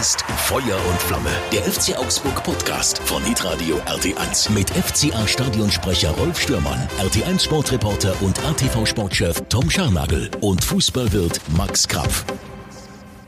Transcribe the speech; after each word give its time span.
ist 0.00 0.22
Feuer 0.22 0.80
und 0.88 1.02
Flamme. 1.02 1.28
Der 1.52 1.60
FC 1.60 1.94
Augsburg 1.98 2.42
Podcast 2.42 3.00
von 3.00 3.22
Hitradio 3.22 3.76
RT1 3.80 4.50
mit 4.50 4.70
FCA 4.70 5.28
Stadionsprecher 5.28 6.12
Rolf 6.12 6.40
Stürmann, 6.40 6.88
RT1 6.98 7.40
Sportreporter 7.40 8.14
und 8.22 8.42
ATV 8.42 8.86
Sportchef 8.86 9.42
Tom 9.50 9.68
Scharnagel 9.68 10.30
und 10.40 10.64
Fußballwirt 10.64 11.42
Max 11.54 11.86
Krapf. 11.86 12.24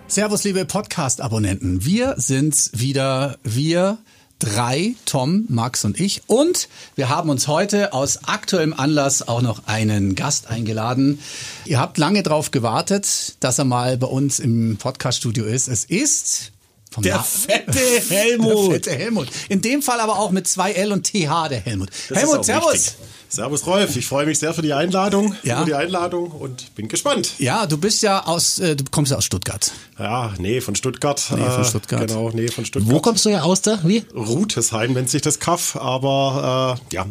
Servus, 0.06 0.44
liebe 0.44 0.64
Podcast-Abonnenten. 0.64 1.84
Wir 1.84 2.14
sind's 2.16 2.70
wieder. 2.72 3.36
Wir 3.42 3.98
drei, 4.38 4.94
Tom, 5.04 5.44
Max 5.48 5.84
und 5.84 6.00
ich. 6.00 6.22
Und 6.26 6.70
wir 6.96 7.10
haben 7.10 7.28
uns 7.28 7.48
heute 7.48 7.92
aus 7.92 8.24
aktuellem 8.24 8.72
Anlass 8.72 9.28
auch 9.28 9.42
noch 9.42 9.66
einen 9.66 10.14
Gast 10.14 10.46
eingeladen. 10.46 11.18
Ihr 11.66 11.78
habt 11.78 11.98
lange 11.98 12.22
darauf 12.22 12.50
gewartet, 12.50 13.36
dass 13.40 13.58
er 13.58 13.66
mal 13.66 13.98
bei 13.98 14.06
uns 14.06 14.40
im 14.40 14.78
Podcaststudio 14.78 15.44
ist. 15.44 15.68
Es 15.68 15.84
ist 15.84 16.52
Der 16.98 17.16
Na- 17.16 17.22
fette 17.22 17.78
Helmut. 18.10 18.52
Der 18.68 18.74
fette 18.74 18.90
Helmut. 18.92 19.28
In 19.48 19.60
dem 19.62 19.82
Fall 19.82 20.00
aber 20.00 20.18
auch 20.18 20.30
mit 20.30 20.46
zwei 20.48 20.72
L 20.72 20.92
und 20.92 21.04
TH 21.06 21.48
der 21.48 21.60
Helmut. 21.60 21.88
Das 22.08 22.18
Helmut, 22.18 22.44
Servus. 22.44 22.72
wichtig. 22.74 22.92
Servus 23.28 23.66
Rolf, 23.66 23.96
ich 23.96 24.04
freue 24.06 24.26
mich 24.26 24.38
sehr 24.38 24.52
für 24.52 24.60
die 24.60 24.74
Einladung, 24.74 25.34
Ja. 25.42 25.60
für 25.60 25.64
die 25.64 25.74
Einladung 25.74 26.30
und 26.32 26.74
bin 26.74 26.88
gespannt. 26.88 27.30
Ja, 27.38 27.64
du 27.64 27.78
bist 27.78 28.02
ja 28.02 28.26
aus, 28.26 28.58
äh, 28.58 28.76
du 28.76 28.84
kommst 28.90 29.10
ja 29.10 29.16
aus 29.16 29.24
Stuttgart. 29.24 29.70
Ja, 29.98 30.34
nee, 30.38 30.60
von 30.60 30.74
Stuttgart. 30.74 31.24
Nee, 31.30 31.42
von 31.48 31.62
äh, 31.62 31.64
Stuttgart. 31.64 32.08
Genau, 32.08 32.28
nee, 32.34 32.48
von 32.48 32.66
Stuttgart. 32.66 32.92
Wo 32.94 33.00
kommst 33.00 33.24
du 33.24 33.30
ja 33.30 33.40
aus 33.40 33.62
da? 33.62 33.78
Wie? 33.84 34.04
Rutesheim 34.14 34.92
nennt 34.92 35.08
sich 35.08 35.22
das 35.22 35.38
Kaff, 35.38 35.76
aber 35.76 36.78
äh, 36.90 36.94
ja. 36.94 37.06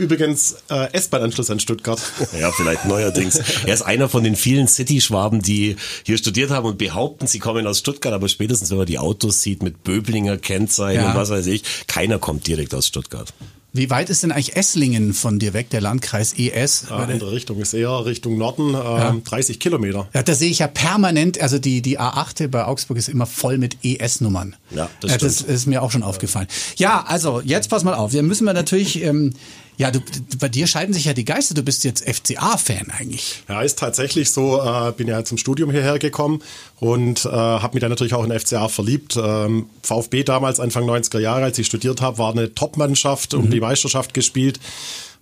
Übrigens, 0.00 0.56
äh, 0.70 0.92
S-Bahn-Anschluss 0.94 1.50
an 1.50 1.60
Stuttgart. 1.60 2.00
Ja, 2.40 2.50
vielleicht 2.52 2.86
neuerdings. 2.86 3.38
Er 3.66 3.74
ist 3.74 3.82
einer 3.82 4.08
von 4.08 4.24
den 4.24 4.34
vielen 4.34 4.66
City-Schwaben, 4.66 5.42
die 5.42 5.76
hier 6.06 6.16
studiert 6.16 6.50
haben 6.50 6.66
und 6.66 6.78
behaupten, 6.78 7.26
sie 7.26 7.38
kommen 7.38 7.66
aus 7.66 7.80
Stuttgart, 7.80 8.14
aber 8.14 8.28
spätestens, 8.28 8.70
wenn 8.70 8.78
man 8.78 8.86
die 8.86 8.98
Autos 8.98 9.42
sieht 9.42 9.62
mit 9.62 9.84
Böblinger 9.84 10.38
Kennzeichen 10.38 11.02
Ja. 11.02 11.10
und 11.10 11.16
was 11.16 11.28
weiß 11.28 11.46
ich, 11.46 11.62
keiner 11.86 12.18
kommt 12.18 12.46
direkt 12.46 12.74
aus 12.74 12.86
Stuttgart. 12.86 13.32
Wie 13.72 13.88
weit 13.88 14.10
ist 14.10 14.24
denn 14.24 14.32
eigentlich 14.32 14.56
Esslingen 14.56 15.14
von 15.14 15.38
dir 15.38 15.52
weg, 15.52 15.70
der 15.70 15.80
Landkreis 15.80 16.32
ES? 16.36 16.86
Äh, 16.90 16.92
andere 16.94 17.30
Richtung 17.30 17.60
ist 17.60 17.72
eher 17.72 18.04
Richtung 18.04 18.36
Norden, 18.36 18.74
äh, 18.74 19.20
30 19.22 19.60
Kilometer. 19.60 20.08
Ja, 20.12 20.24
da 20.24 20.34
sehe 20.34 20.50
ich 20.50 20.58
ja 20.58 20.66
permanent, 20.66 21.40
also 21.40 21.60
die, 21.60 21.80
die 21.80 22.00
A8 22.00 22.48
bei 22.48 22.64
Augsburg 22.64 22.96
ist 22.96 23.08
immer 23.08 23.26
voll 23.26 23.58
mit 23.58 23.76
ES-Nummern. 23.84 24.56
Ja, 24.74 24.90
das 25.00 25.18
das 25.18 25.34
stimmt. 25.36 25.50
ist 25.50 25.66
mir 25.66 25.82
auch 25.82 25.92
schon 25.92 26.02
aufgefallen. 26.02 26.48
Ja, 26.78 27.04
also 27.06 27.40
jetzt 27.44 27.70
pass 27.70 27.84
mal 27.84 27.94
auf, 27.94 28.12
wir 28.12 28.24
müssen 28.24 28.44
wir 28.44 28.54
natürlich, 28.54 29.04
ähm, 29.04 29.34
ja, 29.80 29.90
du, 29.90 30.00
bei 30.38 30.50
dir 30.50 30.66
scheiden 30.66 30.92
sich 30.92 31.06
ja 31.06 31.14
die 31.14 31.24
Geister, 31.24 31.54
du 31.54 31.62
bist 31.62 31.84
jetzt 31.84 32.04
FCA-Fan 32.06 32.90
eigentlich. 32.90 33.42
Ja, 33.48 33.62
ist 33.62 33.78
tatsächlich 33.78 34.30
so. 34.30 34.60
Äh, 34.60 34.92
bin 34.92 35.08
ja 35.08 35.24
zum 35.24 35.38
Studium 35.38 35.70
hierher 35.70 35.98
gekommen 35.98 36.42
und 36.80 37.24
äh, 37.24 37.30
habe 37.30 37.72
mich 37.72 37.80
dann 37.80 37.88
natürlich 37.88 38.12
auch 38.12 38.22
in 38.22 38.38
FCA 38.38 38.68
verliebt. 38.68 39.16
Ähm, 39.16 39.70
VfB 39.82 40.22
damals, 40.24 40.60
Anfang 40.60 40.84
90er 40.84 41.18
Jahre, 41.18 41.44
als 41.44 41.58
ich 41.58 41.66
studiert 41.66 42.02
habe, 42.02 42.18
war 42.18 42.30
eine 42.30 42.54
Top-Mannschaft, 42.54 43.32
um 43.32 43.48
die 43.48 43.60
Meisterschaft 43.60 44.12
gespielt. 44.12 44.60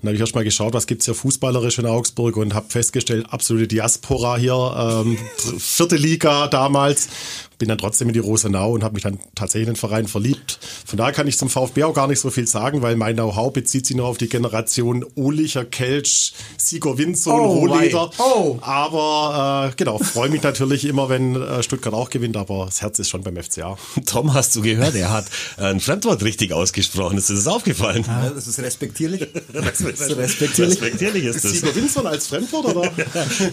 Dann 0.00 0.08
habe 0.08 0.14
ich 0.14 0.20
erst 0.20 0.34
mal 0.36 0.44
geschaut, 0.44 0.74
was 0.74 0.86
gibt's 0.86 1.06
hier 1.06 1.14
fußballerisch 1.14 1.78
in 1.78 1.86
Augsburg 1.86 2.36
und 2.36 2.54
habe 2.54 2.70
festgestellt, 2.70 3.26
absolute 3.30 3.66
Diaspora 3.66 4.36
hier, 4.36 4.54
ähm, 5.04 5.18
vierte 5.58 5.96
Liga 5.96 6.46
damals. 6.46 7.08
Bin 7.58 7.68
dann 7.68 7.78
trotzdem 7.78 8.06
in 8.06 8.14
die 8.14 8.20
Rosenau 8.20 8.70
und 8.70 8.84
habe 8.84 8.94
mich 8.94 9.02
dann 9.02 9.18
tatsächlich 9.34 9.66
in 9.66 9.74
den 9.74 9.80
Verein 9.80 10.06
verliebt. 10.06 10.60
Von 10.86 10.96
daher 10.96 11.12
kann 11.12 11.26
ich 11.26 11.36
zum 11.36 11.50
VfB 11.50 11.82
auch 11.82 11.92
gar 11.94 12.06
nicht 12.06 12.20
so 12.20 12.30
viel 12.30 12.46
sagen, 12.46 12.82
weil 12.82 12.94
mein 12.94 13.16
Know-how 13.16 13.52
bezieht 13.52 13.84
sich 13.84 13.96
nur 13.96 14.06
auf 14.06 14.16
die 14.16 14.28
Generation 14.28 15.04
Ohlicher, 15.16 15.64
Kelch, 15.64 16.34
Sigur 16.56 16.98
Winzo 16.98 17.32
und 17.32 17.40
Oh, 17.40 17.52
Rohleder. 17.66 18.10
Oh. 18.18 18.58
Aber 18.60 19.70
äh, 19.72 19.74
genau, 19.76 19.98
freue 19.98 20.28
mich 20.28 20.42
natürlich 20.44 20.84
immer, 20.84 21.08
wenn 21.08 21.34
äh, 21.34 21.64
Stuttgart 21.64 21.94
auch 21.94 22.10
gewinnt, 22.10 22.36
aber 22.36 22.66
das 22.66 22.80
Herz 22.80 23.00
ist 23.00 23.08
schon 23.08 23.24
beim 23.24 23.36
FCA. 23.36 23.76
Tom, 24.06 24.34
hast 24.34 24.54
du 24.54 24.62
gehört? 24.62 24.94
Er 24.94 25.10
hat 25.10 25.26
ein 25.56 25.80
Fremdwort 25.80 26.22
richtig 26.22 26.52
ausgesprochen. 26.52 27.18
Ist 27.18 27.28
dir 27.28 27.34
das 27.34 27.48
aufgefallen? 27.48 28.04
Ja, 28.06 28.30
das 28.30 28.46
ist 28.46 28.60
respektierlich. 28.60 29.26
Respektierlich. 29.88 30.58
respektierlich 30.80 31.24
ist 31.24 31.44
das. 31.44 31.52
Sigur 31.52 31.74
Winzo 31.74 32.00
als 32.02 32.26
Fremdwort, 32.28 32.66
oder? 32.66 32.90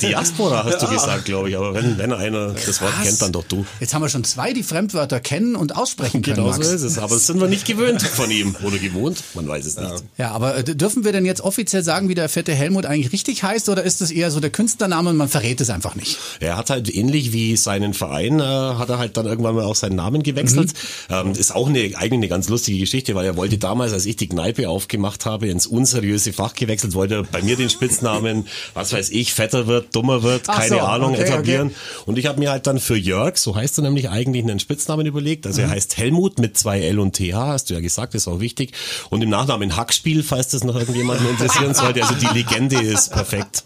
Diaspora 0.01 0.63
hast 0.65 0.81
du 0.81 0.87
gesagt, 0.87 1.25
glaube 1.25 1.49
ich. 1.49 1.57
Aber 1.57 1.73
wenn, 1.73 1.97
wenn 1.97 2.13
einer 2.13 2.53
das 2.53 2.81
Wort 2.81 2.93
kennt, 3.03 3.21
dann 3.21 3.31
doch 3.31 3.43
du. 3.43 3.65
Jetzt 3.79 3.93
haben 3.93 4.01
wir 4.01 4.09
schon 4.09 4.23
zwei, 4.23 4.53
die 4.53 4.63
Fremdwörter 4.63 5.19
kennen 5.19 5.55
und 5.55 5.75
aussprechen 5.75 6.21
können, 6.21 6.37
Genau 6.37 6.51
so 6.51 6.57
Max. 6.59 6.69
ist 6.71 6.81
es. 6.83 6.97
Aber 6.97 7.15
das 7.15 7.27
sind 7.27 7.39
wir 7.39 7.47
nicht 7.47 7.65
gewöhnt 7.65 8.01
von 8.01 8.29
ihm. 8.31 8.55
Oder 8.63 8.77
gewohnt? 8.77 9.23
Man 9.33 9.47
weiß 9.47 9.65
es 9.65 9.77
nicht. 9.77 10.03
Ja, 10.17 10.31
aber 10.31 10.57
äh, 10.57 10.63
dürfen 10.63 11.03
wir 11.05 11.11
denn 11.11 11.25
jetzt 11.25 11.41
offiziell 11.41 11.83
sagen, 11.83 12.09
wie 12.09 12.15
der 12.15 12.29
fette 12.29 12.53
Helmut 12.53 12.85
eigentlich 12.85 13.11
richtig 13.11 13.43
heißt 13.43 13.69
oder 13.69 13.83
ist 13.83 14.01
das 14.01 14.11
eher 14.11 14.31
so 14.31 14.39
der 14.39 14.49
Künstlername 14.49 15.09
und 15.11 15.17
man 15.17 15.29
verrät 15.29 15.61
es 15.61 15.69
einfach 15.69 15.95
nicht? 15.95 16.17
Er 16.39 16.57
hat 16.57 16.69
halt 16.69 16.93
ähnlich 16.93 17.33
wie 17.33 17.55
seinen 17.57 17.93
Verein, 17.93 18.39
äh, 18.39 18.43
hat 18.43 18.89
er 18.89 18.97
halt 18.97 19.17
dann 19.17 19.25
irgendwann 19.25 19.55
mal 19.55 19.63
auch 19.63 19.75
seinen 19.75 19.95
Namen 19.95 20.23
gewechselt. 20.23 20.73
Ähm, 21.09 21.31
ist 21.33 21.53
auch 21.53 21.67
eine, 21.67 21.79
eigentlich 21.79 22.13
eine 22.13 22.27
ganz 22.27 22.49
lustige 22.49 22.79
Geschichte, 22.79 23.15
weil 23.15 23.25
er 23.25 23.35
wollte 23.37 23.57
damals, 23.57 23.93
als 23.93 24.05
ich 24.05 24.15
die 24.15 24.27
Kneipe 24.27 24.69
aufgemacht 24.69 25.25
habe, 25.25 25.47
ins 25.47 25.67
unseriöse 25.67 26.24
Fach 26.33 26.53
gewechselt, 26.53 26.93
wollte 26.93 27.23
bei 27.31 27.41
mir 27.41 27.55
den 27.55 27.69
Spitznamen, 27.69 28.47
was 28.73 28.93
weiß 28.93 29.09
ich, 29.09 29.33
fetter 29.33 29.67
wird, 29.67 29.95
dummer 29.95 30.23
wird, 30.23 30.43
Ach 30.47 30.59
keine 30.59 30.75
so, 30.75 30.79
Ahnung, 30.79 31.13
okay, 31.13 31.23
etablieren. 31.23 31.71
Und 32.05 32.17
ich 32.17 32.25
habe 32.25 32.39
mir 32.39 32.51
halt 32.51 32.67
dann 32.67 32.79
für 32.79 32.95
Jörg, 32.95 33.37
so 33.37 33.55
heißt 33.55 33.77
er 33.79 33.83
nämlich 33.83 34.09
eigentlich, 34.09 34.43
einen 34.43 34.59
Spitznamen 34.59 35.05
überlegt. 35.05 35.45
Also 35.47 35.61
er 35.61 35.69
heißt 35.69 35.97
Helmut 35.97 36.39
mit 36.39 36.57
zwei 36.57 36.81
L 36.81 36.99
und 36.99 37.15
TH, 37.15 37.33
hast 37.33 37.69
du 37.69 37.73
ja 37.73 37.79
gesagt, 37.79 38.15
ist 38.15 38.27
auch 38.27 38.39
wichtig. 38.39 38.73
Und 39.09 39.21
im 39.21 39.29
Nachnamen 39.29 39.75
Hackspiel, 39.75 40.23
falls 40.23 40.49
das 40.49 40.63
noch 40.63 40.75
irgendjemanden 40.75 41.27
interessieren 41.29 41.73
sollte. 41.73 42.03
Also 42.03 42.15
die 42.15 42.33
Legende 42.33 42.81
ist 42.81 43.11
perfekt. 43.11 43.63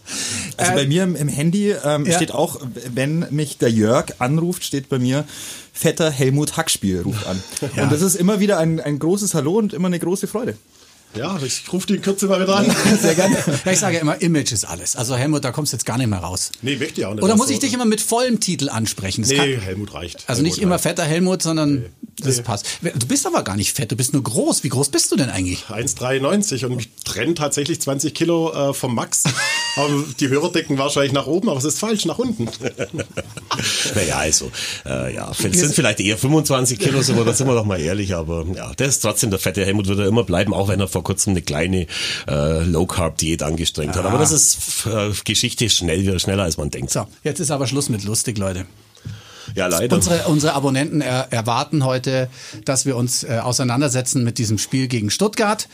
Also 0.56 0.72
bei 0.72 0.86
mir 0.86 1.04
im, 1.04 1.16
im 1.16 1.28
Handy 1.28 1.74
ähm, 1.84 2.06
ja. 2.06 2.12
steht 2.14 2.32
auch, 2.32 2.60
wenn 2.92 3.26
mich 3.30 3.58
der 3.58 3.70
Jörg 3.70 4.14
anruft, 4.18 4.64
steht 4.64 4.88
bei 4.88 4.98
mir 4.98 5.24
fetter 5.72 6.10
Helmut 6.10 6.56
Hackspiel 6.56 7.02
ruft 7.02 7.26
an. 7.26 7.42
Und 7.60 7.92
das 7.92 8.02
ist 8.02 8.14
immer 8.14 8.40
wieder 8.40 8.58
ein, 8.58 8.80
ein 8.80 8.98
großes 8.98 9.34
Hallo 9.34 9.56
und 9.56 9.72
immer 9.72 9.86
eine 9.86 9.98
große 9.98 10.26
Freude. 10.26 10.56
Ja, 11.16 11.38
ich 11.44 11.64
rufe 11.72 11.86
die 11.88 11.94
in 11.96 12.02
Kürze 12.02 12.26
mal 12.26 12.40
wieder 12.40 12.56
an. 12.56 12.66
Sehr 13.00 13.14
gerne. 13.16 13.36
Ja, 13.64 13.72
ich 13.72 13.78
sage 13.80 13.96
ja 13.96 14.00
immer, 14.02 14.20
Image 14.22 14.52
ist 14.52 14.64
alles. 14.64 14.94
Also 14.94 15.16
Helmut, 15.16 15.44
da 15.44 15.50
kommst 15.50 15.72
du 15.72 15.76
jetzt 15.76 15.84
gar 15.84 15.98
nicht 15.98 16.06
mehr 16.06 16.20
raus. 16.20 16.52
Nee, 16.62 16.76
möchte 16.76 17.00
ich 17.00 17.06
auch 17.06 17.14
nicht. 17.14 17.22
Oder 17.24 17.32
Das 17.32 17.38
muss 17.38 17.50
ich 17.50 17.58
dich 17.58 17.72
immer 17.74 17.84
mit 17.84 18.00
vollem 18.00 18.38
Titel 18.38 18.68
ansprechen? 18.68 19.22
Das 19.22 19.30
Nee, 19.30 19.36
kann- 19.36 19.60
Helmut 19.62 19.92
reicht. 19.94 20.24
also 20.28 20.38
Helmut 20.38 20.44
nicht 20.44 20.62
immer 20.62 20.74
reicht. 20.76 20.82
fetter 20.84 21.04
Helmut, 21.04 21.42
sondern 21.42 21.86
das 22.18 22.40
passt. 22.42 22.66
Du 22.82 23.06
bist 23.06 23.26
aber 23.26 23.42
gar 23.42 23.56
nicht 23.56 23.74
fett, 23.74 23.90
du 23.90 23.96
bist 23.96 24.12
nur 24.12 24.22
groß. 24.22 24.62
Wie 24.62 24.68
groß 24.68 24.90
bist 24.90 25.10
du 25.10 25.16
denn 25.16 25.30
eigentlich? 25.30 25.64
1,93 25.68 26.64
und 26.66 26.76
mich 26.76 26.90
trennt 27.04 27.38
tatsächlich 27.38 27.80
20 27.80 28.14
Kilo 28.14 28.70
äh, 28.70 28.74
vom 28.74 28.94
Max. 28.94 29.24
aber 29.76 29.88
die 30.20 30.28
Hörer 30.28 30.52
denken 30.52 30.78
wahrscheinlich 30.78 31.12
nach 31.12 31.26
oben, 31.26 31.48
aber 31.48 31.58
es 31.58 31.64
ist 31.64 31.78
falsch, 31.80 32.04
nach 32.04 32.18
unten. 32.18 32.48
Naja, 33.94 34.16
also, 34.18 34.50
äh, 34.86 35.14
ja, 35.14 35.30
es 35.32 35.38
sind 35.38 35.74
vielleicht 35.74 36.00
eher 36.00 36.16
25 36.16 36.78
Kilo, 36.78 37.06
wir, 37.06 37.24
da 37.24 37.32
sind 37.34 37.46
wir 37.46 37.54
doch 37.54 37.64
mal 37.64 37.80
ehrlich, 37.80 38.14
aber 38.14 38.46
ja, 38.54 38.72
der 38.74 38.86
ist 38.86 39.00
trotzdem 39.00 39.30
der 39.30 39.38
fette 39.38 39.64
Helmut, 39.64 39.86
wird 39.88 39.98
er 39.98 40.06
immer 40.06 40.24
bleiben, 40.24 40.54
auch 40.54 40.68
wenn 40.68 40.80
er 40.80 40.88
vor 41.00 41.04
kurzem 41.04 41.30
eine 41.30 41.40
kleine 41.40 41.86
äh, 42.28 42.62
Low-Carb-Diät 42.64 43.42
angestrengt 43.42 43.96
hat. 43.96 44.04
Aber 44.04 44.18
das 44.18 44.32
ist 44.32 44.86
äh, 44.86 45.10
Geschichte 45.24 45.70
schnell, 45.70 46.20
schneller 46.20 46.42
als 46.42 46.58
man 46.58 46.68
denkt. 46.68 46.90
So, 46.90 47.06
jetzt 47.24 47.40
ist 47.40 47.50
aber 47.50 47.66
Schluss 47.66 47.88
mit 47.88 48.04
lustig, 48.04 48.36
Leute. 48.36 48.66
Ja, 49.54 49.66
leider. 49.66 49.96
Unsere, 49.96 50.28
unsere 50.28 50.52
Abonnenten 50.52 51.00
er, 51.00 51.32
erwarten 51.32 51.86
heute, 51.86 52.28
dass 52.66 52.84
wir 52.84 52.96
uns 52.96 53.24
äh, 53.24 53.38
auseinandersetzen 53.42 54.22
mit 54.24 54.36
diesem 54.36 54.58
Spiel 54.58 54.88
gegen 54.88 55.10
Stuttgart, 55.10 55.68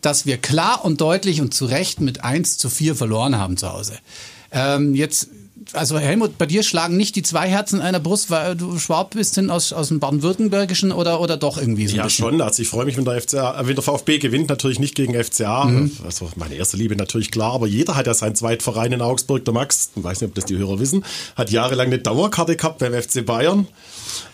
dass 0.00 0.26
wir 0.26 0.36
klar 0.36 0.84
und 0.84 1.00
deutlich 1.00 1.40
und 1.40 1.54
zu 1.54 1.66
Recht 1.66 2.00
mit 2.00 2.24
1 2.24 2.58
zu 2.58 2.68
4 2.68 2.96
verloren 2.96 3.38
haben 3.38 3.56
zu 3.56 3.72
Hause. 3.72 3.94
Ähm, 4.50 4.96
jetzt, 4.96 5.28
also 5.72 5.98
Helmut, 5.98 6.38
bei 6.38 6.46
dir 6.46 6.62
schlagen 6.62 6.96
nicht 6.96 7.16
die 7.16 7.22
zwei 7.22 7.48
Herzen 7.48 7.76
in 7.80 7.82
einer 7.82 8.00
Brust, 8.00 8.30
weil 8.30 8.56
du 8.56 8.78
Schwab 8.78 9.10
bist 9.14 9.34
hin 9.34 9.50
aus, 9.50 9.72
aus 9.72 9.88
dem 9.88 10.00
Baden-Württembergischen 10.00 10.92
oder, 10.92 11.20
oder 11.20 11.36
doch 11.36 11.58
irgendwie 11.58 11.86
so 11.86 11.96
Ja, 11.96 12.04
bisschen? 12.04 12.24
schon. 12.24 12.40
Also 12.40 12.62
ich 12.62 12.68
freue 12.68 12.84
mich, 12.84 12.96
wenn 12.96 13.04
der, 13.04 13.20
FCA, 13.20 13.60
äh, 13.60 13.66
wenn 13.66 13.74
der 13.74 13.82
VfB 13.82 14.18
gewinnt, 14.18 14.48
natürlich 14.48 14.78
nicht 14.78 14.94
gegen 14.94 15.14
FCA. 15.14 15.64
Mhm. 15.64 15.92
Also 16.04 16.28
meine 16.36 16.54
erste 16.54 16.76
Liebe 16.76 16.96
natürlich 16.96 17.30
klar, 17.30 17.52
aber 17.52 17.66
jeder 17.66 17.94
hat 17.96 18.06
ja 18.06 18.14
seinen 18.14 18.34
Zweitverein 18.34 18.92
in 18.92 19.00
Augsburg. 19.02 19.44
Der 19.44 19.54
Max, 19.54 19.90
ich 19.94 20.02
weiß 20.02 20.20
nicht, 20.20 20.28
ob 20.28 20.34
das 20.34 20.44
die 20.46 20.56
Hörer 20.56 20.78
wissen, 20.80 21.04
hat 21.36 21.50
jahrelang 21.50 21.88
eine 21.88 21.98
Dauerkarte 21.98 22.56
gehabt 22.56 22.78
beim 22.78 22.92
FC 22.94 23.24
Bayern. 23.24 23.66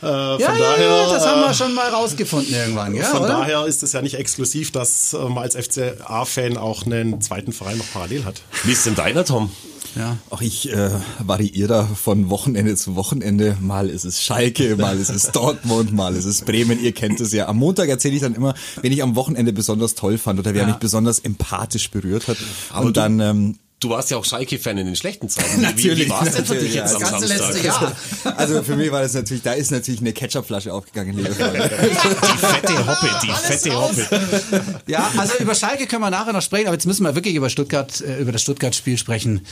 Äh, 0.01 0.07
von 0.07 0.41
Ja, 0.41 0.55
ja, 0.55 0.59
daher, 0.59 0.87
ja, 0.87 1.13
das 1.13 1.27
haben 1.27 1.41
wir 1.41 1.51
äh, 1.51 1.55
schon 1.55 1.75
mal 1.75 1.89
rausgefunden 1.89 2.55
irgendwann. 2.55 2.95
Ja, 2.95 3.05
von 3.05 3.21
oder? 3.21 3.29
daher 3.29 3.67
ist 3.67 3.83
es 3.83 3.93
ja 3.93 4.03
nicht 4.03 4.15
exklusiv, 4.15 4.71
dass 4.73 5.13
äh, 5.13 5.19
man 5.19 5.39
als 5.39 5.57
FCA-Fan 5.57 6.57
auch 6.57 6.87
einen 6.87 7.21
zweiten 7.21 7.53
Verein 7.53 7.79
noch 7.79 7.91
parallel 7.93 8.25
hat. 8.25 8.43
Wie 8.65 8.73
ist 8.73 8.87
denn 8.87 8.95
deiner, 8.95 9.25
Tom? 9.25 9.51
Ja. 9.97 10.17
Auch 10.31 10.41
ich 10.41 10.71
äh, 10.71 10.91
variiere 11.19 11.69
da 11.69 11.85
von 11.85 12.31
Wochenende 12.31 12.77
zu 12.77 12.95
Wochenende. 12.95 13.57
Mal 13.61 13.89
ist 13.89 14.05
es 14.05 14.23
Schalke, 14.23 14.77
mal 14.77 14.99
ist 14.99 15.11
es 15.11 15.33
Dortmund, 15.33 15.93
mal 15.93 16.15
ist 16.15 16.25
es 16.25 16.43
Bremen. 16.43 16.83
Ihr 16.83 16.93
kennt 16.93 17.21
es 17.21 17.33
ja. 17.33 17.49
Am 17.49 17.57
Montag 17.57 17.89
erzähle 17.89 18.15
ich 18.15 18.21
dann 18.21 18.35
immer, 18.35 18.55
wen 18.81 18.93
ich 18.93 19.03
am 19.03 19.17
Wochenende 19.17 19.53
besonders 19.53 19.95
toll 19.95 20.19
fand 20.19 20.39
oder 20.39 20.55
wer 20.55 20.67
mich 20.67 20.77
besonders 20.77 21.19
empathisch 21.19 21.91
berührt 21.91 22.29
hat. 22.29 22.37
Aber 22.71 22.87
Und 22.87 22.97
dann 22.97 23.21
ähm, 23.21 23.59
Du 23.81 23.91
warst 23.91 24.11
ja 24.11 24.17
auch 24.17 24.25
Schalke-Fan 24.25 24.77
in 24.79 24.87
den 24.87 24.97
schlechten 24.97 25.29
Zeiten. 25.29 25.57
Wie, 25.59 25.63
Natürlich, 25.63 26.07
wie 26.07 26.11
war 26.11 26.27
es 26.27 26.35
denn 26.35 26.45
für 26.45 26.57
dich 26.57 26.75
jetzt 26.75 26.99
ja, 26.99 27.07
am 27.07 27.21
Samstag? 27.21 27.39
letzte 27.39 27.67
Jahr. 27.67 27.97
Also 28.37 28.63
für 28.63 28.77
mich 28.77 28.91
war 28.91 29.03
das 29.03 29.15
natürlich, 29.15 29.43
da 29.43 29.53
ist 29.53 29.71
natürlich 29.71 30.01
eine 30.01 30.13
Ketchupflasche 30.13 30.73
aufgegangen, 30.73 31.17
liebe 31.17 31.31
Freunde. 31.35 31.71
Die 31.71 32.39
fette 32.39 32.87
Hoppe, 32.87 33.11
die 33.23 33.31
fette 33.31 33.75
Hoppe. 33.75 34.09
Ja, 34.87 35.11
also 35.17 35.35
über 35.39 35.55
Schalke 35.55 35.87
können 35.87 36.03
wir 36.03 36.11
nachher 36.11 36.33
noch 36.33 36.43
sprechen, 36.43 36.67
aber 36.67 36.75
jetzt 36.75 36.87
müssen 36.87 37.05
wir 37.05 37.15
wirklich 37.15 37.35
über 37.35 37.49
Stuttgart, 37.51 38.01
äh, 38.01 38.19
über 38.19 38.33
das 38.33 38.43
Stuttgart-Spiel 38.43 38.99
sprechen. 38.99 39.47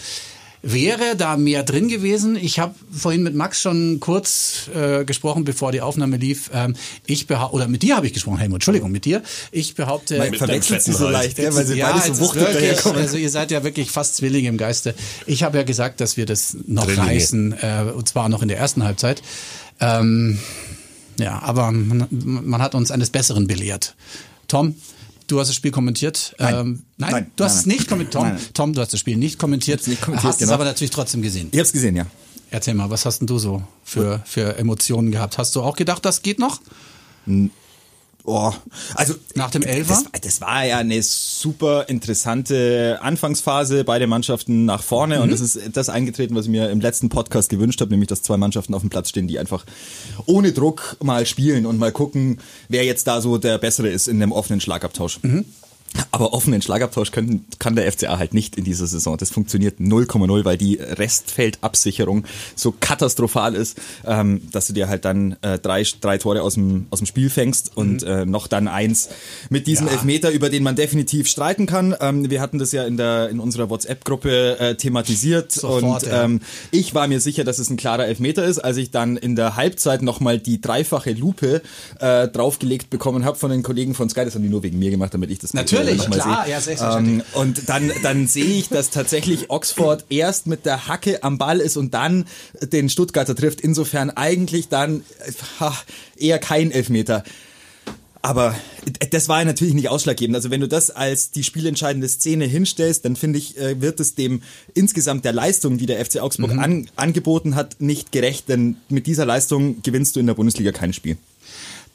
Wäre 0.69 1.15
da 1.17 1.37
mehr 1.37 1.63
drin 1.63 1.87
gewesen? 1.87 2.35
Ich 2.35 2.59
habe 2.59 2.75
vorhin 2.91 3.23
mit 3.23 3.37
Max 3.37 3.63
schon 3.63 4.01
kurz 4.01 4.69
äh, 4.75 5.05
gesprochen, 5.05 5.45
bevor 5.45 5.71
die 5.71 5.81
Aufnahme 5.81 6.17
lief. 6.17 6.51
Ähm, 6.53 6.75
ich 7.07 7.31
oder 7.31 7.69
mit 7.69 7.85
dir 7.85 7.95
habe 7.97 8.09
ich 8.09 8.13
gesprochen, 8.13 8.39
Helmut, 8.39 8.57
Entschuldigung, 8.57 8.91
mit 8.91 9.05
dir. 9.05 9.23
Ich 9.53 9.77
behaupte... 9.77 10.19
Man 10.19 10.35
verwechselt 10.35 10.83
sie 10.83 10.93
so 10.93 11.09
leicht, 11.09 11.39
ja, 11.39 11.55
weil 11.55 11.65
sie 11.65 11.77
ja, 11.77 11.93
beide 11.93 12.13
so 12.13 12.21
wuchtig 12.21 12.43
daherkommen. 12.43 12.99
Also 12.99 13.17
ihr 13.17 13.31
seid 13.31 13.53
ja 13.53 13.63
wirklich 13.63 13.93
fast 13.93 14.17
Zwillinge 14.17 14.49
im 14.49 14.57
Geiste. 14.57 14.97
Ich 15.27 15.45
habe 15.45 15.57
ja 15.57 15.63
gesagt, 15.63 16.01
dass 16.01 16.17
wir 16.17 16.27
das 16.27 16.57
noch 16.67 16.87
Drillinge. 16.87 17.07
reißen, 17.07 17.53
äh, 17.53 17.93
und 17.95 18.09
zwar 18.09 18.29
noch 18.29 18.43
in 18.43 18.49
der 18.49 18.59
ersten 18.59 18.83
Halbzeit. 18.83 19.23
Ähm, 19.79 20.41
ja, 21.21 21.41
aber 21.43 21.71
man, 21.71 22.09
man 22.11 22.61
hat 22.61 22.75
uns 22.75 22.91
eines 22.91 23.11
Besseren 23.11 23.47
belehrt. 23.47 23.95
Tom, 24.49 24.75
Du 25.27 25.41
hast 25.41 25.49
das 25.49 25.57
Spiel 25.57 25.71
kommentiert. 25.71 26.35
Nein, 26.39 26.55
ähm, 26.55 26.83
nein, 26.99 27.11
nein, 27.11 27.31
du 27.35 27.45
hast 27.45 27.53
nein, 27.53 27.61
es 27.61 27.67
nicht 27.67 27.89
kommentiert. 27.89 28.23
Tom, 28.23 28.39
Tom, 28.55 28.73
du 28.75 28.81
hast 28.81 28.93
das 28.93 29.01
Spiel 29.01 29.17
nicht 29.17 29.39
kommentiert. 29.39 29.87
Nicht 29.87 30.01
kommentiert 30.01 30.33
hast 30.33 30.39
genau. 30.39 30.51
es 30.51 30.55
aber 30.55 30.65
natürlich 30.65 30.91
trotzdem 30.91 31.23
gesehen. 31.23 31.49
Ich 31.51 31.59
habe 31.59 31.67
es 31.67 31.73
gesehen, 31.73 31.97
ja. 31.97 32.07
Erzähl 32.51 32.75
mal, 32.75 32.91
was 32.91 33.05
hast 33.05 33.19
denn 33.19 33.27
du 33.27 33.39
so 33.39 33.63
für, 33.83 34.23
für 34.25 34.57
Emotionen 34.57 35.11
gehabt? 35.11 35.37
Hast 35.37 35.57
du 35.57 35.63
auch 35.63 35.77
gedacht, 35.77 36.05
das 36.05 36.23
geht 36.23 36.39
noch? 36.39 36.61
Oh, 38.29 38.53
also 38.97 39.15
nach 39.37 39.53
dem 39.53 39.63
Elfer? 39.63 40.03
Das, 40.13 40.21
das, 40.21 40.41
war 40.41 40.65
ja 40.65 40.79
eine 40.79 41.01
super 41.01 41.89
interessante 41.89 42.99
Anfangsphase, 43.01 43.85
beide 43.85 44.09
Mannschaften 44.09 44.65
nach 44.65 44.83
vorne 44.83 45.17
mhm. 45.19 45.23
und 45.23 45.33
das 45.33 45.41
ist 45.41 45.61
das 45.73 45.89
eingetreten, 45.89 46.35
was 46.35 46.47
ich 46.47 46.51
mir 46.51 46.69
im 46.71 46.81
letzten 46.81 47.09
Podcast 47.09 47.51
gewünscht 47.51 47.81
habe, 47.81 47.93
nämlich 47.93 48.09
dass 48.09 48.23
zwei 48.23 48.37
Mannschaften 48.37 48.75
auf 48.75 48.83
dem 48.83 48.91
Platz 48.91 49.11
stehen, 49.11 49.29
die 49.29 49.39
einfach 49.39 49.65
ohne 50.27 50.51
Druck 50.51 50.97
mal 51.01 51.25
spielen 51.25 51.67
und 51.67 51.79
mal 51.79 51.93
gucken, 51.93 52.41
wer 52.69 52.85
jetzt 52.85 53.07
da 53.07 53.21
so 53.21 53.39
der 53.39 53.59
bessere 53.59 53.89
ist 53.91 54.09
in 54.09 54.19
dem 54.19 54.33
offenen 54.33 54.61
Schlagabtausch. 54.61 55.21
Mhm. 55.23 55.45
Aber 56.11 56.33
offenen 56.33 56.63
Schlagabtausch 56.63 57.11
können, 57.11 57.45
kann 57.59 57.77
der 57.77 57.91
FCA 57.91 58.19
halt 58.19 58.35
nicht 58.35 58.57
in 58.57 58.65
dieser 58.65 58.87
Saison. 58.87 59.17
Das 59.17 59.31
funktioniert 59.31 59.81
0,0, 59.81 60.45
weil 60.45 60.57
die 60.57 60.77
Restfeldabsicherung 60.77 62.25
so 62.55 62.73
katastrophal 62.79 63.55
ist, 63.55 63.79
ähm, 64.07 64.41
dass 64.53 64.67
du 64.67 64.73
dir 64.73 64.89
halt 64.89 65.05
dann 65.05 65.37
äh, 65.43 65.59
drei, 65.59 65.85
drei 66.01 66.19
Tore 66.19 66.43
aus 66.43 66.55
dem, 66.55 66.87
aus 66.91 66.99
dem 67.01 67.07
Spiel 67.07 67.31
fängst 67.31 67.77
und 67.77 68.03
mhm. 68.03 68.09
äh, 68.09 68.27
noch 68.27 68.47
dann 68.47 68.69
eins 68.69 69.09
mit 69.51 69.67
diesem 69.67 69.87
ja. 69.87 69.95
Elfmeter, 69.95 70.31
über 70.31 70.51
den 70.51 70.63
man 70.63 70.77
definitiv 70.77 71.29
streiten 71.29 71.67
kann. 71.67 71.95
Ähm, 72.01 72.31
wir 72.31 72.41
hatten 72.41 72.59
das 72.59 72.73
ja 72.73 72.85
in, 72.85 72.97
der, 72.97 73.29
in 73.29 73.41
unserer 73.41 73.71
WhatsApp-Gruppe 73.71 74.59
äh, 74.59 74.75
thematisiert 74.77 75.53
Sofort, 75.53 76.05
und 76.05 76.11
ähm, 76.13 76.41
ich 76.71 76.95
war 76.95 77.09
mir 77.09 77.21
sicher, 77.21 77.45
dass 77.45 77.59
es 77.59 77.71
ein 77.71 77.77
klarer 77.77 78.07
Elfmeter 78.07 78.45
ist, 78.45 78.59
als 78.59 78.77
ich 78.77 78.91
dann 78.91 79.17
in 79.17 79.37
der 79.37 79.57
Halbzeit 79.57 80.03
nochmal 80.03 80.39
die 80.39 80.61
dreifache 80.61 81.13
Lupe 81.13 81.63
äh, 82.01 82.29
draufgelegt 82.29 82.91
bekommen 82.91 83.25
habe 83.25 83.37
von 83.37 83.51
den 83.51 83.63
Kollegen 83.63 83.95
von 83.95 84.09
Sky. 84.09 84.25
Das 84.25 84.35
haben 84.35 84.43
die 84.43 84.49
nur 84.49 84.63
wegen 84.63 84.79
mir 84.79 84.91
gemacht, 84.91 85.15
damit 85.15 85.31
ich 85.31 85.39
das 85.39 85.55
Natürlich 85.55 85.86
Natürlich, 85.87 86.11
klar, 86.11 86.45
sehe. 86.45 86.53
ja, 86.53 86.61
selbstverständlich. 86.61 87.25
Ähm, 87.35 87.41
und 87.41 87.69
dann, 87.69 87.93
dann 88.03 88.27
sehe 88.27 88.45
ich, 88.45 88.69
dass 88.69 88.91
tatsächlich 88.91 89.51
Oxford 89.51 90.05
erst 90.09 90.47
mit 90.47 90.67
der 90.67 90.89
Hacke 90.89 91.23
am 91.23 91.39
Ball 91.39 91.61
ist 91.61 91.77
und 91.77 91.95
dann 91.95 92.27
den 92.61 92.89
Stuttgarter 92.89 93.35
trifft. 93.35 93.61
Insofern 93.61 94.11
eigentlich 94.11 94.69
dann 94.69 95.03
ha, 95.61 95.77
eher 96.17 96.39
kein 96.39 96.71
Elfmeter. 96.71 97.25
Aber 98.27 98.57
das 99.13 99.29
war 99.29 99.45
natürlich 99.45 99.75
nicht 99.75 99.89
ausschlaggebend. 99.89 100.35
Also 100.35 100.51
wenn 100.51 100.61
du 100.61 100.67
das 100.67 100.91
als 100.91 101.31
die 101.31 101.45
spielentscheidende 101.45 102.09
Szene 102.09 102.45
hinstellst, 102.45 103.05
dann 103.05 103.15
finde 103.15 103.39
ich, 103.39 103.57
äh, 103.57 103.81
wird 103.81 104.01
es 104.01 104.17
dem 104.17 104.43
insgesamt 104.75 105.25
der 105.25 105.33
Leistung, 105.33 105.79
die 105.79 105.87
der 105.87 106.05
FC 106.05 106.19
Augsburg 106.19 106.53
mhm. 106.53 106.59
an, 106.59 106.91
angeboten 106.97 107.55
hat, 107.55 107.81
nicht 107.81 108.11
gerecht. 108.11 108.49
Denn 108.49 108.79
mit 108.89 109.07
dieser 109.07 109.27
Leistung 109.27 109.81
gewinnst 109.83 110.17
du 110.17 110.21
in 110.21 110.27
der 110.27 110.35
Bundesliga 110.35 110.73
kein 110.73 110.93
Spiel. 110.93 111.19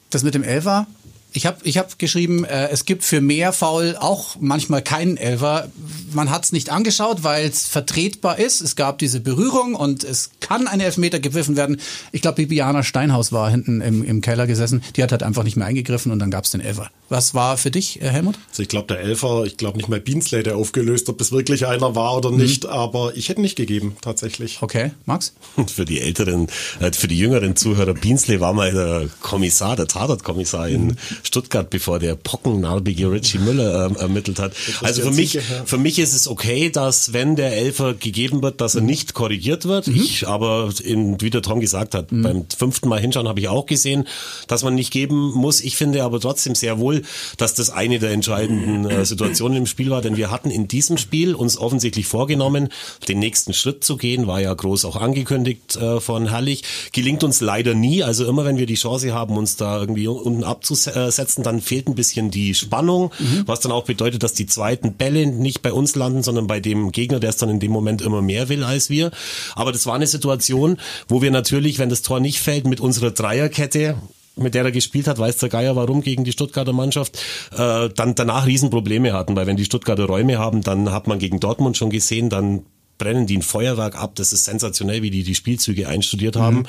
Das 0.08 0.22
mit 0.22 0.34
dem 0.34 0.42
Elfer 0.42 0.86
ich 1.32 1.46
habe 1.46 1.58
ich 1.64 1.78
hab 1.78 1.98
geschrieben, 1.98 2.44
äh, 2.44 2.68
es 2.68 2.84
gibt 2.84 3.04
für 3.04 3.20
mehr 3.20 3.52
Foul 3.52 3.96
auch 3.98 4.36
manchmal 4.40 4.82
keinen 4.82 5.16
Elfer. 5.16 5.68
Man 6.12 6.30
hat 6.30 6.44
es 6.44 6.52
nicht 6.52 6.70
angeschaut, 6.70 7.24
weil 7.24 7.48
es 7.48 7.66
vertretbar 7.66 8.38
ist. 8.38 8.60
Es 8.60 8.76
gab 8.76 8.98
diese 8.98 9.20
Berührung 9.20 9.74
und 9.74 10.04
es 10.04 10.30
kann 10.40 10.66
ein 10.66 10.80
Elfmeter 10.80 11.20
gepfiffen 11.20 11.56
werden. 11.56 11.80
Ich 12.12 12.22
glaube, 12.22 12.36
Bibiana 12.36 12.82
Steinhaus 12.82 13.32
war 13.32 13.50
hinten 13.50 13.80
im, 13.80 14.04
im 14.04 14.20
Keller 14.20 14.46
gesessen. 14.46 14.82
Die 14.96 15.02
hat 15.02 15.12
halt 15.12 15.22
einfach 15.22 15.44
nicht 15.44 15.56
mehr 15.56 15.66
eingegriffen 15.66 16.12
und 16.12 16.18
dann 16.18 16.30
gab 16.30 16.44
es 16.44 16.50
den 16.50 16.60
Elfer. 16.60 16.90
Was 17.08 17.34
war 17.34 17.56
für 17.56 17.70
dich, 17.70 18.00
äh, 18.02 18.08
Helmut? 18.08 18.36
Also 18.50 18.62
ich 18.62 18.68
glaube, 18.68 18.88
der 18.88 19.00
Elfer, 19.00 19.44
ich 19.44 19.56
glaube 19.56 19.78
nicht 19.78 19.88
mal 19.88 20.00
Beansley, 20.00 20.42
der 20.42 20.56
aufgelöst, 20.56 21.08
ob 21.08 21.18
das 21.18 21.32
wirklich 21.32 21.66
einer 21.66 21.94
war 21.94 22.16
oder 22.16 22.30
mhm. 22.30 22.38
nicht, 22.38 22.66
aber 22.66 23.12
ich 23.16 23.28
hätte 23.28 23.40
nicht 23.40 23.56
gegeben, 23.56 23.96
tatsächlich. 24.00 24.58
Okay, 24.60 24.92
Max? 25.06 25.34
für 25.66 25.84
die 25.84 26.00
älteren, 26.00 26.48
äh, 26.80 26.92
für 26.92 27.08
die 27.08 27.18
jüngeren 27.18 27.56
Zuhörer, 27.56 27.94
Beansley 27.94 28.40
war 28.40 28.52
mal 28.52 28.72
der 28.72 29.08
Kommissar, 29.20 29.76
der 29.76 29.88
Tatortkommissar 29.88 30.68
in 30.68 30.86
mhm. 30.86 30.96
Stuttgart, 31.22 31.70
bevor 31.70 31.98
der 31.98 32.14
pockennarbige 32.14 33.10
Richie 33.10 33.38
Müller 33.38 33.86
ähm, 33.86 33.96
ermittelt 33.96 34.38
hat. 34.38 34.52
Also 34.82 35.02
für 35.02 35.10
mich, 35.10 35.38
für 35.64 35.78
mich 35.78 35.98
ist 35.98 36.14
es 36.14 36.28
okay, 36.28 36.70
dass 36.70 37.12
wenn 37.12 37.36
der 37.36 37.56
Elfer 37.56 37.94
gegeben 37.94 38.42
wird, 38.42 38.60
dass 38.60 38.74
er 38.74 38.80
mhm. 38.80 38.88
nicht 38.88 39.14
korrigiert 39.14 39.64
wird. 39.66 39.86
Mhm. 39.86 39.96
Ich 39.96 40.28
aber, 40.28 40.70
in, 40.82 41.20
wie 41.20 41.30
der 41.30 41.42
Tom 41.42 41.60
gesagt 41.60 41.94
hat, 41.94 42.12
mhm. 42.12 42.22
beim 42.22 42.46
fünften 42.56 42.88
Mal 42.88 43.00
hinschauen 43.00 43.28
habe 43.28 43.40
ich 43.40 43.48
auch 43.48 43.66
gesehen, 43.66 44.06
dass 44.48 44.64
man 44.64 44.74
nicht 44.74 44.92
geben 44.92 45.32
muss. 45.32 45.60
Ich 45.60 45.76
finde 45.76 46.02
aber 46.02 46.20
trotzdem 46.20 46.54
sehr 46.54 46.78
wohl, 46.78 47.02
dass 47.36 47.54
das 47.54 47.70
eine 47.70 47.98
der 47.98 48.10
entscheidenden 48.10 48.88
äh, 48.88 49.04
Situationen 49.04 49.58
im 49.58 49.66
Spiel 49.66 49.90
war, 49.90 50.02
denn 50.02 50.16
wir 50.16 50.30
hatten 50.30 50.50
in 50.50 50.68
diesem 50.68 50.98
Spiel 50.98 51.34
uns 51.34 51.56
offensichtlich 51.56 52.06
vorgenommen, 52.06 52.68
den 53.08 53.18
nächsten 53.18 53.52
Schritt 53.52 53.84
zu 53.84 53.96
gehen, 53.96 54.26
war 54.26 54.40
ja 54.40 54.52
groß 54.52 54.84
auch 54.84 54.96
angekündigt 54.96 55.76
äh, 55.76 56.00
von 56.00 56.28
Herrlich. 56.28 56.64
Gelingt 56.92 57.24
uns 57.24 57.40
leider 57.40 57.74
nie, 57.74 58.02
also 58.02 58.26
immer 58.26 58.44
wenn 58.44 58.56
wir 58.56 58.66
die 58.66 58.74
Chance 58.74 59.12
haben, 59.12 59.36
uns 59.36 59.56
da 59.56 59.80
irgendwie 59.80 60.08
unten 60.08 60.44
abzusetzen, 60.44 61.11
dann 61.42 61.60
fehlt 61.60 61.88
ein 61.88 61.94
bisschen 61.94 62.30
die 62.30 62.54
Spannung, 62.54 63.12
mhm. 63.18 63.42
was 63.46 63.60
dann 63.60 63.72
auch 63.72 63.84
bedeutet, 63.84 64.22
dass 64.22 64.34
die 64.34 64.46
zweiten 64.46 64.94
Bälle 64.94 65.26
nicht 65.26 65.62
bei 65.62 65.72
uns 65.72 65.94
landen, 65.94 66.22
sondern 66.22 66.46
bei 66.46 66.60
dem 66.60 66.92
Gegner, 66.92 67.20
der 67.20 67.30
es 67.30 67.36
dann 67.36 67.50
in 67.50 67.60
dem 67.60 67.72
Moment 67.72 68.02
immer 68.02 68.22
mehr 68.22 68.48
will 68.48 68.64
als 68.64 68.90
wir. 68.90 69.10
Aber 69.54 69.72
das 69.72 69.86
war 69.86 69.94
eine 69.94 70.06
Situation, 70.06 70.78
wo 71.08 71.22
wir 71.22 71.30
natürlich, 71.30 71.78
wenn 71.78 71.88
das 71.88 72.02
Tor 72.02 72.20
nicht 72.20 72.40
fällt, 72.40 72.66
mit 72.66 72.80
unserer 72.80 73.10
Dreierkette 73.10 73.96
mit 74.34 74.54
der 74.54 74.64
er 74.64 74.72
gespielt 74.72 75.08
hat, 75.08 75.18
weiß 75.18 75.36
der 75.36 75.50
Geier 75.50 75.76
warum 75.76 76.00
gegen 76.00 76.24
die 76.24 76.32
Stuttgarter 76.32 76.72
Mannschaft, 76.72 77.18
äh, 77.54 77.90
dann 77.94 78.14
danach 78.14 78.46
Riesenprobleme 78.46 79.12
hatten, 79.12 79.36
weil 79.36 79.46
wenn 79.46 79.58
die 79.58 79.64
Stuttgarter 79.66 80.06
Räume 80.06 80.38
haben, 80.38 80.62
dann 80.62 80.90
hat 80.90 81.06
man 81.06 81.18
gegen 81.18 81.38
Dortmund 81.38 81.76
schon 81.76 81.90
gesehen, 81.90 82.30
dann 82.30 82.64
brennen 83.02 83.26
die 83.26 83.38
ein 83.38 83.42
Feuerwerk 83.42 83.96
ab. 83.96 84.12
Das 84.14 84.32
ist 84.32 84.44
sensationell, 84.44 85.02
wie 85.02 85.10
die 85.10 85.24
die 85.24 85.34
Spielzüge 85.34 85.88
einstudiert 85.88 86.36
haben. 86.36 86.58
Mhm. 86.58 86.66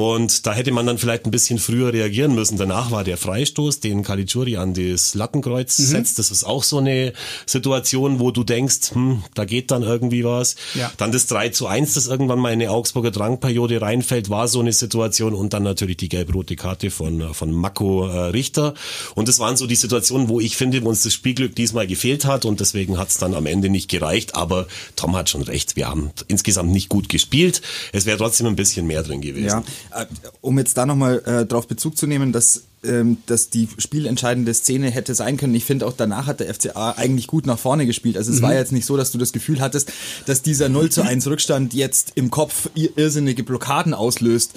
Und 0.00 0.46
da 0.46 0.54
hätte 0.54 0.72
man 0.72 0.86
dann 0.86 0.96
vielleicht 0.96 1.26
ein 1.26 1.30
bisschen 1.30 1.58
früher 1.58 1.92
reagieren 1.92 2.34
müssen. 2.34 2.56
Danach 2.56 2.90
war 2.90 3.04
der 3.04 3.18
Freistoß, 3.18 3.80
den 3.80 4.02
Caligiuri 4.02 4.56
an 4.56 4.72
das 4.72 5.14
Lattenkreuz 5.14 5.78
mhm. 5.78 5.84
setzt. 5.84 6.18
Das 6.18 6.30
ist 6.30 6.44
auch 6.44 6.62
so 6.62 6.78
eine 6.78 7.12
Situation, 7.44 8.20
wo 8.20 8.30
du 8.30 8.42
denkst, 8.42 8.92
hm, 8.94 9.22
da 9.34 9.44
geht 9.44 9.70
dann 9.70 9.82
irgendwie 9.82 10.24
was. 10.24 10.56
Ja. 10.74 10.90
Dann 10.96 11.12
das 11.12 11.26
3 11.26 11.50
zu 11.50 11.66
1, 11.66 11.92
das 11.92 12.06
irgendwann 12.06 12.38
mal 12.38 12.54
in 12.54 12.62
eine 12.62 12.70
Augsburger 12.70 13.10
Drangperiode 13.10 13.82
reinfällt, 13.82 14.30
war 14.30 14.48
so 14.48 14.60
eine 14.60 14.72
Situation. 14.72 15.34
Und 15.34 15.52
dann 15.52 15.62
natürlich 15.62 15.98
die 15.98 16.08
gelb-rote 16.08 16.56
Karte 16.56 16.90
von, 16.90 17.34
von 17.34 17.52
Mako 17.52 18.06
äh, 18.06 18.18
Richter. 18.28 18.72
Und 19.14 19.28
das 19.28 19.40
waren 19.40 19.58
so 19.58 19.66
die 19.66 19.76
Situationen, 19.76 20.30
wo 20.30 20.40
ich 20.40 20.56
finde, 20.56 20.82
wo 20.82 20.88
uns 20.88 21.02
das 21.02 21.12
Spielglück 21.12 21.54
diesmal 21.54 21.86
gefehlt 21.86 22.24
hat. 22.24 22.46
Und 22.46 22.60
deswegen 22.60 22.96
hat 22.96 23.08
es 23.08 23.18
dann 23.18 23.34
am 23.34 23.44
Ende 23.44 23.68
nicht 23.68 23.90
gereicht. 23.90 24.34
Aber 24.34 24.66
Tom 24.94 25.14
hat 25.16 25.28
schon 25.28 25.42
recht 25.42 25.65
recht. 25.66 25.76
Wir 25.76 25.88
haben 25.88 26.10
insgesamt 26.28 26.70
nicht 26.70 26.88
gut 26.88 27.08
gespielt. 27.08 27.62
Es 27.92 28.06
wäre 28.06 28.18
trotzdem 28.18 28.46
ein 28.46 28.56
bisschen 28.56 28.86
mehr 28.86 29.02
drin 29.02 29.20
gewesen. 29.20 29.62
Ja, 29.90 30.02
äh, 30.02 30.06
um 30.40 30.58
jetzt 30.58 30.76
da 30.76 30.86
nochmal 30.86 31.22
äh, 31.24 31.46
drauf 31.46 31.66
Bezug 31.66 31.96
zu 31.96 32.06
nehmen, 32.06 32.32
dass 32.32 32.64
ähm, 32.84 33.18
dass 33.26 33.50
die 33.50 33.68
spielentscheidende 33.78 34.52
Szene 34.54 34.90
hätte 34.90 35.14
sein 35.14 35.38
können. 35.38 35.54
Ich 35.54 35.64
finde 35.64 35.86
auch 35.86 35.94
danach 35.96 36.26
hat 36.26 36.40
der 36.40 36.54
FCA 36.54 36.92
eigentlich 36.92 37.26
gut 37.26 37.46
nach 37.46 37.58
vorne 37.58 37.86
gespielt. 37.86 38.16
Also 38.16 38.30
es 38.30 38.38
mhm. 38.38 38.42
war 38.42 38.54
jetzt 38.54 38.70
nicht 38.70 38.86
so, 38.86 38.96
dass 38.96 39.10
du 39.10 39.18
das 39.18 39.32
Gefühl 39.32 39.60
hattest, 39.60 39.92
dass 40.26 40.42
dieser 40.42 40.68
0 40.68 40.90
zu 40.90 41.02
1 41.02 41.26
Rückstand 41.26 41.74
jetzt 41.74 42.12
im 42.14 42.30
Kopf 42.30 42.70
irrsinnige 42.74 43.42
Blockaden 43.42 43.94
auslöst. 43.94 44.52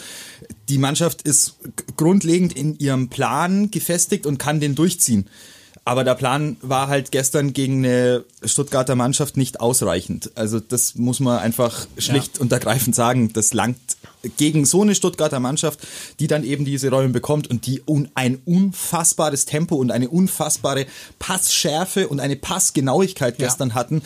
Die 0.68 0.78
Mannschaft 0.78 1.24
ist 1.24 1.56
grundlegend 1.98 2.54
in 2.54 2.78
ihrem 2.78 3.08
Plan 3.10 3.72
gefestigt 3.72 4.26
und 4.26 4.38
kann 4.38 4.60
den 4.60 4.76
durchziehen. 4.76 5.28
Aber 5.90 6.04
der 6.04 6.14
Plan 6.14 6.56
war 6.62 6.88
halt 6.88 7.12
gestern 7.12 7.52
gegen 7.52 7.84
eine 7.84 8.24
Stuttgarter 8.44 8.94
Mannschaft 8.94 9.38
nicht 9.38 9.60
ausreichend. 9.60 10.30
Also 10.36 10.60
das 10.60 10.94
muss 10.94 11.20
man 11.20 11.40
einfach 11.40 11.88
schlicht 11.98 12.36
ja. 12.36 12.42
und 12.42 12.52
ergreifend 12.52 12.94
sagen. 12.94 13.34
Das 13.34 13.56
langt 13.56 13.80
gegen 14.38 14.66
so 14.66 14.82
eine 14.82 14.96
Stuttgarter 14.96 15.40
Mannschaft, 15.40 15.80
die 16.20 16.28
dann 16.28 16.44
eben 16.44 16.66
diese 16.66 16.90
Räume 16.90 17.10
bekommt 17.10 17.48
und 17.48 17.66
die 17.66 17.82
un 17.88 18.10
ein 18.16 18.42
unfassbares 18.46 19.46
Tempo 19.46 19.76
und 19.76 19.92
eine 19.92 20.10
unfassbare 20.10 20.86
Passschärfe 21.20 22.08
und 22.08 22.20
eine 22.20 22.36
Passgenauigkeit 22.36 23.40
ja. 23.40 23.48
gestern 23.48 23.74
hatten. 23.76 24.02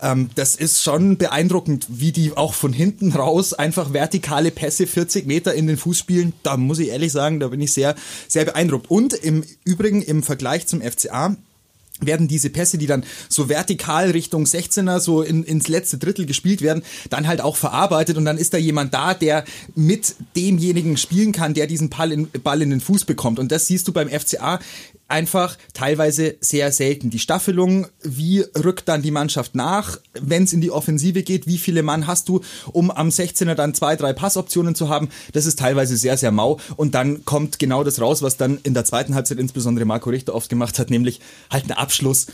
Ähm, 0.00 0.30
das 0.34 0.54
ist 0.54 0.82
schon 0.82 1.16
beeindruckend, 1.16 1.86
wie 1.88 2.12
die 2.12 2.36
auch 2.36 2.54
von 2.54 2.72
hinten 2.72 3.12
raus 3.12 3.54
einfach 3.54 3.92
vertikale 3.92 4.50
Pässe 4.50 4.86
40 4.86 5.26
Meter 5.26 5.54
in 5.54 5.66
den 5.66 5.76
Fuß 5.76 5.98
spielen. 5.98 6.32
Da 6.42 6.56
muss 6.56 6.78
ich 6.78 6.88
ehrlich 6.88 7.12
sagen, 7.12 7.40
da 7.40 7.48
bin 7.48 7.60
ich 7.60 7.72
sehr, 7.72 7.94
sehr 8.28 8.44
beeindruckt. 8.44 8.90
Und 8.90 9.14
im 9.14 9.44
Übrigen 9.64 10.02
im 10.02 10.22
Vergleich 10.22 10.66
zum 10.66 10.80
FCA 10.80 11.36
werden 12.00 12.28
diese 12.28 12.50
Pässe, 12.50 12.78
die 12.78 12.86
dann 12.86 13.04
so 13.28 13.48
vertikal 13.48 14.10
Richtung 14.10 14.44
16er, 14.44 15.00
so 15.00 15.22
in, 15.22 15.44
ins 15.44 15.68
letzte 15.68 15.98
Drittel 15.98 16.26
gespielt 16.26 16.62
werden, 16.62 16.82
dann 17.10 17.26
halt 17.26 17.40
auch 17.40 17.56
verarbeitet 17.56 18.16
und 18.16 18.24
dann 18.24 18.38
ist 18.38 18.54
da 18.54 18.58
jemand 18.58 18.94
da, 18.94 19.14
der 19.14 19.44
mit 19.74 20.14
demjenigen 20.36 20.96
spielen 20.96 21.32
kann, 21.32 21.54
der 21.54 21.66
diesen 21.66 21.88
Ball 21.88 22.12
in, 22.12 22.28
Ball 22.42 22.62
in 22.62 22.70
den 22.70 22.80
Fuß 22.80 23.04
bekommt. 23.04 23.38
Und 23.38 23.52
das 23.52 23.66
siehst 23.66 23.88
du 23.88 23.92
beim 23.92 24.08
FCA 24.08 24.60
einfach 25.08 25.56
teilweise 25.72 26.36
sehr 26.40 26.72
selten. 26.72 27.10
Die 27.10 27.18
Staffelung, 27.18 27.86
wie 28.02 28.40
rückt 28.40 28.88
dann 28.88 29.02
die 29.02 29.10
Mannschaft 29.10 29.54
nach, 29.54 29.98
wenn 30.14 30.44
es 30.44 30.52
in 30.52 30.60
die 30.60 30.70
Offensive 30.70 31.22
geht, 31.22 31.46
wie 31.46 31.58
viele 31.58 31.82
Mann 31.82 32.06
hast 32.06 32.28
du, 32.28 32.40
um 32.72 32.90
am 32.90 33.08
16er 33.08 33.54
dann 33.54 33.74
zwei, 33.74 33.96
drei 33.96 34.12
Passoptionen 34.12 34.74
zu 34.74 34.88
haben, 34.88 35.08
das 35.32 35.46
ist 35.46 35.58
teilweise 35.58 35.96
sehr, 35.96 36.16
sehr 36.16 36.32
mau. 36.32 36.58
Und 36.76 36.94
dann 36.94 37.24
kommt 37.24 37.58
genau 37.58 37.84
das 37.84 38.00
raus, 38.00 38.22
was 38.22 38.36
dann 38.36 38.58
in 38.62 38.74
der 38.74 38.84
zweiten 38.84 39.14
Halbzeit 39.14 39.38
insbesondere 39.38 39.84
Marco 39.84 40.10
Richter 40.10 40.34
oft 40.34 40.48
gemacht 40.48 40.78
hat, 40.78 40.90
nämlich 40.90 41.20
halt 41.50 41.64
ein 41.66 41.72
Abschluss, 41.72 42.26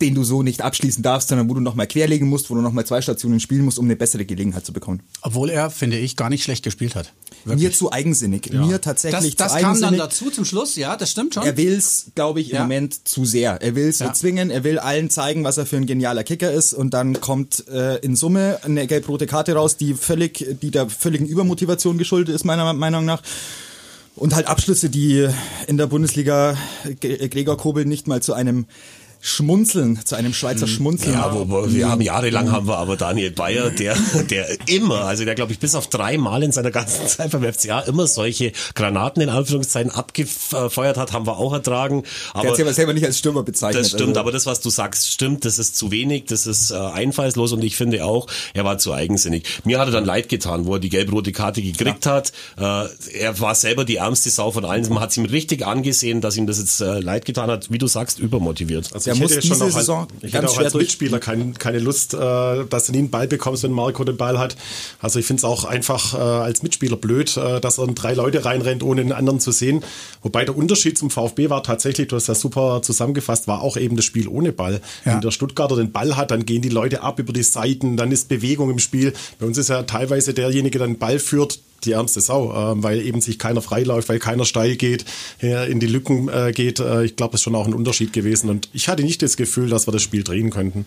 den 0.00 0.14
du 0.16 0.24
so 0.24 0.42
nicht 0.42 0.62
abschließen 0.62 1.02
darfst, 1.02 1.28
sondern 1.28 1.48
wo 1.48 1.54
du 1.54 1.60
nochmal 1.60 1.86
querlegen 1.86 2.28
musst, 2.28 2.50
wo 2.50 2.54
du 2.56 2.60
nochmal 2.60 2.84
zwei 2.84 3.00
Stationen 3.00 3.38
spielen 3.38 3.64
musst, 3.64 3.78
um 3.78 3.84
eine 3.84 3.94
bessere 3.94 4.24
Gelegenheit 4.24 4.66
zu 4.66 4.72
bekommen. 4.72 5.00
Obwohl 5.22 5.48
er, 5.48 5.70
finde 5.70 5.96
ich, 5.98 6.16
gar 6.16 6.28
nicht 6.28 6.42
schlecht 6.42 6.64
gespielt 6.64 6.96
hat. 6.96 7.12
Mir 7.44 7.70
zu 7.72 7.92
eigensinnig. 7.92 8.50
Mir 8.52 8.80
tatsächlich 8.80 9.36
Das, 9.36 9.52
das 9.52 9.52
zu 9.56 9.58
kam 9.62 9.70
eigensinnig. 9.70 9.98
dann 10.00 10.08
dazu 10.08 10.30
zum 10.30 10.44
Schluss, 10.44 10.74
ja, 10.74 10.96
das 10.96 11.12
stimmt 11.12 11.34
schon. 11.34 11.44
Er 11.44 11.56
will's, 11.56 12.06
glaube 12.16 12.40
ich, 12.40 12.50
im 12.50 12.56
Ja. 12.56 12.62
Moment 12.62 13.06
zu 13.06 13.24
sehr. 13.24 13.62
Er 13.62 13.76
will's 13.76 14.00
Ja. 14.00 14.06
erzwingen, 14.06 14.50
er 14.50 14.64
will 14.64 14.80
allen 14.80 15.08
zeigen, 15.08 15.44
was 15.44 15.56
er 15.56 15.66
für 15.66 15.76
ein 15.76 15.86
genialer 15.86 16.24
Kicker 16.24 16.50
ist 16.52 16.74
und 16.74 16.92
dann 16.92 17.20
kommt 17.20 17.68
äh, 17.68 17.98
in 17.98 18.16
Summe 18.16 18.58
eine 18.64 18.88
gelb-rote 18.88 19.26
Karte 19.28 19.52
raus, 19.54 19.76
die 19.76 19.94
völlig, 19.94 20.44
die 20.62 20.72
der 20.72 20.88
völligen 20.90 21.26
Übermotivation 21.26 21.96
geschuldet 21.96 22.34
ist, 22.34 22.44
meiner 22.44 22.72
Meinung 22.72 23.04
nach. 23.04 23.22
Und 24.16 24.34
halt 24.34 24.46
Abschlüsse, 24.48 24.88
die 24.88 25.28
in 25.66 25.76
der 25.76 25.86
Bundesliga 25.86 26.56
Gregor 27.00 27.58
Kobel 27.58 27.84
nicht 27.84 28.08
mal 28.08 28.22
zu 28.22 28.32
einem 28.32 28.64
Schmunzeln, 29.20 29.98
zu 30.04 30.14
einem 30.14 30.32
Schweizer 30.32 30.66
Schmunzeln. 30.66 31.14
Ja, 31.14 31.34
wo, 31.34 31.48
wo, 31.48 31.72
wir 31.72 31.88
haben 31.88 32.00
jahrelang 32.00 32.52
haben 32.52 32.66
wir 32.68 32.78
aber 32.78 32.96
Daniel 32.96 33.30
Bayer, 33.30 33.70
der, 33.70 33.96
der 34.30 34.46
immer, 34.68 35.02
also 35.02 35.24
der 35.24 35.34
glaube 35.34 35.52
ich 35.52 35.58
bis 35.58 35.74
auf 35.74 35.88
drei 35.88 36.16
Mal 36.18 36.42
in 36.42 36.52
seiner 36.52 36.70
ganzen 36.70 37.06
Zeit 37.08 37.30
beim 37.32 37.42
FCA 37.42 37.80
immer 37.80 38.06
solche 38.06 38.52
Granaten 38.74 39.22
in 39.22 39.28
Anführungszeichen 39.28 39.90
abgefeuert 39.90 40.96
hat, 40.96 41.12
haben 41.12 41.26
wir 41.26 41.38
auch 41.38 41.52
ertragen. 41.52 42.02
Der 42.02 42.40
Aber 42.40 42.48
hat 42.48 42.56
sich 42.56 42.64
aber 42.64 42.74
selber 42.74 42.94
nicht 42.94 43.04
als 43.04 43.18
Stürmer 43.18 43.42
bezeichnet. 43.42 43.84
das 43.84 43.90
stimmt, 43.90 44.10
also. 44.10 44.20
aber 44.20 44.32
das, 44.32 44.46
was 44.46 44.60
du 44.60 44.70
sagst, 44.70 45.10
stimmt. 45.10 45.44
Das 45.44 45.58
ist 45.58 45.76
zu 45.76 45.90
wenig, 45.90 46.24
das 46.26 46.46
ist 46.46 46.70
äh, 46.70 46.76
einfallslos 46.76 47.52
und 47.52 47.62
ich 47.64 47.76
finde 47.76 48.04
auch, 48.04 48.26
er 48.54 48.64
war 48.64 48.78
zu 48.78 48.92
eigensinnig. 48.92 49.44
Mir 49.64 49.78
hat 49.78 49.88
er 49.88 49.92
dann 49.92 50.04
leid 50.04 50.28
getan, 50.28 50.66
wo 50.66 50.74
er 50.74 50.80
die 50.80 50.88
gelb-rote 50.88 51.32
Karte 51.32 51.62
gekriegt 51.62 52.06
hat. 52.06 52.32
Äh, 52.58 52.86
er 53.18 53.40
war 53.40 53.54
selber 53.54 53.84
die 53.84 53.96
ärmste 53.96 54.30
Sau 54.30 54.50
von 54.50 54.64
allen. 54.64 54.88
Man 54.88 55.00
hat 55.00 55.10
es 55.10 55.16
ihm 55.16 55.24
richtig 55.24 55.66
angesehen, 55.66 56.20
dass 56.20 56.36
ihm 56.36 56.46
das 56.46 56.58
jetzt 56.58 56.80
äh, 56.80 57.00
leid 57.00 57.24
getan 57.24 57.50
hat. 57.50 57.70
Wie 57.70 57.78
du 57.78 57.86
sagst, 57.86 58.18
übermotiviert. 58.18 58.92
Also 58.92 59.05
Der 59.06 59.14
ich 59.14 59.20
muss 59.20 59.38
diese 59.38 59.54
auch 59.54 59.60
als, 59.66 59.74
Saison 59.74 60.06
ich 60.20 60.32
ganz 60.32 60.52
hätte 60.52 60.60
auch 60.60 60.64
als 60.64 60.74
Mitspieler 60.74 61.18
kein, 61.18 61.54
keine 61.54 61.78
Lust, 61.78 62.14
äh, 62.14 62.18
dass 62.68 62.86
du 62.86 62.92
nie 62.92 62.98
einen 62.98 63.10
Ball 63.10 63.28
bekommst, 63.28 63.62
wenn 63.62 63.72
Marco 63.72 64.04
den 64.04 64.16
Ball 64.16 64.38
hat. 64.38 64.56
Also 65.00 65.18
ich 65.18 65.26
finde 65.26 65.40
es 65.40 65.44
auch 65.44 65.64
einfach 65.64 66.14
äh, 66.14 66.16
als 66.18 66.62
Mitspieler 66.62 66.96
blöd, 66.96 67.36
äh, 67.36 67.60
dass 67.60 67.78
er 67.78 67.88
in 67.88 67.94
drei 67.94 68.14
Leute 68.14 68.44
reinrennt, 68.44 68.82
ohne 68.82 69.02
den 69.02 69.12
anderen 69.12 69.40
zu 69.40 69.52
sehen. 69.52 69.82
Wobei 70.22 70.44
der 70.44 70.56
Unterschied 70.56 70.98
zum 70.98 71.10
VfB 71.10 71.50
war 71.50 71.62
tatsächlich, 71.62 72.08
du 72.08 72.16
hast 72.16 72.26
ja 72.26 72.34
super 72.34 72.82
zusammengefasst, 72.82 73.48
war 73.48 73.62
auch 73.62 73.76
eben 73.76 73.96
das 73.96 74.04
Spiel 74.04 74.28
ohne 74.28 74.52
Ball. 74.52 74.80
Ja. 75.04 75.14
Wenn 75.14 75.20
der 75.20 75.30
Stuttgarter 75.30 75.76
den 75.76 75.92
Ball 75.92 76.16
hat, 76.16 76.30
dann 76.30 76.44
gehen 76.44 76.62
die 76.62 76.68
Leute 76.68 77.02
ab 77.02 77.18
über 77.18 77.32
die 77.32 77.42
Seiten, 77.42 77.96
dann 77.96 78.12
ist 78.12 78.28
Bewegung 78.28 78.70
im 78.70 78.78
Spiel. 78.78 79.12
Bei 79.38 79.46
uns 79.46 79.58
ist 79.58 79.68
ja 79.68 79.82
teilweise 79.84 80.34
derjenige, 80.34 80.78
der 80.78 80.88
den 80.88 80.98
Ball 80.98 81.18
führt, 81.18 81.60
die 81.84 81.92
ärmste 81.92 82.20
Sau, 82.20 82.50
äh, 82.52 82.82
weil 82.82 83.00
eben 83.00 83.20
sich 83.20 83.38
keiner 83.38 83.62
freiläuft, 83.62 84.08
weil 84.08 84.18
keiner 84.18 84.44
steil 84.44 84.76
geht, 84.76 85.04
äh, 85.42 85.70
in 85.70 85.80
die 85.80 85.86
Lücken 85.86 86.28
äh, 86.28 86.52
geht. 86.52 86.80
Äh, 86.80 87.04
ich 87.04 87.16
glaube, 87.16 87.32
das 87.32 87.40
ist 87.40 87.44
schon 87.44 87.54
auch 87.54 87.66
ein 87.66 87.74
Unterschied 87.74 88.12
gewesen. 88.12 88.50
Und 88.50 88.68
ich 88.72 88.88
hatte 88.88 89.02
nicht 89.02 89.22
das 89.22 89.36
Gefühl, 89.36 89.68
dass 89.68 89.86
wir 89.86 89.92
das 89.92 90.02
Spiel 90.02 90.24
drehen 90.24 90.50
könnten. 90.50 90.86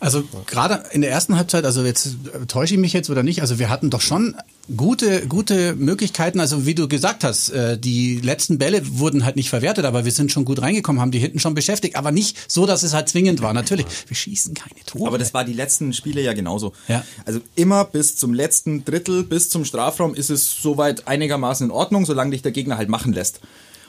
Also 0.00 0.24
gerade 0.46 0.82
in 0.92 1.00
der 1.00 1.10
ersten 1.10 1.36
Halbzeit, 1.36 1.64
also 1.64 1.82
jetzt 1.84 2.06
äh, 2.06 2.46
täusche 2.46 2.74
ich 2.74 2.80
mich 2.80 2.92
jetzt 2.92 3.08
oder 3.10 3.22
nicht, 3.22 3.40
also 3.40 3.58
wir 3.58 3.70
hatten 3.70 3.90
doch 3.90 4.02
schon 4.02 4.36
gute, 4.76 5.26
gute 5.26 5.74
Möglichkeiten. 5.74 6.40
Also 6.40 6.66
wie 6.66 6.74
du 6.74 6.88
gesagt 6.88 7.24
hast, 7.24 7.50
äh, 7.50 7.78
die 7.78 8.16
letzten 8.20 8.58
Bälle 8.58 8.82
wurden 8.98 9.24
halt 9.24 9.36
nicht 9.36 9.50
verwertet, 9.50 9.84
aber 9.84 10.04
wir 10.04 10.12
sind 10.12 10.32
schon 10.32 10.44
gut 10.44 10.62
reingekommen, 10.62 11.00
haben 11.00 11.10
die 11.10 11.18
hinten 11.18 11.38
schon 11.38 11.54
beschäftigt, 11.54 11.96
aber 11.96 12.12
nicht 12.12 12.36
so, 12.50 12.66
dass 12.66 12.82
es 12.82 12.94
halt 12.94 13.08
zwingend 13.08 13.42
war. 13.42 13.52
Natürlich, 13.52 13.86
wir 14.06 14.16
schießen 14.16 14.54
keine 14.54 14.80
Tore. 14.86 15.08
Aber 15.08 15.18
das 15.18 15.34
war 15.34 15.44
die 15.44 15.52
letzten 15.52 15.92
Spiele 15.92 16.22
ja 16.22 16.32
genauso. 16.32 16.72
Ja. 16.88 17.04
Also 17.24 17.40
immer 17.54 17.84
bis 17.84 18.16
zum 18.16 18.34
letzten 18.34 18.84
Drittel, 18.84 19.24
bis 19.24 19.50
zum 19.50 19.64
Strafraum 19.64 20.14
ist 20.14 20.30
es 20.30 20.50
soweit 20.60 21.06
einigermaßen 21.06 21.66
in 21.66 21.70
Ordnung, 21.70 22.06
solange 22.06 22.32
dich 22.32 22.42
der 22.42 22.52
Gegner 22.52 22.76
halt 22.76 22.88
machen 22.88 23.12
lässt. 23.12 23.40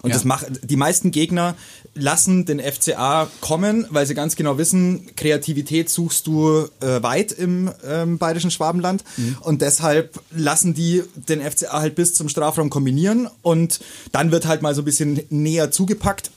Und 0.02 0.10
Ja. 0.10 0.16
das 0.16 0.26
macht, 0.26 0.46
die 0.64 0.76
meisten 0.76 1.12
Gegner 1.12 1.56
lassen 1.94 2.46
den 2.46 2.60
FCA 2.60 3.28
kommen, 3.42 3.88
weil 3.90 4.06
sie 4.06 4.14
ganz 4.16 4.36
genau 4.36 4.58
wissen, 4.58 5.08
Kreativität 5.16 5.90
suchst 5.90 6.28
du 6.28 6.68
äh, 6.82 7.02
weit 7.04 7.32
im 7.32 7.72
ähm, 7.88 8.18
bayerischen 8.18 8.52
Schwabenland. 8.52 9.04
Und 9.42 9.62
deshalb 9.62 10.20
lassen 10.32 10.74
die 10.74 11.04
den 11.16 11.42
FCA 11.42 11.80
halt 11.82 11.96
bis 11.96 12.14
zum 12.14 12.28
Strafraum 12.30 12.70
kombinieren 12.70 13.30
und 13.42 13.80
dann 14.12 14.32
wird 14.32 14.46
halt 14.46 14.62
mal 14.62 14.76
so 14.76 14.82
ein 14.82 14.86
bisschen 14.86 15.22
näher 15.30 15.72
zugepackt. 15.72 16.32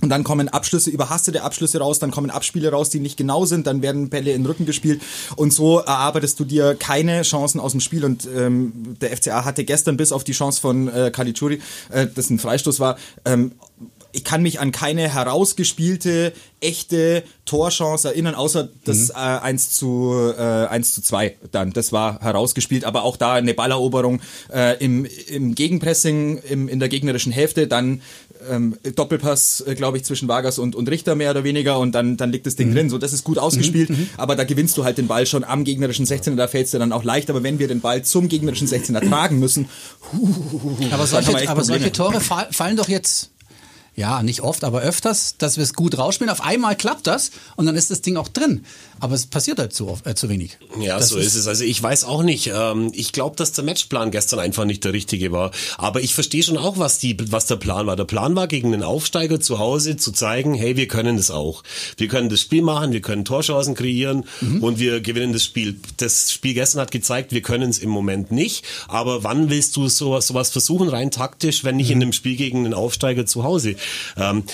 Und 0.00 0.08
dann 0.08 0.24
kommen 0.24 0.48
Abschlüsse, 0.48 0.90
überhastete 0.90 1.42
Abschlüsse 1.42 1.78
raus, 1.78 1.98
dann 1.98 2.10
kommen 2.10 2.30
Abspiele 2.30 2.70
raus, 2.70 2.90
die 2.90 3.00
nicht 3.00 3.16
genau 3.16 3.44
sind, 3.44 3.66
dann 3.66 3.82
werden 3.82 4.08
Bälle 4.08 4.32
in 4.32 4.42
den 4.42 4.46
Rücken 4.46 4.66
gespielt. 4.66 5.02
Und 5.36 5.52
so 5.52 5.78
erarbeitest 5.78 6.40
du 6.40 6.44
dir 6.44 6.74
keine 6.74 7.22
Chancen 7.22 7.60
aus 7.60 7.72
dem 7.72 7.80
Spiel. 7.80 8.04
Und 8.04 8.28
ähm, 8.34 8.96
der 9.00 9.16
FCA 9.16 9.44
hatte 9.44 9.64
gestern 9.64 9.96
bis 9.96 10.12
auf 10.12 10.24
die 10.24 10.32
Chance 10.32 10.60
von 10.60 10.88
äh, 10.88 11.10
Caligiuri, 11.10 11.60
äh, 11.90 12.06
das 12.14 12.30
ein 12.30 12.38
Freistoß 12.38 12.80
war, 12.80 12.96
ähm, 13.24 13.52
ich 14.12 14.24
kann 14.24 14.42
mich 14.42 14.60
an 14.60 14.72
keine 14.72 15.08
herausgespielte, 15.12 16.32
echte 16.60 17.22
Torchance 17.44 18.08
erinnern, 18.08 18.34
außer 18.34 18.68
das 18.84 19.10
äh, 19.10 19.14
1 19.14 19.70
zu 19.70 20.32
äh, 20.36 20.66
1 20.66 20.94
zu 20.94 21.02
2 21.02 21.36
dann. 21.52 21.72
Das 21.72 21.92
war 21.92 22.20
herausgespielt, 22.20 22.84
aber 22.84 23.04
auch 23.04 23.16
da 23.16 23.34
eine 23.34 23.54
Balleroberung 23.54 24.20
äh, 24.52 24.76
im, 24.84 25.06
im 25.28 25.54
Gegenpressing, 25.54 26.38
im, 26.38 26.68
in 26.68 26.80
der 26.80 26.88
gegnerischen 26.88 27.32
Hälfte, 27.32 27.66
dann 27.66 28.02
ähm, 28.48 28.76
Doppelpass, 28.94 29.64
äh, 29.66 29.74
glaube 29.74 29.96
ich, 29.96 30.04
zwischen 30.04 30.28
Vargas 30.28 30.58
und, 30.58 30.74
und 30.74 30.88
Richter 30.88 31.14
mehr 31.14 31.30
oder 31.30 31.44
weniger 31.44 31.78
und 31.78 31.92
dann, 31.92 32.16
dann 32.16 32.30
liegt 32.32 32.46
das 32.46 32.56
Ding 32.56 32.72
drin. 32.72 32.90
So, 32.90 32.98
das 32.98 33.12
ist 33.12 33.24
gut 33.24 33.38
ausgespielt, 33.38 33.90
aber 34.16 34.36
da 34.36 34.44
gewinnst 34.44 34.76
du 34.76 34.84
halt 34.84 34.98
den 34.98 35.06
Ball 35.06 35.26
schon 35.26 35.44
am 35.44 35.64
gegnerischen 35.64 36.06
16er, 36.06 36.36
da 36.36 36.48
fällst 36.48 36.74
du 36.74 36.78
dann 36.78 36.92
auch 36.92 37.04
leicht, 37.04 37.30
aber 37.30 37.42
wenn 37.42 37.58
wir 37.58 37.68
den 37.68 37.80
Ball 37.80 38.02
zum 38.02 38.28
gegnerischen 38.28 38.68
16er 38.68 39.06
tragen 39.08 39.38
müssen, 39.38 39.68
aber 40.12 40.20
da 40.78 40.90
haben 40.90 41.00
wir 41.00 41.06
solche, 41.06 41.34
echt 41.34 41.48
aber 41.48 41.64
solche 41.64 41.92
Tore 41.92 42.20
fall, 42.20 42.48
fallen 42.50 42.76
doch 42.76 42.88
jetzt, 42.88 43.30
ja, 43.96 44.22
nicht 44.22 44.40
oft, 44.40 44.64
aber 44.64 44.80
öfters, 44.80 45.34
dass 45.36 45.56
wir 45.56 45.64
es 45.64 45.74
gut 45.74 45.98
rausspielen. 45.98 46.30
Auf 46.30 46.42
einmal 46.42 46.76
klappt 46.76 47.06
das 47.06 47.30
und 47.56 47.66
dann 47.66 47.76
ist 47.76 47.90
das 47.90 48.00
Ding 48.00 48.16
auch 48.16 48.28
drin. 48.28 48.64
Aber 49.00 49.14
es 49.14 49.26
passiert 49.26 49.58
halt 49.58 49.72
zu, 49.72 49.88
oft, 49.88 50.06
äh, 50.06 50.14
zu 50.14 50.28
wenig. 50.28 50.58
Ja, 50.80 50.98
Das 50.98 51.08
so 51.08 51.18
ist 51.18 51.34
es. 51.34 51.46
Also 51.46 51.64
ich 51.64 51.82
weiß 51.82 52.04
auch 52.04 52.22
nicht. 52.22 52.50
Ähm, 52.54 52.92
ich 52.94 53.12
glaube, 53.12 53.36
dass 53.36 53.52
der 53.52 53.64
Matchplan 53.64 54.10
gestern 54.10 54.38
einfach 54.38 54.64
nicht 54.64 54.84
der 54.84 54.92
richtige 54.92 55.32
war. 55.32 55.50
Aber 55.78 56.00
ich 56.02 56.14
verstehe 56.14 56.42
schon 56.42 56.56
auch, 56.56 56.78
was 56.78 56.98
die, 56.98 57.16
was 57.32 57.46
der 57.46 57.56
Plan 57.56 57.86
war. 57.86 57.96
Der 57.96 58.04
Plan 58.04 58.36
war, 58.36 58.46
gegen 58.46 58.72
den 58.72 58.82
Aufsteiger 58.82 59.40
zu 59.40 59.58
Hause 59.58 59.96
zu 59.96 60.12
zeigen, 60.12 60.54
hey, 60.54 60.76
wir 60.76 60.86
können 60.88 61.16
das 61.16 61.30
auch. 61.30 61.62
Wir 61.96 62.08
können 62.08 62.28
das 62.28 62.40
Spiel 62.40 62.62
machen, 62.62 62.92
wir 62.92 63.00
können 63.00 63.24
Torchancen 63.24 63.74
kreieren 63.74 64.24
und 64.60 64.78
wir 64.78 65.00
gewinnen 65.00 65.32
das 65.32 65.44
Spiel. 65.44 65.78
Das 65.96 66.32
Spiel 66.32 66.54
gestern 66.54 66.80
hat 66.80 66.90
gezeigt, 66.90 67.32
wir 67.32 67.42
können 67.42 67.70
es 67.70 67.78
im 67.78 67.90
Moment 67.90 68.30
nicht. 68.30 68.64
Aber 68.88 69.24
wann 69.24 69.50
willst 69.50 69.76
du 69.76 69.88
sowas, 69.88 70.26
sowas 70.26 70.50
versuchen, 70.50 70.88
rein 70.88 71.10
taktisch, 71.10 71.64
wenn 71.64 71.76
nicht 71.76 71.90
in 71.90 72.02
einem 72.02 72.12
Spiel 72.12 72.36
gegen 72.36 72.64
den 72.64 72.74
Aufsteiger 72.74 73.26
zu 73.26 73.44
Hause? 73.44 73.76
Ähm, 74.16 74.44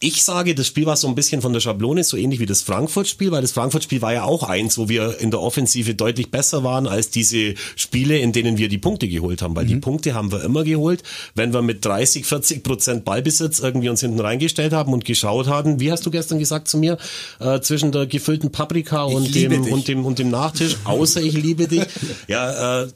ich 0.00 0.22
sage, 0.22 0.54
das 0.54 0.66
Spiel 0.66 0.86
war 0.86 0.96
so 0.96 1.08
ein 1.08 1.14
bisschen 1.14 1.40
von 1.40 1.52
der 1.52 1.60
Schablone, 1.60 2.04
so 2.04 2.16
ähnlich 2.16 2.40
wie 2.40 2.46
das 2.46 2.62
Frankfurt-Spiel, 2.62 3.30
weil 3.30 3.42
das 3.42 3.52
Frankfurt-Spiel 3.52 4.02
war 4.02 4.12
ja 4.12 4.24
auch 4.24 4.42
eins, 4.42 4.76
wo 4.76 4.88
wir 4.88 5.18
in 5.20 5.30
der 5.30 5.40
Offensive 5.40 5.94
deutlich 5.94 6.30
besser 6.30 6.62
waren 6.64 6.86
als 6.86 7.10
diese 7.10 7.54
Spiele, 7.76 8.18
in 8.18 8.32
denen 8.32 8.58
wir 8.58 8.68
die 8.68 8.78
Punkte 8.78 9.08
geholt 9.08 9.40
haben. 9.40 9.56
Weil 9.56 9.66
die 9.66 9.76
Punkte 9.76 10.14
haben 10.14 10.30
wir 10.30 10.44
immer 10.44 10.64
geholt, 10.64 11.02
wenn 11.34 11.52
wir 11.52 11.62
mit 11.62 11.84
30, 11.84 12.26
40 12.26 12.62
Prozent 12.62 13.04
Ballbesitz 13.04 13.60
irgendwie 13.60 13.88
uns 13.88 14.00
hinten 14.00 14.20
reingestellt 14.20 14.72
haben 14.72 14.92
und 14.92 15.04
geschaut 15.04 15.46
haben, 15.46 15.80
wie 15.80 15.90
hast 15.90 16.04
du 16.04 16.10
gestern 16.10 16.38
gesagt 16.38 16.68
zu 16.68 16.76
mir, 16.78 16.98
äh, 17.40 17.60
zwischen 17.60 17.92
der 17.92 18.06
gefüllten 18.06 18.52
Paprika 18.52 19.04
und 19.04 19.34
dem, 19.34 19.62
dich. 19.62 19.72
und 19.72 19.88
dem 19.88 20.04
und 20.04 20.18
dem 20.18 20.30
Nachtisch, 20.30 20.76
außer 20.84 21.22
ich 21.22 21.34
liebe 21.34 21.68
dich. 21.68 21.84
Ja, 22.28 22.82
äh, 22.84 22.88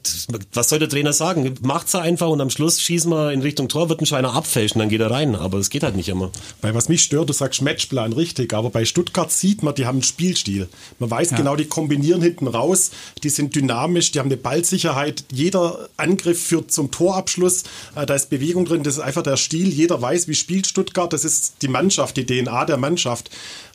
was 0.53 0.69
soll 0.69 0.79
der 0.79 0.89
Trainer 0.89 1.13
sagen? 1.13 1.53
Macht's 1.61 1.93
einfach 1.93 2.29
und 2.29 2.41
am 2.41 2.49
Schluss 2.49 2.81
schießen 2.81 3.11
wir 3.11 3.31
in 3.31 3.41
Richtung 3.41 3.69
Tor, 3.69 3.89
wird 3.89 4.01
ein 4.01 4.05
Scheiner 4.05 4.33
abfälschen, 4.33 4.79
dann 4.79 4.89
geht 4.89 5.01
er 5.01 5.11
rein. 5.11 5.35
Aber 5.35 5.57
es 5.59 5.69
geht 5.69 5.83
halt 5.83 5.95
nicht 5.95 6.09
immer. 6.09 6.31
Weil 6.61 6.73
was 6.73 6.89
mich 6.89 6.98
stört, 6.99 7.29
du 7.29 7.33
sagst 7.33 7.61
Matchplan 7.61 8.13
richtig, 8.13 8.53
aber 8.53 8.69
bei 8.69 8.85
Stuttgart 8.85 9.31
sieht 9.31 9.63
man, 9.63 9.75
die 9.75 9.85
haben 9.85 9.97
einen 9.97 10.03
Spielstil. 10.03 10.67
Man 10.99 11.09
weiß 11.09 11.35
genau, 11.35 11.55
die 11.55 11.65
kombinieren 11.65 12.21
hinten 12.21 12.47
raus, 12.47 12.91
die 13.23 13.29
sind 13.29 13.55
dynamisch, 13.55 14.11
die 14.11 14.19
haben 14.19 14.27
eine 14.27 14.37
Ballsicherheit. 14.37 15.23
Jeder 15.31 15.89
Angriff 15.97 16.41
führt 16.41 16.71
zum 16.71 16.91
Torabschluss, 16.91 17.63
äh, 17.95 18.05
da 18.05 18.15
ist 18.15 18.29
Bewegung 18.29 18.65
drin, 18.65 18.83
das 18.83 18.95
ist 18.95 18.99
einfach 18.99 19.23
der 19.23 19.37
Stil. 19.37 19.69
Jeder 19.69 20.01
weiß, 20.01 20.27
wie 20.27 20.35
spielt 20.35 20.67
Stuttgart, 20.67 21.11
das 21.11 21.25
ist 21.25 21.55
die 21.61 21.67
Mannschaft, 21.67 22.17
die 22.17 22.25
DNA 22.25 22.65
der 22.65 22.77
Mannschaft. 22.77 23.29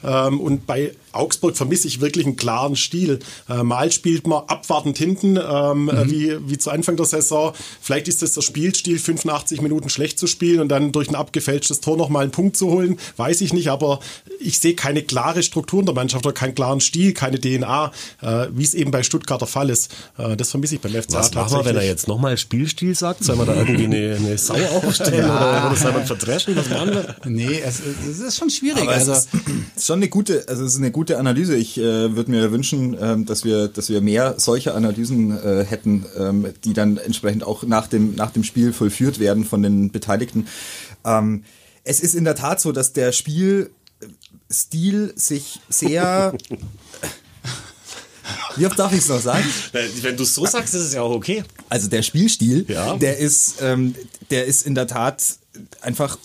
Ähm, 0.04 0.40
und 0.40 0.66
bei 0.66 0.92
Augsburg 1.14 1.56
vermisse 1.56 1.88
ich 1.88 2.00
wirklich 2.00 2.26
einen 2.26 2.36
klaren 2.36 2.76
Stil. 2.76 3.20
Äh, 3.48 3.62
mal 3.62 3.90
spielt 3.92 4.26
man 4.26 4.42
abwartend 4.46 4.98
hinten, 4.98 5.36
ähm, 5.36 5.88
äh, 5.88 6.10
wie, 6.10 6.36
wie 6.48 6.58
zu 6.58 6.70
Anfang 6.70 6.96
der 6.96 7.06
Saison. 7.06 7.52
Vielleicht 7.80 8.08
ist 8.08 8.22
das 8.22 8.32
der 8.32 8.42
Spielstil, 8.42 8.98
85 8.98 9.60
Minuten 9.60 9.88
schlecht 9.88 10.18
zu 10.18 10.26
spielen 10.26 10.60
und 10.60 10.68
dann 10.68 10.92
durch 10.92 11.08
ein 11.08 11.14
abgefälschtes 11.14 11.80
Tor 11.80 11.96
nochmal 11.96 12.22
einen 12.22 12.32
Punkt 12.32 12.56
zu 12.56 12.68
holen. 12.68 12.98
weiß 13.16 13.40
ich 13.40 13.52
nicht, 13.52 13.68
aber 13.68 14.00
ich 14.40 14.58
sehe 14.58 14.74
keine 14.74 15.02
klare 15.02 15.42
Struktur 15.42 15.80
in 15.80 15.86
der 15.86 15.94
Mannschaft 15.94 16.26
oder 16.26 16.34
keinen 16.34 16.54
klaren 16.54 16.80
Stil, 16.80 17.12
keine 17.12 17.40
DNA, 17.40 17.92
äh, 18.22 18.46
wie 18.52 18.64
es 18.64 18.74
eben 18.74 18.90
bei 18.90 19.02
Stuttgart 19.02 19.40
der 19.40 19.48
Fall 19.48 19.70
ist. 19.70 19.94
Äh, 20.18 20.36
das 20.36 20.50
vermisse 20.50 20.76
ich 20.76 20.80
beim 20.80 20.92
FCA 20.92 21.18
Was 21.18 21.34
machen 21.34 21.58
wir, 21.58 21.64
wenn 21.64 21.76
er 21.76 21.84
jetzt 21.84 22.08
nochmal 22.08 22.36
Spielstil 22.36 22.94
sagt? 22.94 23.24
Sollen 23.24 23.38
wir 23.38 23.46
da 23.46 23.54
irgendwie 23.54 23.84
eine, 23.84 24.16
eine 24.16 24.38
Sau 24.38 24.54
aufstellen 24.54 25.24
oder, 25.24 25.66
oder 25.66 25.76
sollen 25.76 25.94
wir 25.94 26.06
verdreschen? 26.06 26.56
Was 26.56 26.68
machen 26.68 26.92
wir? 26.92 27.14
Nee, 27.24 27.60
es, 27.64 27.80
es 27.80 28.18
ist 28.18 28.36
schon 28.36 28.50
schwierig. 28.50 28.82
Aber 28.82 28.92
also, 28.92 29.14
schon 29.94 30.02
eine 30.02 30.08
gute, 30.08 30.48
also 30.48 30.64
es 30.64 30.72
ist 30.72 30.78
eine 30.78 30.90
gute 30.90 31.18
Analyse. 31.18 31.56
Ich 31.56 31.78
äh, 31.78 32.16
würde 32.16 32.30
mir 32.30 32.50
wünschen, 32.50 32.96
ähm, 33.00 33.26
dass 33.26 33.44
wir, 33.44 33.68
dass 33.68 33.88
wir 33.88 34.00
mehr 34.00 34.34
solcher 34.38 34.74
Analysen 34.74 35.30
äh, 35.30 35.64
hätten, 35.64 36.04
ähm, 36.18 36.46
die 36.64 36.72
dann 36.72 36.96
entsprechend 36.96 37.44
auch 37.44 37.62
nach 37.62 37.86
dem 37.86 38.16
nach 38.16 38.30
dem 38.32 38.42
Spiel 38.42 38.72
vollführt 38.72 39.20
werden 39.20 39.44
von 39.44 39.62
den 39.62 39.92
Beteiligten. 39.92 40.48
Ähm, 41.04 41.44
es 41.84 42.00
ist 42.00 42.14
in 42.14 42.24
der 42.24 42.34
Tat 42.34 42.60
so, 42.60 42.72
dass 42.72 42.92
der 42.92 43.12
Spielstil 43.12 43.70
sich 45.14 45.60
sehr 45.68 46.34
wie 48.56 48.66
oft 48.66 48.78
darf 48.78 48.92
ich 48.92 48.98
es 48.98 49.08
noch 49.08 49.20
sagen? 49.20 49.44
Wenn 50.02 50.16
du 50.16 50.22
es 50.22 50.34
so 50.34 50.46
sagst, 50.46 50.74
ist 50.74 50.82
es 50.82 50.94
ja 50.94 51.02
auch 51.02 51.14
okay. 51.14 51.44
Also 51.68 51.88
der 51.88 52.02
Spielstil, 52.02 52.64
Ja. 52.68 52.96
der 52.96 53.18
ist, 53.18 53.56
ähm, 53.60 53.94
der 54.30 54.46
ist 54.46 54.66
in 54.66 54.74
der 54.74 54.86
Tat 54.86 55.22
einfach 55.82 56.18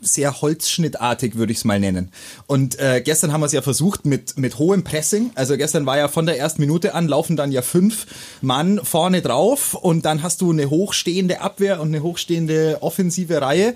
sehr 0.00 0.40
holzschnittartig, 0.40 1.36
würde 1.36 1.52
ich 1.52 1.58
es 1.58 1.64
mal 1.64 1.80
nennen. 1.80 2.10
Und 2.46 2.78
äh, 2.78 3.00
gestern 3.04 3.32
haben 3.32 3.40
wir 3.40 3.46
es 3.46 3.52
ja 3.52 3.62
versucht 3.62 4.06
mit, 4.06 4.38
mit 4.38 4.58
hohem 4.58 4.84
Pressing. 4.84 5.30
Also 5.34 5.56
gestern 5.56 5.86
war 5.86 5.98
ja 5.98 6.08
von 6.08 6.26
der 6.26 6.38
ersten 6.38 6.60
Minute 6.60 6.94
an, 6.94 7.08
laufen 7.08 7.36
dann 7.36 7.52
ja 7.52 7.62
fünf 7.62 8.06
Mann 8.40 8.80
vorne 8.82 9.22
drauf 9.22 9.74
und 9.74 10.04
dann 10.04 10.22
hast 10.22 10.40
du 10.40 10.50
eine 10.50 10.70
hochstehende 10.70 11.40
Abwehr 11.40 11.80
und 11.80 11.88
eine 11.88 12.02
hochstehende 12.02 12.78
offensive 12.80 13.40
Reihe. 13.40 13.74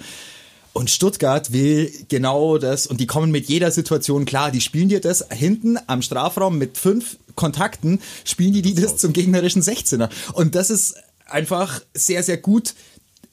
Und 0.73 0.89
Stuttgart 0.89 1.53
will 1.53 1.93
genau 2.09 2.57
das 2.59 2.87
und 2.87 3.01
die 3.01 3.07
kommen 3.07 3.33
mit 3.33 3.49
jeder 3.49 3.73
Situation 3.73 4.25
klar. 4.25 4.53
Die 4.53 4.61
spielen 4.61 4.89
dir 4.89 5.01
das 5.01 5.27
hinten 5.31 5.79
am 5.89 6.01
Strafraum 6.01 6.59
mit 6.59 6.79
fünf 6.79 7.17
Kontakten, 7.35 8.01
spielen 8.25 8.53
die, 8.53 8.63
die 8.63 8.75
das 8.75 8.97
zum 8.97 9.13
gegnerischen 9.13 9.63
16er. 9.63 10.09
Und 10.33 10.55
das 10.55 10.71
ist 10.71 10.95
einfach 11.27 11.81
sehr, 11.95 12.23
sehr 12.23 12.37
gut 12.37 12.75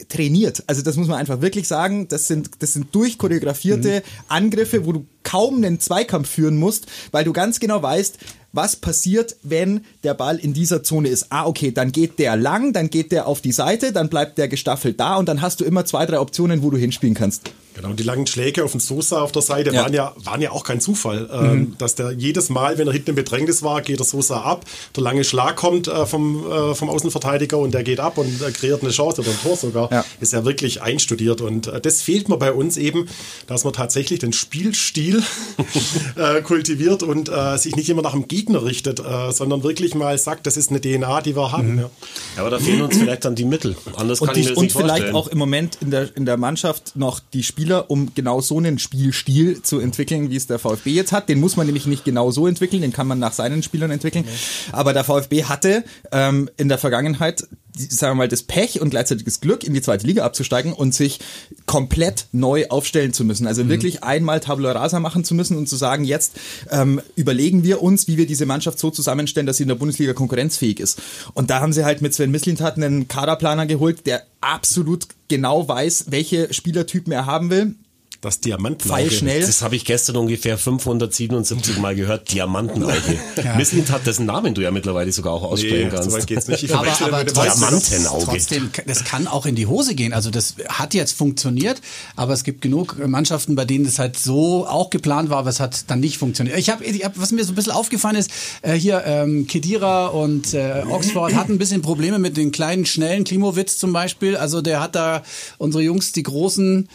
trainiert. 0.06 0.62
Also 0.66 0.82
das 0.82 0.96
muss 0.96 1.08
man 1.08 1.18
einfach 1.18 1.40
wirklich 1.40 1.66
sagen. 1.66 2.06
Das 2.08 2.28
sind, 2.28 2.50
das 2.60 2.72
sind 2.72 2.94
durchchoreografierte 2.94 4.02
Angriffe, 4.28 4.86
wo 4.86 4.92
du 4.92 5.06
kaum 5.22 5.56
einen 5.56 5.80
Zweikampf 5.80 6.28
führen 6.28 6.56
musst, 6.56 6.86
weil 7.12 7.24
du 7.24 7.32
ganz 7.32 7.60
genau 7.60 7.82
weißt, 7.82 8.18
was 8.52 8.76
passiert, 8.76 9.36
wenn 9.42 9.84
der 10.04 10.14
Ball 10.14 10.38
in 10.38 10.54
dieser 10.54 10.82
Zone 10.82 11.08
ist. 11.08 11.26
Ah, 11.30 11.46
okay, 11.46 11.70
dann 11.70 11.92
geht 11.92 12.18
der 12.18 12.34
lang, 12.36 12.72
dann 12.72 12.88
geht 12.88 13.12
der 13.12 13.26
auf 13.26 13.40
die 13.42 13.52
Seite, 13.52 13.92
dann 13.92 14.08
bleibt 14.08 14.38
der 14.38 14.48
gestaffelt 14.48 14.98
da 14.98 15.16
und 15.16 15.28
dann 15.28 15.42
hast 15.42 15.60
du 15.60 15.64
immer 15.64 15.84
zwei, 15.84 16.06
drei 16.06 16.18
Optionen, 16.18 16.62
wo 16.62 16.70
du 16.70 16.78
hinspielen 16.78 17.14
kannst. 17.14 17.50
Genau, 17.74 17.92
die 17.92 18.02
langen 18.02 18.26
Schläge 18.26 18.64
auf 18.64 18.72
den 18.72 18.80
Sosa 18.80 19.20
auf 19.20 19.30
der 19.30 19.42
Seite 19.42 19.70
Ja. 19.72 19.82
waren 19.82 19.94
ja 19.94 20.12
waren 20.24 20.40
ja 20.40 20.50
auch 20.50 20.64
kein 20.64 20.80
Zufall, 20.80 21.30
ähm, 21.32 21.76
dass 21.78 21.94
der 21.94 22.10
jedes 22.10 22.48
Mal, 22.48 22.76
wenn 22.76 22.88
er 22.88 22.92
hinten 22.92 23.10
im 23.10 23.16
Bedrängnis 23.16 23.62
war, 23.62 23.82
geht 23.82 24.00
der 24.00 24.06
Sosa 24.06 24.40
ab, 24.40 24.64
der 24.96 25.04
lange 25.04 25.22
Schlag 25.22 25.54
kommt 25.54 25.86
äh, 25.86 26.04
vom 26.04 26.44
äh, 26.50 26.74
vom 26.74 26.90
Außenverteidiger 26.90 27.56
und 27.56 27.74
der 27.74 27.84
geht 27.84 28.00
ab 28.00 28.18
und 28.18 28.42
äh, 28.42 28.50
kreiert 28.50 28.82
eine 28.82 28.90
Chance 28.90 29.20
oder 29.20 29.30
ein 29.30 29.38
Tor 29.40 29.56
sogar. 29.56 29.92
Ja. 29.92 30.04
Ist 30.20 30.32
ja 30.32 30.44
wirklich 30.44 30.82
einstudiert 30.82 31.40
und 31.40 31.70
das 31.82 32.02
fehlt 32.02 32.28
mir 32.28 32.36
bei 32.38 32.50
uns 32.52 32.76
eben, 32.78 33.06
dass 33.46 33.62
man 33.62 33.74
tatsächlich 33.74 34.18
den 34.18 34.32
Spielstil 34.32 35.07
äh, 35.16 36.42
kultiviert 36.42 37.02
und 37.02 37.28
äh, 37.28 37.56
sich 37.58 37.76
nicht 37.76 37.88
immer 37.88 38.02
nach 38.02 38.12
dem 38.12 38.28
Gegner 38.28 38.64
richtet, 38.64 39.00
äh, 39.00 39.32
sondern 39.32 39.62
wirklich 39.62 39.94
mal 39.94 40.16
sagt, 40.18 40.46
das 40.46 40.56
ist 40.56 40.70
eine 40.70 40.80
DNA, 40.80 41.20
die 41.22 41.36
wir 41.36 41.52
haben. 41.52 41.78
Ja. 41.78 41.90
Ja, 42.36 42.42
aber 42.42 42.50
da 42.50 42.58
fehlen 42.58 42.82
uns 42.82 42.96
vielleicht 42.96 43.24
dann 43.24 43.34
die 43.34 43.44
Mittel. 43.44 43.76
Anders 43.96 44.20
kann 44.20 44.30
Und, 44.30 44.36
ich 44.36 44.42
die, 44.42 44.48
mir 44.48 44.54
das 44.54 44.58
und 44.58 44.64
nicht 44.64 44.76
vielleicht 44.76 44.90
vorstellen. 44.90 45.14
auch 45.16 45.28
im 45.28 45.38
Moment 45.38 45.78
in 45.80 45.90
der, 45.90 46.16
in 46.16 46.26
der 46.26 46.36
Mannschaft 46.36 46.96
noch 46.96 47.20
die 47.32 47.42
Spieler, 47.42 47.90
um 47.90 48.14
genau 48.14 48.40
so 48.40 48.58
einen 48.58 48.78
Spielstil 48.78 49.62
zu 49.62 49.78
entwickeln, 49.78 50.30
wie 50.30 50.36
es 50.36 50.46
der 50.46 50.58
VfB 50.58 50.90
jetzt 50.90 51.12
hat. 51.12 51.28
Den 51.28 51.40
muss 51.40 51.56
man 51.56 51.66
nämlich 51.66 51.86
nicht 51.86 52.04
genau 52.04 52.30
so 52.30 52.46
entwickeln, 52.46 52.82
den 52.82 52.92
kann 52.92 53.06
man 53.06 53.18
nach 53.18 53.32
seinen 53.32 53.62
Spielern 53.62 53.90
entwickeln. 53.90 54.24
Aber 54.72 54.92
der 54.92 55.04
VfB 55.04 55.44
hatte 55.44 55.84
ähm, 56.12 56.50
in 56.56 56.68
der 56.68 56.78
Vergangenheit, 56.78 57.46
sagen 57.76 58.12
wir 58.12 58.22
mal, 58.22 58.28
das 58.28 58.42
Pech 58.42 58.80
und 58.80 58.90
gleichzeitig 58.90 59.24
das 59.24 59.40
Glück, 59.40 59.64
in 59.64 59.74
die 59.74 59.82
zweite 59.82 60.06
Liga 60.06 60.24
abzusteigen 60.24 60.72
und 60.72 60.94
sich 60.94 61.20
komplett 61.66 62.26
neu 62.32 62.66
aufstellen 62.68 63.12
zu 63.12 63.24
müssen. 63.24 63.46
Also 63.46 63.68
wirklich 63.68 64.02
einmal 64.02 64.40
Tabula 64.40 64.72
Rasa 64.72 65.00
machen 65.00 65.24
zu 65.24 65.34
müssen 65.34 65.56
und 65.56 65.68
zu 65.68 65.76
sagen, 65.76 66.04
jetzt 66.04 66.38
ähm, 66.70 67.00
überlegen 67.16 67.62
wir 67.64 67.82
uns, 67.82 68.08
wie 68.08 68.16
wir 68.16 68.26
diese 68.26 68.46
Mannschaft 68.46 68.78
so 68.78 68.90
zusammenstellen, 68.90 69.46
dass 69.46 69.58
sie 69.58 69.64
in 69.64 69.68
der 69.68 69.76
Bundesliga 69.76 70.12
konkurrenzfähig 70.12 70.80
ist. 70.80 71.00
Und 71.34 71.50
da 71.50 71.60
haben 71.60 71.72
sie 71.72 71.84
halt 71.84 72.02
mit 72.02 72.14
Sven 72.14 72.30
Mislintat 72.30 72.76
einen 72.76 73.08
Kaderplaner 73.08 73.66
geholt, 73.66 74.06
der 74.06 74.24
absolut 74.40 75.06
genau 75.28 75.68
weiß, 75.68 76.06
welche 76.08 76.52
Spielertypen 76.52 77.12
er 77.12 77.26
haben 77.26 77.50
will. 77.50 77.74
Das 78.20 78.40
Diamantenauge. 78.40 79.00
Pfeilschnell. 79.02 79.42
Das 79.42 79.62
habe 79.62 79.76
ich 79.76 79.84
gestern 79.84 80.16
ungefähr 80.16 80.58
577 80.58 81.78
Mal 81.78 81.94
gehört. 81.94 82.32
Diamantenauge. 82.32 82.94
Ja. 83.44 83.54
Misslint 83.54 83.90
hat 83.92 84.04
dessen 84.04 84.26
Namen 84.26 84.52
du 84.54 84.62
ja 84.62 84.72
mittlerweile 84.72 85.12
sogar 85.12 85.32
auch 85.32 85.44
aussprechen 85.44 85.90
Nee, 85.92 86.02
so 86.02 86.10
kannst. 86.10 86.26
geht's 86.26 86.48
nicht. 86.48 86.64
Ich 86.64 86.74
aber, 86.74 86.88
aber 87.00 87.24
trotzdem, 87.24 87.44
Diamantenauge. 87.60 88.24
trotzdem, 88.24 88.70
das 88.84 89.04
kann 89.04 89.28
auch 89.28 89.46
in 89.46 89.54
die 89.54 89.66
Hose 89.68 89.94
gehen. 89.94 90.12
Also 90.12 90.30
das 90.30 90.56
hat 90.68 90.92
jetzt 90.92 91.12
funktioniert, 91.16 91.80
aber 92.16 92.32
es 92.32 92.42
gibt 92.42 92.62
genug 92.62 92.96
Mannschaften, 93.06 93.54
bei 93.54 93.64
denen 93.64 93.84
das 93.84 94.00
halt 94.00 94.18
so 94.18 94.66
auch 94.66 94.90
geplant 94.90 95.30
war, 95.30 95.38
aber 95.38 95.50
es 95.50 95.60
hat 95.60 95.88
dann 95.88 96.00
nicht 96.00 96.18
funktioniert. 96.18 96.58
Ich 96.58 96.68
habe, 96.68 96.84
ich 96.84 97.04
hab, 97.04 97.16
was 97.20 97.30
mir 97.30 97.44
so 97.44 97.52
ein 97.52 97.54
bisschen 97.54 97.72
aufgefallen 97.72 98.16
ist, 98.16 98.30
äh, 98.62 98.74
hier 98.74 99.04
ähm, 99.06 99.46
Kedira 99.46 100.08
und 100.08 100.52
äh, 100.52 100.82
Oxford 100.90 101.34
hatten 101.36 101.52
ein 101.52 101.58
bisschen 101.58 101.80
Probleme 101.82 102.18
mit 102.18 102.36
den 102.36 102.50
kleinen, 102.50 102.86
schnellen, 102.86 103.22
Klimowitz 103.22 103.78
zum 103.78 103.92
Beispiel. 103.92 104.36
Also 104.36 104.62
der 104.62 104.80
hat 104.80 104.96
da 104.96 105.22
unsere 105.58 105.84
Jungs, 105.84 106.10
die 106.12 106.24
großen, 106.24 106.88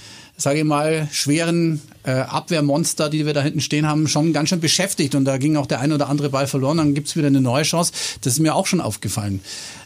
sage 0.44 0.60
ich 0.60 0.66
mal, 0.66 1.08
schweren 1.12 1.82
äh, 2.04 2.12
Abwehrmonster, 2.12 3.10
die 3.10 3.26
wir 3.26 3.34
da 3.34 3.42
hinten 3.42 3.62
stehen 3.62 3.88
haben, 3.88 4.08
schon 4.08 4.34
ganz 4.34 4.50
schön 4.50 4.60
beschäftigt. 4.60 5.16
Und 5.16 5.26
da 5.26 5.38
ging 5.38 5.56
auch 5.56 5.66
der 5.66 5.80
ein 5.80 5.92
oder 5.94 6.10
andere 6.10 6.30
Ball 6.30 6.48
verloren. 6.48 6.78
Dann 6.78 6.94
gibt's 6.94 7.16
wieder 7.16 7.28
eine 7.28 7.42
neue 7.42 7.64
Chance. 7.64 7.94
Das 8.22 8.34
ist 8.34 8.40
mir 8.40 8.54
auch 8.54 8.68
schon 8.68 8.82
aufgefallen. 8.82 9.40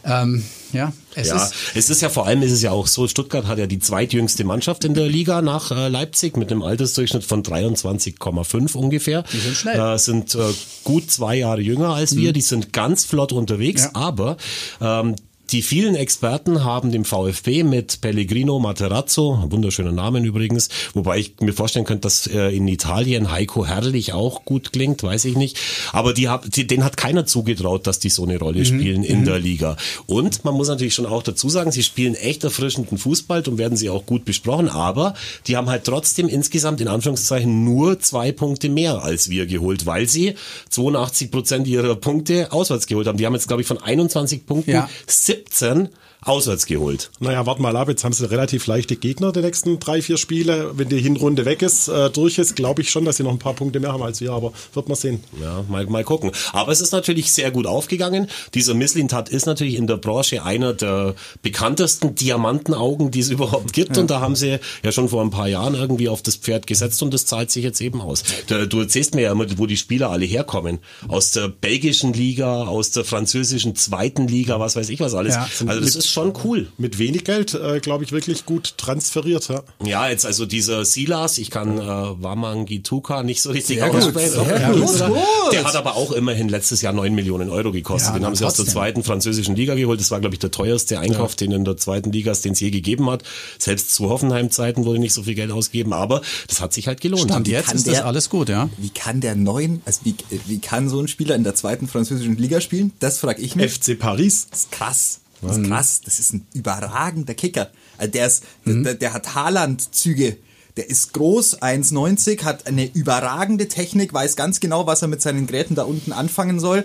Ähm, 0.04 0.44
ja, 0.72 0.92
es 1.14 1.28
ja, 1.28 1.36
ist 1.36 1.54
es 1.74 1.90
ist 1.90 2.02
ja 2.02 2.08
vor 2.08 2.26
allem 2.26 2.42
ist 2.42 2.52
es 2.52 2.60
ja 2.60 2.72
auch 2.72 2.86
so, 2.86 3.08
Stuttgart 3.08 3.46
hat 3.46 3.58
ja 3.58 3.66
die 3.66 3.78
zweitjüngste 3.78 4.44
Mannschaft 4.44 4.84
in 4.84 4.94
der 4.94 5.06
Liga 5.06 5.40
nach 5.42 5.70
äh, 5.70 5.88
Leipzig 5.88 6.36
mit 6.36 6.50
einem 6.50 6.62
Altersdurchschnitt 6.62 7.24
von 7.24 7.42
23,5 7.42 8.76
ungefähr. 8.76 9.22
Die 9.32 9.38
sind 9.38 9.56
schnell. 9.56 9.76
Mhm. 9.76 9.94
Äh, 9.94 9.98
sind 9.98 10.34
äh, 10.34 10.40
gut 10.84 11.10
zwei 11.10 11.36
Jahre 11.36 11.60
jünger 11.60 11.94
als 11.94 12.16
wir, 12.16 12.32
die 12.32 12.40
sind 12.40 12.72
ganz 12.72 13.04
flott 13.04 13.32
unterwegs, 13.32 13.84
Ja. 13.84 13.90
aber 13.94 14.36
ähm, 14.80 15.14
die 15.50 15.62
vielen 15.62 15.94
Experten 15.94 16.64
haben 16.64 16.92
dem 16.92 17.04
VfB 17.04 17.62
mit 17.62 18.00
Pellegrino 18.00 18.58
Materazzo, 18.58 19.44
wunderschöner 19.48 19.92
Namen 19.92 20.24
übrigens, 20.24 20.68
wobei 20.92 21.18
ich 21.18 21.34
mir 21.40 21.54
vorstellen 21.54 21.86
könnte, 21.86 22.02
dass 22.02 22.26
äh, 22.26 22.54
in 22.54 22.68
Italien 22.68 23.30
Heiko 23.30 23.64
Herrlich 23.64 24.12
auch 24.12 24.44
gut 24.44 24.72
klingt, 24.72 25.02
weiß 25.02 25.24
ich 25.24 25.36
nicht. 25.36 25.58
Aber 25.92 26.12
die 26.12 26.28
hab, 26.28 26.50
die, 26.50 26.66
den 26.66 26.84
hat 26.84 26.96
keiner 26.98 27.24
zugetraut, 27.24 27.86
dass 27.86 27.98
die 27.98 28.10
so 28.10 28.24
eine 28.24 28.38
Rolle 28.38 28.64
spielen 28.64 29.02
in 29.02 29.24
der 29.24 29.38
Liga. 29.38 29.76
Und 30.06 30.44
man 30.44 30.54
muss 30.54 30.68
natürlich 30.68 30.94
schon 30.94 31.06
auch 31.06 31.22
dazu 31.22 31.48
sagen, 31.48 31.72
sie 31.72 31.82
spielen 31.82 32.14
echt 32.14 32.44
erfrischenden 32.44 32.98
Fußball 32.98 33.42
und 33.48 33.56
werden 33.56 33.76
sie 33.76 33.88
auch 33.88 34.04
gut 34.04 34.24
besprochen, 34.24 34.68
aber 34.68 35.14
die 35.46 35.56
haben 35.56 35.70
halt 35.70 35.84
trotzdem 35.84 36.28
insgesamt 36.28 36.80
in 36.80 36.88
Anführungszeichen 36.88 37.64
nur 37.64 38.00
zwei 38.00 38.32
Punkte 38.32 38.68
mehr 38.68 39.02
als 39.02 39.30
wir 39.30 39.46
geholt, 39.46 39.86
weil 39.86 40.08
sie 40.08 40.34
82 40.70 41.30
Prozent 41.30 41.66
ihrer 41.66 41.94
Punkte 41.96 42.52
auswärts 42.52 42.86
geholt 42.86 43.06
haben. 43.06 43.16
Die 43.16 43.24
haben 43.24 43.34
jetzt, 43.34 43.48
glaube 43.48 43.62
ich, 43.62 43.68
von 43.68 43.78
21 43.78 44.44
Punkten 44.44 44.72
Ja. 44.72 44.90
17 45.06 45.37
17 45.44 45.90
auswärts 46.22 46.66
geholt. 46.66 47.10
Naja, 47.20 47.46
warte 47.46 47.62
mal 47.62 47.76
ab, 47.76 47.88
jetzt 47.88 48.04
haben 48.04 48.12
sie 48.12 48.28
relativ 48.30 48.66
leichte 48.66 48.96
Gegner 48.96 49.32
die 49.32 49.40
nächsten 49.40 49.78
drei, 49.78 50.02
vier 50.02 50.16
Spiele. 50.18 50.72
Wenn 50.76 50.88
die 50.88 50.98
Hinrunde 51.00 51.44
weg 51.44 51.62
ist, 51.62 51.88
äh, 51.88 52.10
durch 52.10 52.38
ist, 52.38 52.56
glaube 52.56 52.82
ich 52.82 52.90
schon, 52.90 53.04
dass 53.04 53.16
sie 53.18 53.22
noch 53.22 53.30
ein 53.30 53.38
paar 53.38 53.54
Punkte 53.54 53.80
mehr 53.80 53.92
haben 53.92 54.02
als 54.02 54.20
wir, 54.20 54.32
aber 54.32 54.52
wird 54.74 54.88
man 54.88 54.96
sehen. 54.96 55.22
Ja, 55.40 55.64
mal, 55.68 55.86
mal 55.86 56.04
gucken. 56.04 56.32
Aber 56.52 56.72
es 56.72 56.80
ist 56.80 56.92
natürlich 56.92 57.32
sehr 57.32 57.50
gut 57.50 57.66
aufgegangen. 57.66 58.28
Dieser 58.54 58.74
Misslintat 58.74 59.28
ist 59.28 59.46
natürlich 59.46 59.76
in 59.76 59.86
der 59.86 59.96
Branche 59.96 60.42
einer 60.44 60.72
der 60.74 61.14
bekanntesten 61.42 62.14
Diamantenaugen, 62.14 63.10
die 63.10 63.20
es 63.20 63.30
überhaupt 63.30 63.72
gibt. 63.72 63.96
Und 63.96 64.10
da 64.10 64.20
haben 64.20 64.36
sie 64.36 64.58
ja 64.82 64.92
schon 64.92 65.08
vor 65.08 65.22
ein 65.22 65.30
paar 65.30 65.48
Jahren 65.48 65.74
irgendwie 65.74 66.08
auf 66.08 66.22
das 66.22 66.36
Pferd 66.36 66.66
gesetzt 66.66 67.02
und 67.02 67.14
das 67.14 67.26
zahlt 67.26 67.50
sich 67.50 67.64
jetzt 67.64 67.80
eben 67.80 68.00
aus. 68.00 68.22
Da- 68.48 68.66
Du 68.66 68.80
erzählst 68.80 69.14
mir 69.14 69.22
ja 69.22 69.32
immer, 69.32 69.46
wo 69.56 69.66
die 69.66 69.76
Spieler 69.76 70.10
alle 70.10 70.24
herkommen. 70.26 70.78
Aus 71.06 71.30
der 71.30 71.48
belgischen 71.48 72.12
Liga, 72.12 72.64
aus 72.66 72.90
der 72.90 73.04
französischen 73.04 73.74
zweiten 73.76 74.26
Liga, 74.28 74.60
was 74.60 74.76
weiß 74.76 74.88
ich 74.90 75.00
was 75.00 75.14
alles. 75.14 75.34
Ja. 75.36 75.48
also 75.66 75.80
das 75.80 75.94
ist 75.94 76.07
schon 76.10 76.32
cool. 76.44 76.68
Mit 76.78 76.98
wenig 76.98 77.24
Geld, 77.24 77.54
äh, 77.54 77.80
glaube 77.80 78.04
ich, 78.04 78.12
wirklich 78.12 78.44
gut 78.46 78.74
transferiert. 78.76 79.48
Ja. 79.48 79.62
Ja, 79.84 80.08
jetzt 80.08 80.26
also 80.26 80.46
dieser 80.46 80.84
Silas, 80.84 81.38
ich 81.38 81.50
kann 81.50 81.78
äh, 81.78 81.82
Wamangituka 81.82 83.22
nicht 83.22 83.42
so 83.42 83.50
richtig 83.50 83.82
aussprechen. 83.82 84.40
Ja. 84.48 85.10
Der 85.52 85.64
hat 85.64 85.76
aber 85.76 85.96
auch 85.96 86.12
immerhin 86.12 86.48
letztes 86.48 86.82
Jahr 86.82 86.92
9 86.92 87.14
Millionen 87.14 87.50
Euro 87.50 87.72
gekostet. 87.72 88.12
Ja, 88.12 88.18
den 88.18 88.26
haben 88.26 88.34
sie 88.36 88.44
aus 88.44 88.54
der 88.54 88.66
zweiten 88.66 89.02
französischen 89.02 89.56
Liga 89.56 89.74
geholt. 89.74 90.00
Das 90.00 90.10
war, 90.10 90.20
glaube 90.20 90.34
ich, 90.34 90.38
der 90.40 90.50
teuerste 90.50 90.98
Einkauf, 91.00 91.36
den 91.36 91.52
in 91.52 91.64
der 91.64 91.76
zweiten 91.76 92.12
Liga 92.12 92.32
es 92.32 92.40
den 92.42 92.52
es 92.52 92.60
je 92.60 92.70
gegeben 92.70 93.10
hat. 93.10 93.22
Selbst 93.58 93.94
zu 93.94 94.08
Hoffenheim-Zeiten 94.08 94.84
wurde 94.84 94.98
nicht 94.98 95.12
so 95.14 95.22
viel 95.22 95.34
Geld 95.34 95.50
ausgegeben, 95.50 95.92
aber 95.92 96.22
das 96.46 96.60
hat 96.60 96.72
sich 96.72 96.86
halt 96.88 97.00
gelohnt. 97.00 97.24
Stand 97.30 97.48
jetzt 97.48 97.66
kann 97.66 97.76
ist 97.76 97.86
das 97.86 97.94
der- 97.94 98.06
alles 98.06 98.30
gut, 98.30 98.48
ja. 98.48 98.68
Wie 98.78 98.90
kann 98.90 99.20
der 99.20 99.34
neuen, 99.34 99.82
also 99.84 100.00
wie, 100.04 100.14
wie 100.46 100.58
kann 100.58 100.88
so 100.88 101.00
ein 101.00 101.08
Spieler 101.08 101.34
in 101.34 101.44
der 101.44 101.54
zweiten 101.54 101.88
französischen 101.88 102.36
Liga 102.36 102.60
spielen? 102.60 102.92
Das 103.00 103.18
frage 103.18 103.40
ich 103.42 103.56
mich. 103.56 103.72
FC 103.72 103.98
Paris. 103.98 104.46
Das 104.50 104.60
ist 104.60 104.72
krass. 104.72 105.20
Das 105.42 105.56
ist 105.56 105.66
krass. 105.66 106.00
Das 106.04 106.18
ist 106.18 106.34
ein 106.34 106.46
überragender 106.54 107.34
Kicker. 107.34 107.70
Also 107.96 108.10
der 108.12 108.26
ist, 108.26 108.44
der, 108.64 108.94
der 108.94 109.12
hat 109.12 109.34
Haaland-Züge. 109.34 110.36
Der 110.76 110.88
ist 110.88 111.12
groß, 111.12 111.60
1,90, 111.60 112.44
hat 112.44 112.68
eine 112.68 112.86
überragende 112.86 113.66
Technik, 113.66 114.12
weiß 114.12 114.36
ganz 114.36 114.60
genau, 114.60 114.86
was 114.86 115.02
er 115.02 115.08
mit 115.08 115.20
seinen 115.20 115.48
Geräten 115.48 115.74
da 115.74 115.82
unten 115.82 116.12
anfangen 116.12 116.60
soll 116.60 116.84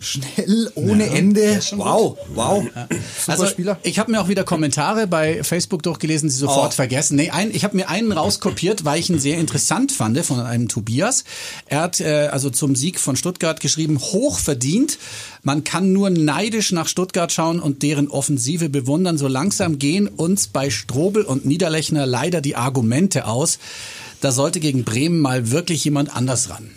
schnell, 0.00 0.72
ohne 0.74 1.06
ja, 1.06 1.12
Ende. 1.12 1.60
Wow, 1.76 2.16
wow. 2.34 2.64
Ja. 2.74 2.88
Also, 3.26 3.46
Spieler. 3.46 3.78
Ich 3.82 3.98
habe 3.98 4.10
mir 4.10 4.20
auch 4.20 4.28
wieder 4.28 4.44
Kommentare 4.44 5.06
bei 5.06 5.44
Facebook 5.44 5.82
durchgelesen, 5.82 6.28
die 6.28 6.34
sofort 6.34 6.72
oh. 6.72 6.74
vergessen. 6.74 7.16
Nee, 7.16 7.30
ein, 7.30 7.54
ich 7.54 7.64
habe 7.64 7.76
mir 7.76 7.88
einen 7.88 8.10
rauskopiert, 8.10 8.84
weil 8.84 8.98
ich 8.98 9.10
ihn 9.10 9.18
sehr 9.18 9.38
interessant 9.38 9.92
fand, 9.92 10.18
von 10.24 10.40
einem 10.40 10.68
Tobias. 10.68 11.24
Er 11.66 11.82
hat 11.82 12.00
äh, 12.00 12.28
also 12.32 12.50
zum 12.50 12.74
Sieg 12.74 12.98
von 12.98 13.14
Stuttgart 13.14 13.60
geschrieben, 13.60 13.98
hoch 13.98 14.38
verdient. 14.38 14.98
Man 15.42 15.64
kann 15.64 15.92
nur 15.92 16.10
neidisch 16.10 16.72
nach 16.72 16.88
Stuttgart 16.88 17.30
schauen 17.30 17.60
und 17.60 17.82
deren 17.82 18.08
Offensive 18.08 18.70
bewundern. 18.70 19.18
So 19.18 19.28
langsam 19.28 19.78
gehen 19.78 20.08
uns 20.08 20.48
bei 20.48 20.70
Strobel 20.70 21.22
und 21.22 21.44
Niederlechner 21.44 22.06
leider 22.06 22.40
die 22.40 22.56
Argumente 22.56 23.26
aus. 23.26 23.58
Da 24.20 24.32
sollte 24.32 24.60
gegen 24.60 24.84
Bremen 24.84 25.20
mal 25.20 25.50
wirklich 25.50 25.84
jemand 25.84 26.14
anders 26.14 26.50
ran. 26.50 26.70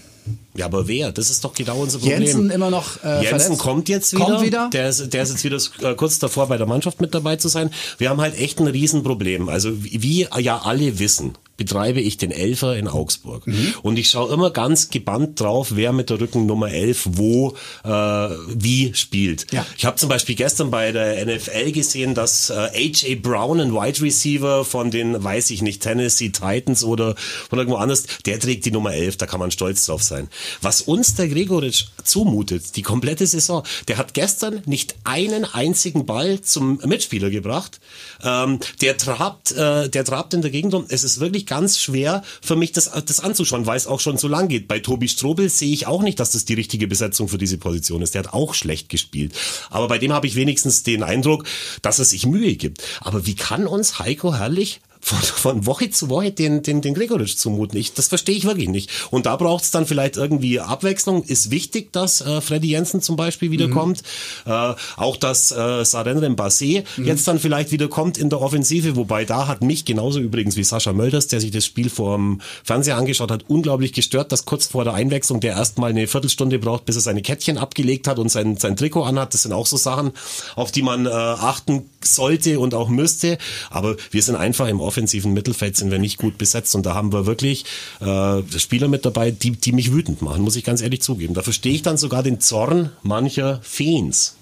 Ja, 0.55 0.65
aber 0.65 0.87
wer? 0.87 1.11
Das 1.11 1.29
ist 1.29 1.43
doch 1.43 1.53
genau 1.53 1.81
unser 1.81 1.99
Problem. 1.99 2.21
Jensen 2.21 2.51
immer 2.51 2.69
noch 2.69 3.03
äh, 3.03 3.23
Jensen 3.23 3.39
verletzt. 3.39 3.59
kommt 3.59 3.89
jetzt 3.89 4.13
wieder. 4.13 4.25
Kommt 4.25 4.41
wieder. 4.45 4.69
Der, 4.71 4.89
ist, 4.89 5.13
der 5.13 5.23
ist 5.23 5.31
jetzt 5.31 5.43
wieder 5.43 5.57
äh, 5.91 5.95
kurz 5.95 6.19
davor, 6.19 6.47
bei 6.47 6.57
der 6.57 6.67
Mannschaft 6.67 7.01
mit 7.01 7.13
dabei 7.13 7.37
zu 7.37 7.47
sein. 7.47 7.71
Wir 7.97 8.09
haben 8.09 8.21
halt 8.21 8.37
echt 8.37 8.59
ein 8.59 8.67
Riesenproblem. 8.67 9.49
Also 9.49 9.71
wie 9.83 10.27
ja 10.37 10.61
alle 10.61 10.99
wissen, 10.99 11.33
betreibe 11.57 12.01
ich 12.01 12.17
den 12.17 12.31
Elfer 12.31 12.75
in 12.77 12.87
Augsburg. 12.87 13.45
Mhm. 13.47 13.75
Und 13.83 13.97
ich 13.97 14.09
schaue 14.09 14.33
immer 14.33 14.51
ganz 14.51 14.89
gebannt 14.89 15.39
drauf, 15.39 15.69
wer 15.75 15.93
mit 15.93 16.09
der 16.09 16.19
Rückennummer 16.19 16.71
11 16.71 17.09
wo 17.11 17.55
äh, 17.83 17.89
wie 17.89 18.93
spielt. 18.93 19.51
Ja. 19.51 19.65
Ich 19.77 19.85
habe 19.85 19.97
zum 19.97 20.09
Beispiel 20.09 20.35
gestern 20.35 20.71
bei 20.71 20.91
der 20.91 21.25
NFL 21.25 21.71
gesehen, 21.71 22.15
dass 22.15 22.49
äh, 22.49 22.53
A.J. 22.53 23.21
Brown, 23.21 23.59
ein 23.59 23.73
Wide 23.73 24.01
Receiver 24.01 24.65
von 24.65 24.91
den, 24.91 25.23
weiß 25.23 25.51
ich 25.51 25.61
nicht, 25.61 25.81
Tennessee 25.83 26.29
Titans 26.29 26.83
oder 26.83 27.15
von 27.49 27.59
irgendwo 27.59 27.77
anders, 27.77 28.05
der 28.25 28.39
trägt 28.39 28.65
die 28.65 28.71
Nummer 28.71 28.93
11, 28.93 29.17
da 29.17 29.25
kann 29.25 29.39
man 29.39 29.51
stolz 29.51 29.85
drauf 29.85 30.03
sein. 30.03 30.29
Was 30.61 30.81
uns 30.81 31.15
der 31.15 31.27
Gregoritsch 31.27 31.85
zumutet, 32.03 32.75
die 32.75 32.81
komplette 32.81 33.27
Saison, 33.27 33.63
der 33.87 33.97
hat 33.97 34.13
gestern 34.13 34.61
nicht 34.65 34.95
einen 35.03 35.45
einzigen 35.45 36.05
Ball 36.05 36.41
zum 36.41 36.79
Mitspieler 36.85 37.29
gebracht. 37.29 37.79
Ähm, 38.23 38.59
der 38.81 38.97
trabt, 38.97 39.51
äh, 39.51 39.89
der 39.89 40.05
trabt 40.05 40.33
in 40.33 40.41
der 40.41 40.51
Gegend 40.51 40.73
um. 40.73 40.85
Es 40.89 41.03
ist 41.03 41.19
wirklich 41.19 41.42
ganz 41.45 41.79
schwer 41.79 42.23
für 42.41 42.55
mich, 42.55 42.71
das, 42.71 42.91
das 43.05 43.19
anzuschauen, 43.19 43.65
weil 43.65 43.77
es 43.77 43.87
auch 43.87 43.99
schon 43.99 44.17
so 44.17 44.27
lang 44.27 44.47
geht. 44.47 44.67
Bei 44.67 44.79
Tobi 44.79 45.07
Strobel 45.07 45.49
sehe 45.49 45.73
ich 45.73 45.87
auch 45.87 46.01
nicht, 46.01 46.19
dass 46.19 46.31
das 46.31 46.45
die 46.45 46.53
richtige 46.53 46.87
Besetzung 46.87 47.27
für 47.27 47.37
diese 47.37 47.57
Position 47.57 48.01
ist. 48.01 48.15
Der 48.15 48.23
hat 48.23 48.33
auch 48.33 48.53
schlecht 48.53 48.89
gespielt. 48.89 49.33
Aber 49.69 49.87
bei 49.87 49.97
dem 49.97 50.13
habe 50.13 50.27
ich 50.27 50.35
wenigstens 50.35 50.83
den 50.83 51.03
Eindruck, 51.03 51.45
dass 51.81 51.99
es 51.99 52.11
sich 52.11 52.25
Mühe 52.25 52.55
gibt. 52.55 52.83
Aber 53.01 53.25
wie 53.25 53.35
kann 53.35 53.67
uns 53.67 53.99
Heiko 53.99 54.33
Herrlich 54.35 54.81
von, 55.03 55.19
von 55.19 55.65
Woche 55.65 55.89
zu 55.89 56.09
Woche 56.09 56.31
den, 56.31 56.63
den, 56.63 56.81
den 56.81 56.93
Gregoritsch 56.93 57.35
zumuten. 57.35 57.77
Ich, 57.77 57.93
das 57.93 58.07
verstehe 58.07 58.35
ich 58.35 58.45
wirklich 58.45 58.69
nicht. 58.69 58.89
Und 59.11 59.25
da 59.25 59.35
braucht 59.35 59.65
es 59.65 59.71
dann 59.71 59.85
vielleicht 59.85 60.15
irgendwie 60.15 60.61
Abwechslung. 60.61 61.23
Ist 61.23 61.51
wichtig, 61.51 61.91
dass 61.91 62.21
äh, 62.21 62.39
Freddy 62.39 62.69
Jensen 62.69 63.01
zum 63.01 63.17
Beispiel 63.17 63.51
wiederkommt. 63.51 64.01
Mhm. 64.45 64.51
Äh, 64.51 64.75
auch, 64.95 65.17
dass 65.17 65.51
äh, 65.51 65.83
Sarenren 65.83 66.37
Basé 66.37 66.85
mhm. 66.95 67.05
jetzt 67.05 67.27
dann 67.27 67.39
vielleicht 67.39 67.71
wiederkommt 67.71 68.17
in 68.17 68.29
der 68.29 68.41
Offensive. 68.41 68.95
Wobei 68.95 69.25
da 69.25 69.47
hat 69.47 69.61
mich 69.61 69.83
genauso 69.83 70.19
übrigens 70.19 70.55
wie 70.55 70.63
Sascha 70.63 70.93
Mölders, 70.93 71.27
der 71.27 71.41
sich 71.41 71.51
das 71.51 71.65
Spiel 71.65 71.89
vor 71.89 72.15
dem 72.15 72.39
Fernseher 72.63 72.95
angeschaut 72.95 73.29
hat, 73.29 73.43
unglaublich 73.49 73.91
gestört, 73.91 74.31
dass 74.31 74.45
kurz 74.45 74.67
vor 74.67 74.85
der 74.85 74.93
Einwechslung 74.93 75.41
der 75.41 75.53
erstmal 75.53 75.89
eine 75.89 76.07
Viertelstunde 76.07 76.59
braucht, 76.59 76.85
bis 76.85 76.95
er 76.95 77.01
seine 77.01 77.21
Kettchen 77.21 77.57
abgelegt 77.57 78.07
hat 78.07 78.19
und 78.19 78.29
sein, 78.29 78.55
sein 78.55 78.77
Trikot 78.77 79.03
anhat. 79.03 79.33
Das 79.33 79.43
sind 79.43 79.51
auch 79.51 79.67
so 79.67 79.75
Sachen, 79.75 80.13
auf 80.55 80.71
die 80.71 80.81
man 80.81 81.07
äh, 81.07 81.09
achten 81.09 81.89
sollte 82.01 82.59
und 82.61 82.73
auch 82.73 82.87
müsste. 82.87 83.37
Aber 83.69 83.97
wir 84.11 84.23
sind 84.23 84.37
einfach 84.37 84.69
im 84.69 84.79
offensiven 84.93 85.33
Mittelfeld 85.33 85.75
sind 85.75 85.89
wir 85.89 85.97
nicht 85.97 86.19
gut 86.19 86.37
besetzt 86.37 86.75
und 86.75 86.85
da 86.85 86.93
haben 86.93 87.11
wir 87.11 87.25
wirklich 87.25 87.65
äh, 87.99 88.43
Spieler 88.57 88.87
mit 88.87 89.05
dabei, 89.05 89.31
die, 89.31 89.51
die 89.51 89.71
mich 89.71 89.91
wütend 89.91 90.21
machen, 90.21 90.43
muss 90.43 90.55
ich 90.55 90.63
ganz 90.63 90.81
ehrlich 90.81 91.01
zugeben. 91.01 91.33
Da 91.33 91.41
verstehe 91.41 91.73
ich 91.73 91.81
dann 91.81 91.97
sogar 91.97 92.21
den 92.21 92.39
Zorn 92.39 92.91
mancher 93.01 93.59
Fans. 93.63 94.35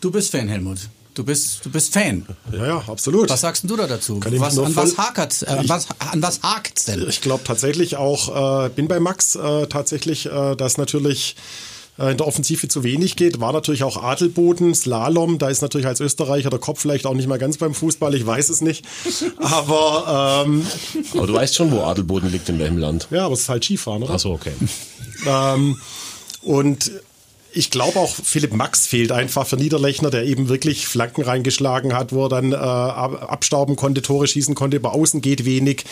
Du 0.00 0.10
bist 0.10 0.32
Fan, 0.32 0.48
Helmut. 0.48 0.88
Du 1.14 1.24
bist, 1.24 1.64
du 1.64 1.70
bist 1.70 1.92
Fan. 1.92 2.26
Ja, 2.50 2.66
ja, 2.66 2.84
absolut. 2.88 3.28
Was 3.28 3.42
sagst 3.42 3.64
du 3.64 3.76
da 3.76 3.86
dazu? 3.86 4.18
Was, 4.24 4.58
an, 4.58 4.74
was 4.74 4.98
hakert, 4.98 5.42
äh, 5.42 5.68
was, 5.68 5.86
an 5.98 6.22
was 6.22 6.42
hakt 6.42 6.88
denn? 6.88 7.06
Ich 7.08 7.20
glaube 7.20 7.44
tatsächlich 7.44 7.96
auch, 7.96 8.64
äh, 8.66 8.70
bin 8.70 8.88
bei 8.88 8.98
Max 8.98 9.36
äh, 9.36 9.66
tatsächlich, 9.68 10.26
äh, 10.26 10.56
dass 10.56 10.78
natürlich 10.78 11.36
äh, 11.36 11.71
in 11.98 12.16
der 12.16 12.26
Offensive 12.26 12.68
zu 12.68 12.84
wenig 12.84 13.16
geht. 13.16 13.40
War 13.40 13.52
natürlich 13.52 13.84
auch 13.84 14.02
Adelboden, 14.02 14.74
Slalom. 14.74 15.38
Da 15.38 15.50
ist 15.50 15.60
natürlich 15.60 15.86
als 15.86 16.00
Österreicher 16.00 16.48
der 16.48 16.58
Kopf 16.58 16.80
vielleicht 16.80 17.06
auch 17.06 17.14
nicht 17.14 17.28
mal 17.28 17.38
ganz 17.38 17.58
beim 17.58 17.74
Fußball. 17.74 18.14
Ich 18.14 18.26
weiß 18.26 18.48
es 18.48 18.62
nicht. 18.62 18.84
Aber, 19.38 20.44
ähm, 20.46 20.66
aber 21.14 21.26
du 21.26 21.34
weißt 21.34 21.54
schon, 21.54 21.70
wo 21.70 21.82
Adelboden 21.82 22.30
liegt, 22.30 22.48
in 22.48 22.58
welchem 22.58 22.78
Land. 22.78 23.08
Ja, 23.10 23.26
aber 23.26 23.34
es 23.34 23.40
ist 23.40 23.48
halt 23.50 23.64
Skifahren, 23.64 24.02
oder? 24.02 24.14
Ach 24.14 24.18
so, 24.18 24.30
okay. 24.32 24.52
ähm, 25.26 25.76
und 26.42 26.90
ich 27.54 27.70
glaube 27.70 27.98
auch 27.98 28.14
Philipp 28.14 28.54
Max 28.54 28.86
fehlt 28.86 29.12
einfach 29.12 29.46
für 29.46 29.56
Niederlechner, 29.56 30.10
der 30.10 30.24
eben 30.24 30.48
wirklich 30.48 30.86
Flanken 30.86 31.22
reingeschlagen 31.22 31.94
hat, 31.94 32.12
wo 32.12 32.24
er 32.24 32.28
dann 32.28 32.52
äh, 32.52 32.56
abstauben 32.56 33.76
konnte, 33.76 34.02
Tore 34.02 34.26
schießen 34.26 34.54
konnte, 34.54 34.78
über 34.78 34.94
außen 34.94 35.20
geht 35.20 35.44
wenig. 35.44 35.84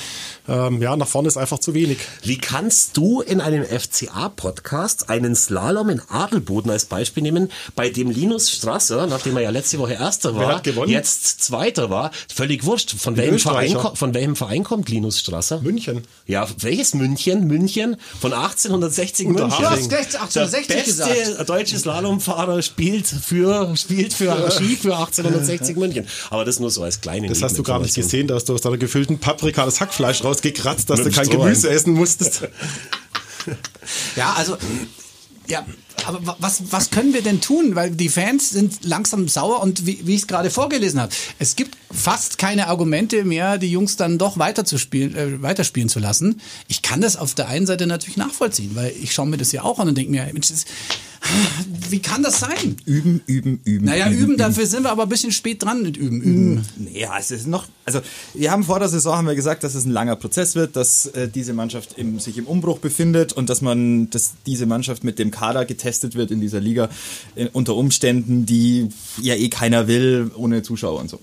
Ähm, 0.49 0.81
ja, 0.81 0.97
nach 0.97 1.07
vorne 1.07 1.29
ist 1.29 1.37
einfach 1.37 1.59
zu 1.59 1.75
wenig. 1.75 1.99
Wie 2.23 2.39
kannst 2.39 2.97
du 2.97 3.21
in 3.21 3.41
einem 3.41 3.65
FCA-Podcast 3.65 5.11
einen 5.11 5.35
Slalom 5.35 5.91
in 5.91 6.01
Adelboden 6.09 6.71
als 6.71 6.87
Beispiel 6.87 7.23
nehmen, 7.23 7.51
bei 7.77 7.91
dem 7.91 8.11
Linus 8.11 8.51
Strasser, 8.51 9.07
nachdem 9.07 9.37
er 9.37 9.43
ja 9.43 9.51
letzte 9.51 9.79
Woche 9.79 9.95
Erster 9.95 10.35
war, 10.35 10.63
jetzt 10.87 11.43
Zweiter 11.43 11.91
war, 11.91 12.11
völlig 12.35 12.65
wurscht. 12.65 12.95
Von 12.99 13.17
welchem, 13.17 13.39
Verein, 13.39 13.77
von 13.95 14.15
welchem 14.15 14.37
Verein 14.37 14.65
kommt 14.65 14.89
Linus 14.89 15.19
Strasser? 15.21 15.61
München. 15.61 16.03
Ja, 16.27 16.47
welches 16.59 16.95
München? 16.95 17.47
München 17.47 17.97
von 18.21 18.33
1860 18.33 19.29
München. 19.29 19.49
Du 19.49 19.71
hast 19.71 19.93
1860 19.93 20.85
gesagt 20.85 21.50
deutsche 21.51 21.79
Slalomfahrer 21.79 22.63
spielt 22.63 23.09
für, 23.09 23.77
spielt 23.77 24.15
für 24.15 24.51
Ski 24.53 24.77
für 24.77 24.97
1860 24.97 25.77
München. 25.77 26.07
Aber 26.31 26.45
das 26.45 26.61
nur 26.61 26.71
so 26.71 26.85
als 26.85 27.01
kleine 27.01 27.29
Das 27.29 27.43
hast 27.43 27.59
du 27.59 27.65
gar 27.65 27.81
nicht 27.81 27.95
gesehen, 27.95 28.29
dass 28.29 28.45
du 28.45 28.55
aus 28.55 28.61
deiner 28.61 28.79
gefüllten 28.79 29.19
Paprika 29.19 29.65
das 29.65 29.81
Hackfleisch 29.81 30.23
rausgekratzt, 30.23 30.89
dass 30.89 31.03
du 31.03 31.11
kein 31.11 31.29
Gemüse 31.29 31.69
essen 31.69 31.95
musstest. 31.95 32.49
Ja, 34.15 34.35
also 34.35 34.59
ja, 35.49 35.65
aber 36.07 36.37
was, 36.39 36.71
was 36.71 36.91
können 36.91 37.13
wir 37.13 37.23
denn 37.23 37.41
tun? 37.41 37.75
Weil 37.75 37.91
die 37.91 38.09
Fans 38.09 38.51
sind 38.51 38.85
langsam 38.85 39.27
sauer 39.27 39.61
und 39.63 39.87
wie, 39.87 40.07
wie 40.07 40.15
ich 40.15 40.23
es 40.23 40.27
gerade 40.27 40.51
vorgelesen 40.51 41.01
habe, 41.01 41.13
es 41.39 41.57
gibt 41.57 41.77
fast 41.91 42.39
keine 42.39 42.69
Argumente 42.69 43.25
mehr, 43.25 43.59
die 43.59 43.71
Jungs 43.71 43.97
dann 43.97 44.19
doch 44.19 44.39
weiter 44.39 44.65
zu 44.65 44.79
spielen, 44.79 45.17
äh, 45.17 45.43
weiterspielen 45.43 45.89
zu 45.89 45.99
lassen. 45.99 46.41
Ich 46.69 46.83
kann 46.83 47.01
das 47.01 47.17
auf 47.17 47.35
der 47.35 47.49
einen 47.49 47.67
Seite 47.67 47.87
natürlich 47.87 48.17
nachvollziehen, 48.17 48.73
weil 48.75 48.93
ich 49.03 49.13
schaue 49.13 49.27
mir 49.27 49.39
das 49.39 49.51
ja 49.51 49.63
auch 49.63 49.79
an 49.79 49.89
und 49.89 49.99
denke 49.99 50.11
mir, 50.11 50.29
Mensch, 50.33 50.49
das, 50.49 50.65
wie 51.91 52.01
kann 52.01 52.23
das 52.23 52.41
sein? 52.41 52.77
Üben, 52.87 53.21
üben, 53.27 53.61
üben. 53.65 53.85
Naja, 53.85 54.09
üben, 54.09 54.19
üben, 54.19 54.37
dafür 54.37 54.67
sind 54.67 54.85
wir 54.85 54.91
aber 54.91 55.03
ein 55.03 55.09
bisschen 55.09 55.33
spät 55.33 55.63
dran 55.63 55.83
mit 55.83 55.97
üben, 55.97 56.21
üben. 56.23 56.67
Ja, 56.93 57.19
es 57.19 57.31
ist 57.31 57.47
noch, 57.47 57.67
also 57.85 58.01
wir 58.35 58.51
haben 58.51 58.65
vor 58.65 58.79
der 58.79 58.89
Saison 58.89 59.17
haben 59.17 59.27
wir 59.27 59.35
gesagt, 59.35 59.63
dass 59.63 59.75
es 59.75 59.85
ein 59.85 59.91
langer 59.91 60.17
Prozess 60.17 60.55
wird, 60.55 60.77
dass 60.77 61.07
äh, 61.07 61.29
diese 61.29 61.53
Mannschaft 61.53 61.99
im, 61.99 62.19
sich 62.19 62.39
im 62.39 62.47
Umbruch 62.47 62.79
befindet 62.79 63.33
und 63.33 63.51
dass 63.51 63.61
man, 63.61 64.09
dass 64.11 64.33
diese 64.47 64.67
Mannschaft 64.67 65.05
mit 65.05 65.19
dem 65.19 65.31
Kader 65.31 65.67
getestet 65.67 66.15
wird 66.15 66.31
in 66.31 66.41
dieser 66.41 66.61
Liga 66.61 66.89
in, 67.37 67.49
äh, 67.49 67.51
unter 67.53 67.75
Umständen, 67.75 68.47
die 68.47 68.89
ja 69.21 69.35
eh 69.35 69.49
keiner 69.49 69.89
will, 69.89 70.31
ohne 70.35 70.63
Zuschauer 70.63 71.01
und 71.01 71.11
so. 71.11 71.21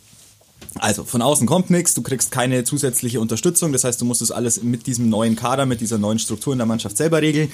Also 0.75 1.03
von 1.03 1.21
außen 1.21 1.47
kommt 1.47 1.69
nichts, 1.69 1.93
du 1.95 2.01
kriegst 2.03 2.31
keine 2.31 2.63
zusätzliche 2.63 3.19
Unterstützung, 3.19 3.71
das 3.71 3.83
heißt, 3.83 3.99
du 3.99 4.05
musst 4.05 4.21
es 4.21 4.31
alles 4.31 4.61
mit 4.61 4.85
diesem 4.85 5.09
neuen 5.09 5.35
Kader, 5.35 5.65
mit 5.65 5.81
dieser 5.81 5.97
neuen 5.97 6.19
Struktur 6.19 6.53
in 6.53 6.59
der 6.59 6.67
Mannschaft 6.67 6.97
selber 6.97 7.21
regeln. 7.21 7.51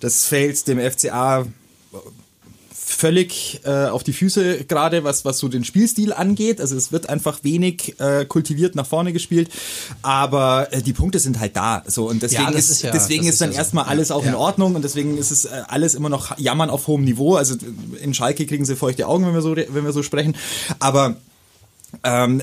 Das 0.00 0.24
fällt 0.24 0.66
dem 0.68 0.78
FCA 0.78 1.46
völlig 2.74 3.60
äh, 3.64 3.86
auf 3.86 4.04
die 4.04 4.12
Füße 4.12 4.64
gerade, 4.64 5.02
was, 5.02 5.24
was 5.24 5.38
so 5.38 5.48
den 5.48 5.64
Spielstil 5.64 6.12
angeht. 6.12 6.60
Also 6.60 6.76
es 6.76 6.92
wird 6.92 7.08
einfach 7.08 7.42
wenig 7.42 7.98
äh, 7.98 8.24
kultiviert 8.24 8.74
nach 8.74 8.86
vorne 8.86 9.12
gespielt, 9.12 9.50
aber 10.02 10.72
äh, 10.72 10.82
die 10.82 10.92
Punkte 10.92 11.18
sind 11.18 11.40
halt 11.40 11.56
da. 11.56 11.82
So 11.86 12.08
und 12.08 12.22
deswegen 12.22 12.44
ja, 12.44 12.50
ist, 12.50 12.70
ist 12.70 12.82
ja, 12.82 12.90
deswegen 12.92 13.24
ist, 13.24 13.34
ist 13.34 13.40
dann 13.40 13.52
ja 13.52 13.58
erstmal 13.58 13.84
so. 13.84 13.90
alles 13.90 14.10
auch 14.10 14.24
in 14.24 14.34
Ordnung 14.34 14.74
und 14.76 14.82
deswegen 14.82 15.18
ist 15.18 15.30
es 15.30 15.46
äh, 15.46 15.62
alles 15.68 15.94
immer 15.94 16.08
noch 16.08 16.38
Jammern 16.38 16.70
auf 16.70 16.86
hohem 16.86 17.04
Niveau. 17.04 17.34
Also 17.34 17.56
in 18.00 18.14
Schalke 18.14 18.46
kriegen 18.46 18.64
sie 18.64 18.76
feuchte 18.76 19.08
Augen, 19.08 19.26
wenn 19.26 19.34
wir 19.34 19.42
so 19.42 19.56
wenn 19.56 19.84
wir 19.84 19.92
so 19.92 20.02
sprechen. 20.02 20.36
Aber 20.78 21.16
ähm, 22.04 22.42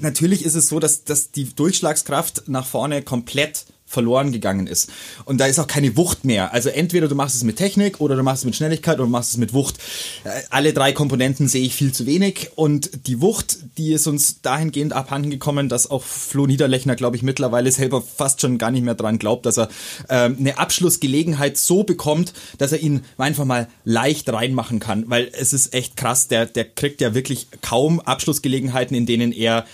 natürlich 0.00 0.44
ist 0.44 0.54
es 0.54 0.68
so, 0.68 0.80
dass, 0.80 1.04
dass 1.04 1.30
die 1.30 1.54
Durchschlagskraft 1.54 2.48
nach 2.48 2.66
vorne 2.66 3.02
komplett 3.02 3.66
verloren 3.88 4.32
gegangen 4.32 4.66
ist. 4.66 4.90
Und 5.24 5.38
da 5.38 5.46
ist 5.46 5.58
auch 5.58 5.66
keine 5.66 5.96
Wucht 5.96 6.24
mehr. 6.24 6.52
Also 6.52 6.68
entweder 6.68 7.08
du 7.08 7.14
machst 7.14 7.34
es 7.36 7.42
mit 7.42 7.56
Technik 7.56 8.00
oder 8.00 8.16
du 8.16 8.22
machst 8.22 8.42
es 8.42 8.44
mit 8.44 8.54
Schnelligkeit 8.54 8.96
oder 8.96 9.06
du 9.06 9.10
machst 9.10 9.30
es 9.30 9.36
mit 9.38 9.54
Wucht. 9.54 9.78
Äh, 10.24 10.42
alle 10.50 10.72
drei 10.74 10.92
Komponenten 10.92 11.48
sehe 11.48 11.64
ich 11.64 11.74
viel 11.74 11.92
zu 11.92 12.04
wenig 12.06 12.50
und 12.54 13.06
die 13.06 13.22
Wucht, 13.22 13.58
die 13.78 13.92
ist 13.92 14.06
uns 14.06 14.42
dahingehend 14.42 14.92
abhanden 14.92 15.30
gekommen, 15.30 15.68
dass 15.68 15.90
auch 15.90 16.02
Flo 16.02 16.46
Niederlechner, 16.46 16.96
glaube 16.96 17.16
ich, 17.16 17.22
mittlerweile 17.22 17.72
selber 17.72 18.02
fast 18.02 18.42
schon 18.42 18.58
gar 18.58 18.70
nicht 18.70 18.84
mehr 18.84 18.94
dran 18.94 19.18
glaubt, 19.18 19.46
dass 19.46 19.58
er 19.58 19.68
ähm, 20.10 20.36
eine 20.38 20.58
Abschlussgelegenheit 20.58 21.56
so 21.56 21.82
bekommt, 21.82 22.34
dass 22.58 22.72
er 22.72 22.80
ihn 22.80 23.02
einfach 23.16 23.46
mal 23.46 23.68
leicht 23.84 24.30
reinmachen 24.30 24.80
kann, 24.80 25.08
weil 25.08 25.30
es 25.32 25.52
ist 25.52 25.72
echt 25.72 25.96
krass, 25.96 26.28
der, 26.28 26.44
der 26.44 26.64
kriegt 26.66 27.00
ja 27.00 27.14
wirklich 27.14 27.48
kaum 27.62 28.00
Abschlussgelegenheiten, 28.00 28.94
in 28.96 29.06
denen 29.06 29.32
er 29.32 29.64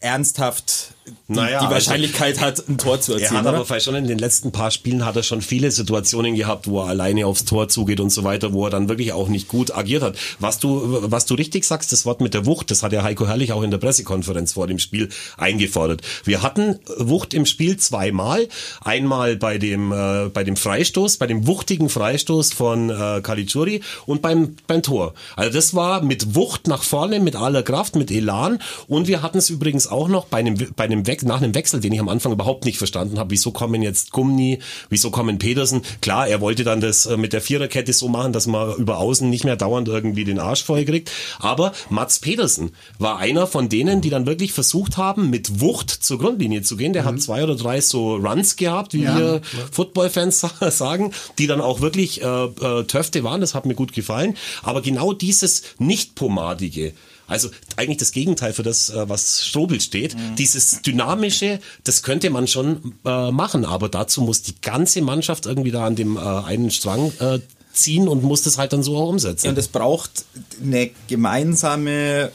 ernsthaft 0.00 0.94
Naja, 1.28 1.48
die 1.48 1.54
also- 1.66 1.70
Wahrscheinlichkeit 1.74 2.40
hat, 2.40 2.68
ein 2.68 2.78
Tor 2.78 3.00
zu 3.00 3.12
Er 3.12 3.20
erzielen. 3.20 3.40
hat 3.40 3.46
oder? 3.46 3.56
aber 3.56 3.64
vielleicht 3.66 3.84
schon 3.86 3.94
in 3.94 4.06
den 4.06 4.18
letzten 4.18 4.52
paar 4.52 4.70
Spielen 4.70 5.04
hat 5.04 5.16
er 5.16 5.22
schon 5.22 5.42
viele 5.42 5.70
Situationen 5.70 6.34
gehabt, 6.34 6.66
wo 6.68 6.80
er 6.80 6.88
alleine 6.88 7.26
aufs 7.26 7.44
Tor 7.44 7.68
zugeht 7.68 8.00
und 8.00 8.10
so 8.10 8.24
weiter, 8.24 8.52
wo 8.52 8.64
er 8.66 8.70
dann 8.70 8.88
wirklich 8.88 9.12
auch 9.12 9.28
nicht 9.28 9.48
gut 9.48 9.74
agiert 9.74 10.02
hat. 10.02 10.16
Was 10.40 10.58
du, 10.58 10.98
was 11.10 11.26
du 11.26 11.34
richtig 11.34 11.64
sagst, 11.64 11.92
das 11.92 12.06
Wort 12.06 12.20
mit 12.20 12.34
der 12.34 12.46
Wucht, 12.46 12.70
das 12.70 12.82
hat 12.82 12.92
ja 12.92 13.02
Heiko 13.02 13.26
Herrlich 13.26 13.52
auch 13.52 13.62
in 13.62 13.70
der 13.70 13.78
Pressekonferenz 13.78 14.52
vor 14.52 14.66
dem 14.66 14.78
Spiel 14.78 15.08
eingefordert. 15.36 16.02
Wir 16.24 16.42
hatten 16.42 16.78
Wucht 16.98 17.34
im 17.34 17.46
Spiel 17.46 17.76
zweimal. 17.76 18.48
Einmal 18.82 19.36
bei 19.36 19.58
dem, 19.58 19.92
äh, 19.92 20.28
bei 20.32 20.44
dem 20.44 20.56
Freistoß, 20.56 21.16
bei 21.18 21.26
dem 21.26 21.46
wuchtigen 21.46 21.88
Freistoß 21.88 22.52
von 22.52 22.90
äh, 22.90 23.20
Caligiuri 23.22 23.80
und 24.06 24.22
beim, 24.22 24.56
beim 24.66 24.82
Tor. 24.82 25.14
Also 25.36 25.52
das 25.52 25.74
war 25.74 26.02
mit 26.02 26.34
Wucht 26.34 26.66
nach 26.66 26.82
vorne, 26.82 27.20
mit 27.20 27.36
aller 27.36 27.62
Kraft, 27.62 27.96
mit 27.96 28.10
Elan. 28.10 28.58
Und 28.88 29.08
wir 29.08 29.22
hatten 29.22 29.38
es 29.38 29.50
übrigens 29.50 29.86
auch 29.86 30.08
noch 30.08 30.26
bei 30.26 30.38
einem, 30.38 30.56
bei 30.76 30.84
einem 30.84 30.97
We 31.06 31.18
nach 31.22 31.42
einem 31.42 31.54
Wechsel, 31.54 31.80
den 31.80 31.92
ich 31.92 32.00
am 32.00 32.08
Anfang 32.08 32.32
überhaupt 32.32 32.64
nicht 32.64 32.78
verstanden 32.78 33.18
habe. 33.18 33.30
Wieso 33.30 33.50
kommen 33.50 33.82
jetzt 33.82 34.12
Gumni, 34.12 34.60
wieso 34.88 35.10
kommen 35.10 35.38
Petersen? 35.38 35.82
Klar, 36.00 36.28
er 36.28 36.40
wollte 36.40 36.64
dann 36.64 36.80
das 36.80 37.06
äh, 37.06 37.16
mit 37.16 37.32
der 37.32 37.40
Viererkette 37.40 37.92
so 37.92 38.08
machen, 38.08 38.32
dass 38.32 38.46
man 38.46 38.74
über 38.76 38.98
außen 38.98 39.28
nicht 39.28 39.44
mehr 39.44 39.56
dauernd 39.56 39.88
irgendwie 39.88 40.24
den 40.24 40.38
Arsch 40.38 40.64
voll 40.64 40.84
kriegt. 40.84 41.10
Aber 41.38 41.72
Mats 41.90 42.20
Petersen 42.20 42.72
war 42.98 43.18
einer 43.18 43.46
von 43.46 43.68
denen, 43.68 44.00
die 44.00 44.10
dann 44.10 44.26
wirklich 44.26 44.52
versucht 44.52 44.96
haben, 44.96 45.30
mit 45.30 45.60
Wucht 45.60 45.90
zur 45.90 46.18
Grundlinie 46.18 46.62
zu 46.62 46.76
gehen. 46.76 46.92
Der 46.92 47.04
hat 47.04 47.20
zwei 47.20 47.42
oder 47.42 47.56
drei 47.56 47.80
so 47.80 48.16
Runs 48.16 48.56
gehabt, 48.56 48.94
wie 48.94 49.02
wir 49.02 49.40
Football-Fans 49.72 50.46
sagen, 50.70 51.12
die 51.38 51.46
dann 51.46 51.60
auch 51.60 51.80
wirklich 51.80 52.22
äh, 52.22 52.44
äh, 52.44 52.84
Töfte 52.84 53.24
waren. 53.24 53.40
Das 53.40 53.54
hat 53.54 53.66
mir 53.66 53.74
gut 53.74 53.92
gefallen. 53.92 54.36
Aber 54.62 54.82
genau 54.82 55.12
dieses 55.12 55.62
nicht-pomadige, 55.78 56.92
also 57.28 57.50
eigentlich 57.76 57.98
das 57.98 58.10
Gegenteil 58.10 58.52
für 58.52 58.62
das, 58.64 58.90
äh, 58.90 59.08
was 59.08 59.44
Strobel 59.46 59.80
steht. 59.80 60.16
Dieses 60.38 60.82
dynamische, 60.82 61.60
das 61.84 62.02
könnte 62.02 62.30
man 62.30 62.48
schon 62.48 62.94
äh, 63.04 63.30
machen, 63.30 63.64
aber 63.64 63.88
dazu 63.88 64.22
muss 64.22 64.42
die 64.42 64.54
ganze 64.60 65.02
Mannschaft 65.02 65.46
irgendwie 65.46 65.70
da 65.70 65.86
an 65.86 65.94
dem 65.94 66.16
äh, 66.16 66.20
einen 66.20 66.70
Strang 66.70 67.12
äh, 67.20 67.38
ziehen 67.72 68.08
und 68.08 68.24
muss 68.24 68.42
das 68.42 68.58
halt 68.58 68.72
dann 68.72 68.82
so 68.82 68.96
auch 68.96 69.10
umsetzen. 69.10 69.48
Und 69.48 69.58
es 69.58 69.68
braucht 69.68 70.24
eine 70.62 70.90
gemeinsame 71.06 72.32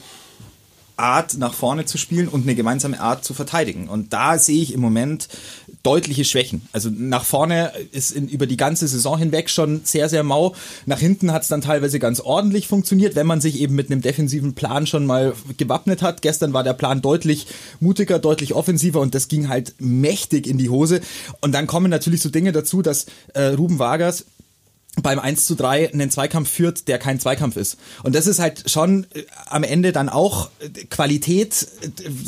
Art 0.96 1.38
nach 1.38 1.54
vorne 1.54 1.84
zu 1.84 1.98
spielen 1.98 2.28
und 2.28 2.42
eine 2.42 2.54
gemeinsame 2.54 3.00
Art 3.00 3.24
zu 3.24 3.34
verteidigen. 3.34 3.88
Und 3.88 4.12
da 4.12 4.38
sehe 4.38 4.62
ich 4.62 4.72
im 4.72 4.80
Moment 4.80 5.28
deutliche 5.82 6.24
Schwächen. 6.24 6.62
Also 6.72 6.88
nach 6.90 7.24
vorne 7.24 7.72
ist 7.90 8.12
in, 8.12 8.28
über 8.28 8.46
die 8.46 8.56
ganze 8.56 8.86
Saison 8.86 9.18
hinweg 9.18 9.50
schon 9.50 9.80
sehr, 9.84 10.08
sehr 10.08 10.22
mau. 10.22 10.54
Nach 10.86 10.98
hinten 10.98 11.32
hat 11.32 11.42
es 11.42 11.48
dann 11.48 11.60
teilweise 11.60 11.98
ganz 11.98 12.20
ordentlich 12.20 12.68
funktioniert, 12.68 13.16
wenn 13.16 13.26
man 13.26 13.40
sich 13.40 13.60
eben 13.60 13.74
mit 13.74 13.90
einem 13.90 14.02
defensiven 14.02 14.54
Plan 14.54 14.86
schon 14.86 15.04
mal 15.04 15.34
gewappnet 15.56 16.00
hat. 16.00 16.22
Gestern 16.22 16.52
war 16.52 16.62
der 16.62 16.74
Plan 16.74 17.02
deutlich 17.02 17.46
mutiger, 17.80 18.18
deutlich 18.18 18.54
offensiver 18.54 19.00
und 19.00 19.14
das 19.14 19.28
ging 19.28 19.48
halt 19.48 19.74
mächtig 19.78 20.46
in 20.46 20.58
die 20.58 20.70
Hose. 20.70 21.00
Und 21.40 21.52
dann 21.52 21.66
kommen 21.66 21.90
natürlich 21.90 22.22
so 22.22 22.30
Dinge 22.30 22.52
dazu, 22.52 22.82
dass 22.82 23.06
äh, 23.34 23.46
Ruben 23.48 23.78
Vargas 23.78 24.26
beim 25.02 25.18
1 25.18 25.46
zu 25.46 25.54
3 25.54 25.92
einen 25.92 26.10
Zweikampf 26.10 26.50
führt, 26.50 26.88
der 26.88 26.98
kein 26.98 27.18
Zweikampf 27.18 27.56
ist. 27.56 27.76
Und 28.02 28.14
das 28.14 28.26
ist 28.26 28.38
halt 28.38 28.70
schon 28.70 29.06
äh, 29.14 29.22
am 29.46 29.64
Ende 29.64 29.92
dann 29.92 30.08
auch 30.08 30.50
äh, 30.60 30.68
Qualität, 30.84 31.66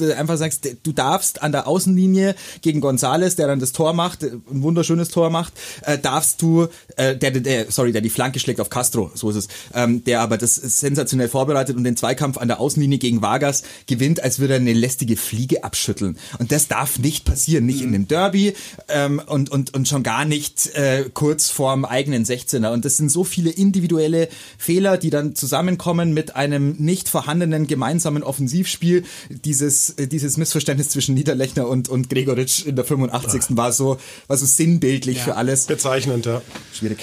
äh, 0.00 0.12
einfach 0.14 0.36
sagst, 0.36 0.68
du 0.82 0.92
darfst 0.92 1.42
an 1.42 1.52
der 1.52 1.66
Außenlinie 1.66 2.34
gegen 2.62 2.80
Gonzales, 2.80 3.36
der 3.36 3.46
dann 3.46 3.60
das 3.60 3.72
Tor 3.72 3.92
macht, 3.92 4.22
ein 4.22 4.42
wunderschönes 4.48 5.10
Tor 5.10 5.30
macht, 5.30 5.52
äh, 5.82 5.98
darfst 5.98 6.42
du, 6.42 6.66
äh, 6.96 7.16
der, 7.16 7.30
der, 7.30 7.40
der, 7.40 7.70
sorry, 7.70 7.92
der 7.92 8.00
die 8.00 8.10
Flanke 8.10 8.40
schlägt 8.40 8.60
auf 8.60 8.70
Castro, 8.70 9.10
so 9.14 9.30
ist 9.30 9.36
es, 9.36 9.48
ähm, 9.74 10.02
der 10.04 10.20
aber 10.20 10.36
das 10.36 10.56
sensationell 10.56 11.28
vorbereitet 11.28 11.76
und 11.76 11.84
den 11.84 11.96
Zweikampf 11.96 12.38
an 12.38 12.48
der 12.48 12.60
Außenlinie 12.60 12.98
gegen 12.98 13.22
Vargas 13.22 13.62
gewinnt, 13.86 14.22
als 14.22 14.38
würde 14.38 14.54
er 14.54 14.60
eine 14.60 14.72
lästige 14.72 15.16
Fliege 15.16 15.62
abschütteln. 15.62 16.18
Und 16.38 16.52
das 16.52 16.68
darf 16.68 16.98
nicht 16.98 17.24
passieren, 17.24 17.66
nicht 17.66 17.82
in 17.82 17.92
dem 17.92 18.08
Derby 18.08 18.54
ähm, 18.88 19.22
und, 19.24 19.50
und, 19.50 19.74
und 19.74 19.86
schon 19.86 20.02
gar 20.02 20.24
nicht 20.24 20.74
äh, 20.74 21.04
kurz 21.12 21.50
vorm 21.50 21.84
eigenen 21.84 22.24
16 22.24 22.55
und 22.64 22.84
das 22.84 22.96
sind 22.96 23.10
so 23.10 23.24
viele 23.24 23.50
individuelle 23.50 24.28
Fehler, 24.58 24.96
die 24.96 25.10
dann 25.10 25.34
zusammenkommen 25.34 26.12
mit 26.14 26.36
einem 26.36 26.76
nicht 26.78 27.08
vorhandenen 27.08 27.66
gemeinsamen 27.66 28.22
Offensivspiel. 28.22 29.04
Dieses, 29.28 29.90
äh, 29.90 30.06
dieses 30.06 30.36
Missverständnis 30.36 30.88
zwischen 30.88 31.14
Niederlechner 31.14 31.68
und, 31.68 31.88
und 31.88 32.08
Gregoritsch 32.10 32.64
in 32.64 32.76
der 32.76 32.84
85. 32.84 33.56
war 33.56 33.72
so, 33.72 33.98
war 34.26 34.36
so 34.36 34.46
sinnbildlich 34.46 35.20
für 35.20 35.36
alles. 35.36 35.66
Bezeichnend, 35.66 36.26
ja. 36.26 36.42
Schwierig. 36.72 36.98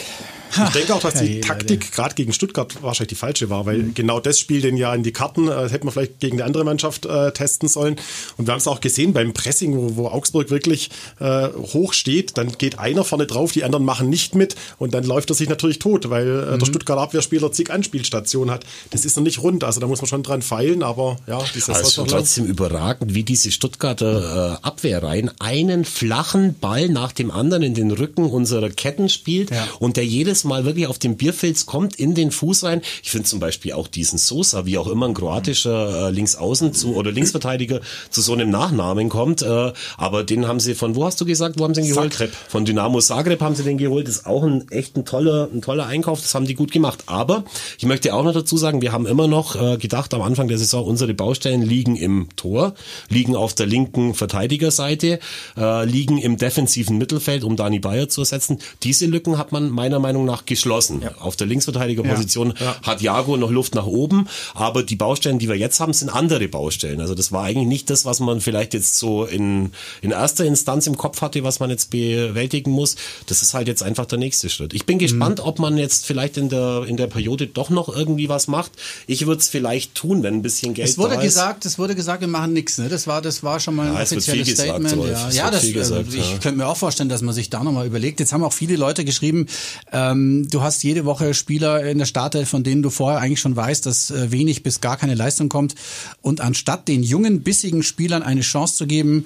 Ich 0.68 0.74
denke 0.74 0.94
auch, 0.96 1.00
dass 1.02 1.16
die 1.16 1.42
Taktik 1.42 1.92
gerade 1.92 2.16
gegen 2.16 2.34
Stuttgart 2.34 2.82
wahrscheinlich 2.82 3.10
die 3.10 3.16
falsche 3.16 3.50
war, 3.50 3.66
weil 3.66 3.92
genau 3.94 4.20
das 4.20 4.40
Spiel 4.40 4.62
den 4.62 4.78
ja 4.78 4.94
in 4.94 5.04
die 5.04 5.12
Karten 5.12 5.48
äh, 5.48 5.70
hätte 5.70 5.86
man 5.86 5.94
vielleicht 5.94 6.20
gegen 6.20 6.38
eine 6.38 6.46
andere 6.46 6.64
Mannschaft 6.64 7.06
äh, 7.06 7.32
testen 7.32 7.68
sollen. 7.70 7.96
Und 8.38 8.48
wir 8.48 8.52
haben 8.54 8.60
es 8.60 8.68
auch 8.68 8.82
gesehen 8.82 9.14
beim 9.14 9.34
Pressing, 9.34 9.76
wo, 9.78 9.96
wo 9.96 10.08
Augsburg 10.08 10.50
wirklich 10.50 10.90
äh, 11.20 11.48
hoch 11.74 11.94
steht, 11.94 12.38
dann 12.38 12.52
geht 12.58 12.80
einer 12.80 13.04
vorne 13.04 13.26
drauf, 13.28 13.52
die 13.52 13.64
anderen 13.64 13.86
machen 13.86 14.10
nicht 14.10 14.36
mit 14.36 14.56
und 14.78 14.94
dann 14.94 15.04
läuft 15.04 15.30
er 15.32 15.36
sich 15.36 15.50
natürlich 15.50 15.80
tot, 15.80 16.10
weil 16.10 16.28
äh, 16.54 16.58
der 16.58 16.66
Stuttgarter 16.66 17.02
Abwehrspieler 17.02 17.52
zig 17.52 17.72
Anspielstationen 17.72 18.52
hat. 18.54 18.66
Das 18.92 19.06
ist 19.06 19.18
noch 19.18 19.24
nicht 19.24 19.42
rund, 19.42 19.64
also 19.64 19.80
da 19.80 19.88
muss 19.88 20.02
man 20.02 20.08
schon 20.08 20.24
dran 20.24 20.42
feilen, 20.42 20.84
aber 20.84 21.18
ja, 21.28 21.40
die 21.56 21.60
Saison 21.60 21.76
Also 21.76 22.02
lang. 22.02 22.10
trotzdem 22.12 22.46
überragend, 22.46 23.14
wie 23.14 23.24
diese 23.24 23.52
Stuttgarter 23.52 24.60
äh, 24.62 24.66
Abwehrreihen 24.66 25.32
einen 25.40 25.86
flachen 25.86 26.56
Ball 26.60 26.90
nach 26.90 27.12
dem 27.12 27.32
anderen 27.32 27.64
in 27.64 27.74
den 27.74 27.92
Rücken 27.92 28.26
unserer 28.26 28.70
Ketten 28.70 29.10
spielt 29.10 29.52
Ja. 29.52 29.68
und 29.80 29.98
der 29.98 30.06
jedes 30.06 30.43
Mal 30.44 30.66
wirklich 30.66 30.88
auf 30.88 31.00
den 31.00 31.18
Bierfilz 31.18 31.66
kommt, 31.66 31.96
in 31.96 32.16
den 32.16 32.32
Fuß 32.32 32.64
rein. 32.64 32.82
Ich 33.02 33.12
finde 33.12 33.28
zum 33.28 33.40
Beispiel 33.40 33.74
auch 33.74 33.88
diesen 33.88 34.18
Sosa, 34.18 34.66
wie 34.66 34.78
auch 34.78 34.88
immer 34.88 35.08
ein 35.08 35.14
kroatischer 35.14 36.08
äh, 36.08 36.12
Linksaußen 36.12 36.74
zu 36.74 36.96
oder 36.96 37.12
Linksverteidiger 37.12 37.82
zu 38.10 38.22
so 38.22 38.34
einem 38.34 38.50
Nachnamen 38.50 39.10
kommt. 39.10 39.42
Äh, 39.42 39.74
aber 39.98 40.24
den 40.24 40.48
haben 40.48 40.60
sie 40.60 40.76
von 40.76 40.96
wo 40.96 41.06
hast 41.06 41.20
du 41.22 41.26
gesagt, 41.26 41.60
wo 41.60 41.64
haben 41.64 41.74
sie 41.74 41.82
ihn 41.82 41.88
geholt? 41.88 42.14
Zagreb. 42.14 42.32
Von 42.48 42.66
Dynamo 42.66 43.00
Zagreb 43.00 43.42
haben 43.42 43.56
sie 43.56 43.64
den 43.64 43.78
geholt. 43.78 44.08
Das 44.08 44.18
ist 44.18 44.26
auch 44.26 44.44
ein 44.44 44.70
echt 44.70 44.98
ein 44.98 45.06
toller, 45.06 45.50
ein 45.54 45.62
toller 45.62 45.86
Einkauf. 45.86 46.22
Das 46.22 46.34
haben 46.36 46.46
die 46.46 46.56
gut 46.56 46.72
gemacht. 46.72 47.04
Aber 47.06 47.44
ich 47.78 47.86
möchte 47.86 48.14
auch 48.14 48.24
noch 48.24 48.34
dazu 48.34 48.58
sagen, 48.58 48.82
wir 48.82 48.92
haben 48.92 49.06
immer 49.06 49.28
noch 49.28 49.56
äh, 49.56 49.78
gedacht 49.78 50.14
am 50.14 50.22
Anfang 50.22 50.48
der 50.48 50.58
Saison, 50.58 50.86
unsere 50.86 51.14
Baustellen 51.14 51.62
liegen 51.62 51.96
im 51.96 52.30
Tor, 52.36 52.74
liegen 53.10 53.36
auf 53.36 53.54
der 53.54 53.66
linken 53.66 54.14
Verteidigerseite, 54.14 55.20
äh, 55.58 55.86
liegen 55.86 56.18
im 56.18 56.38
defensiven 56.38 56.98
Mittelfeld, 56.98 57.44
um 57.44 57.56
Dani 57.56 57.80
Bayer 57.80 58.10
zu 58.10 58.22
ersetzen. 58.22 58.60
Diese 58.84 59.06
Lücken 59.06 59.38
hat 59.38 59.52
man 59.52 59.70
meiner 59.70 60.00
Meinung 60.00 60.26
nach 60.26 60.33
geschlossen. 60.46 61.04
Auf 61.20 61.36
der 61.36 61.46
Linksverteidigerposition 61.48 62.54
Ja. 62.60 62.76
hat 62.82 63.02
Jago 63.02 63.38
noch 63.38 63.52
Luft 63.52 63.76
nach 63.76 63.86
oben, 63.86 64.28
aber 64.56 64.84
die 64.84 64.96
Baustellen, 64.96 65.40
die 65.40 65.48
wir 65.48 65.56
jetzt 65.56 65.80
haben, 65.80 65.94
sind 65.94 66.10
andere 66.10 66.48
Baustellen. 66.48 67.00
Also 67.00 67.16
das 67.16 67.32
war 67.32 67.44
eigentlich 67.44 67.68
nicht 67.68 67.90
das, 67.90 68.06
was 68.06 68.20
man 68.20 68.42
vielleicht 68.42 68.74
jetzt 68.74 68.98
so 68.98 69.26
in, 69.26 69.72
in 70.02 70.12
erster 70.12 70.46
Instanz 70.46 70.88
im 70.88 70.98
Kopf 70.98 71.22
hatte, 71.22 71.44
was 71.44 71.60
man 71.60 71.70
jetzt 71.70 71.92
bewältigen 71.92 72.72
muss. 72.72 72.96
Das 73.28 73.42
ist 73.42 73.54
halt 73.54 73.68
jetzt 73.68 73.84
einfach 73.84 74.06
der 74.06 74.18
nächste 74.20 74.50
Schritt. 74.50 74.74
Ich 74.74 74.86
bin 74.86 75.00
gespannt, 75.00 75.40
ob 75.40 75.60
man 75.60 75.78
jetzt 75.78 76.06
vielleicht 76.06 76.38
in 76.38 76.50
der, 76.50 76.84
in 76.88 76.98
der 76.98 77.08
Periode 77.08 77.48
doch 77.48 77.70
noch 77.70 77.90
irgendwie 77.94 78.30
was 78.30 78.48
macht. 78.48 78.72
Ich 79.08 79.26
würde 79.26 79.42
es 79.42 79.50
vielleicht 79.50 79.96
tun, 79.96 80.24
wenn 80.24 80.36
ein 80.36 80.42
bisschen 80.42 80.74
Geld 80.74 80.90
Es 80.90 80.98
wurde 80.98 81.16
da 81.16 81.22
ist. 81.22 81.26
gesagt, 81.36 81.66
es 81.66 81.78
wurde 81.80 81.96
gesagt, 81.96 82.22
wir 82.22 82.28
machen 82.28 82.54
nichts. 82.54 82.78
Ne? 82.78 82.90
Das 82.90 83.08
war, 83.08 83.22
das 83.22 83.44
war 83.44 83.60
schon 83.60 83.76
mal 83.76 83.88
ein 83.88 83.94
Ja, 83.94 84.02
offizielles 84.02 84.48
gesagt, 84.48 84.70
Statement. 84.70 84.98
Rolf. 84.98 85.10
ja, 85.12 85.30
ja 85.30 85.52
das, 85.52 85.72
gesagt, 85.72 86.14
ich 86.14 86.32
ja. 86.32 86.38
könnte 86.40 86.58
mir 86.58 86.68
auch 86.68 86.78
vorstellen, 86.78 87.10
dass 87.10 87.22
man 87.22 87.34
sich 87.34 87.50
da 87.50 87.64
nochmal 87.64 87.86
überlegt. 87.86 88.20
Jetzt 88.20 88.34
haben 88.34 88.44
auch 88.44 88.54
viele 88.54 88.76
Leute 88.76 89.06
geschrieben, 89.06 89.48
ähm, 89.92 90.23
du 90.50 90.62
hast 90.62 90.84
jede 90.84 91.06
Woche 91.06 91.34
Spieler 91.34 91.84
in 91.84 91.98
der 91.98 92.06
Startelf, 92.06 92.50
von 92.50 92.64
denen 92.64 92.82
du 92.82 92.90
vorher 92.90 93.20
eigentlich 93.20 93.40
schon 93.40 93.56
weißt, 93.56 93.86
dass 93.86 94.12
äh, 94.12 94.32
wenig 94.32 94.64
bis 94.64 94.82
gar 94.82 94.98
keine 94.98 95.16
Leistung 95.16 95.50
kommt. 95.50 95.76
Und 96.22 96.42
anstatt 96.42 96.88
den 96.88 97.04
jungen, 97.04 97.44
bissigen 97.44 97.84
Spielern 97.84 98.24
eine 98.24 98.42
Chance 98.42 98.76
zu 98.76 98.88
geben, 98.88 99.26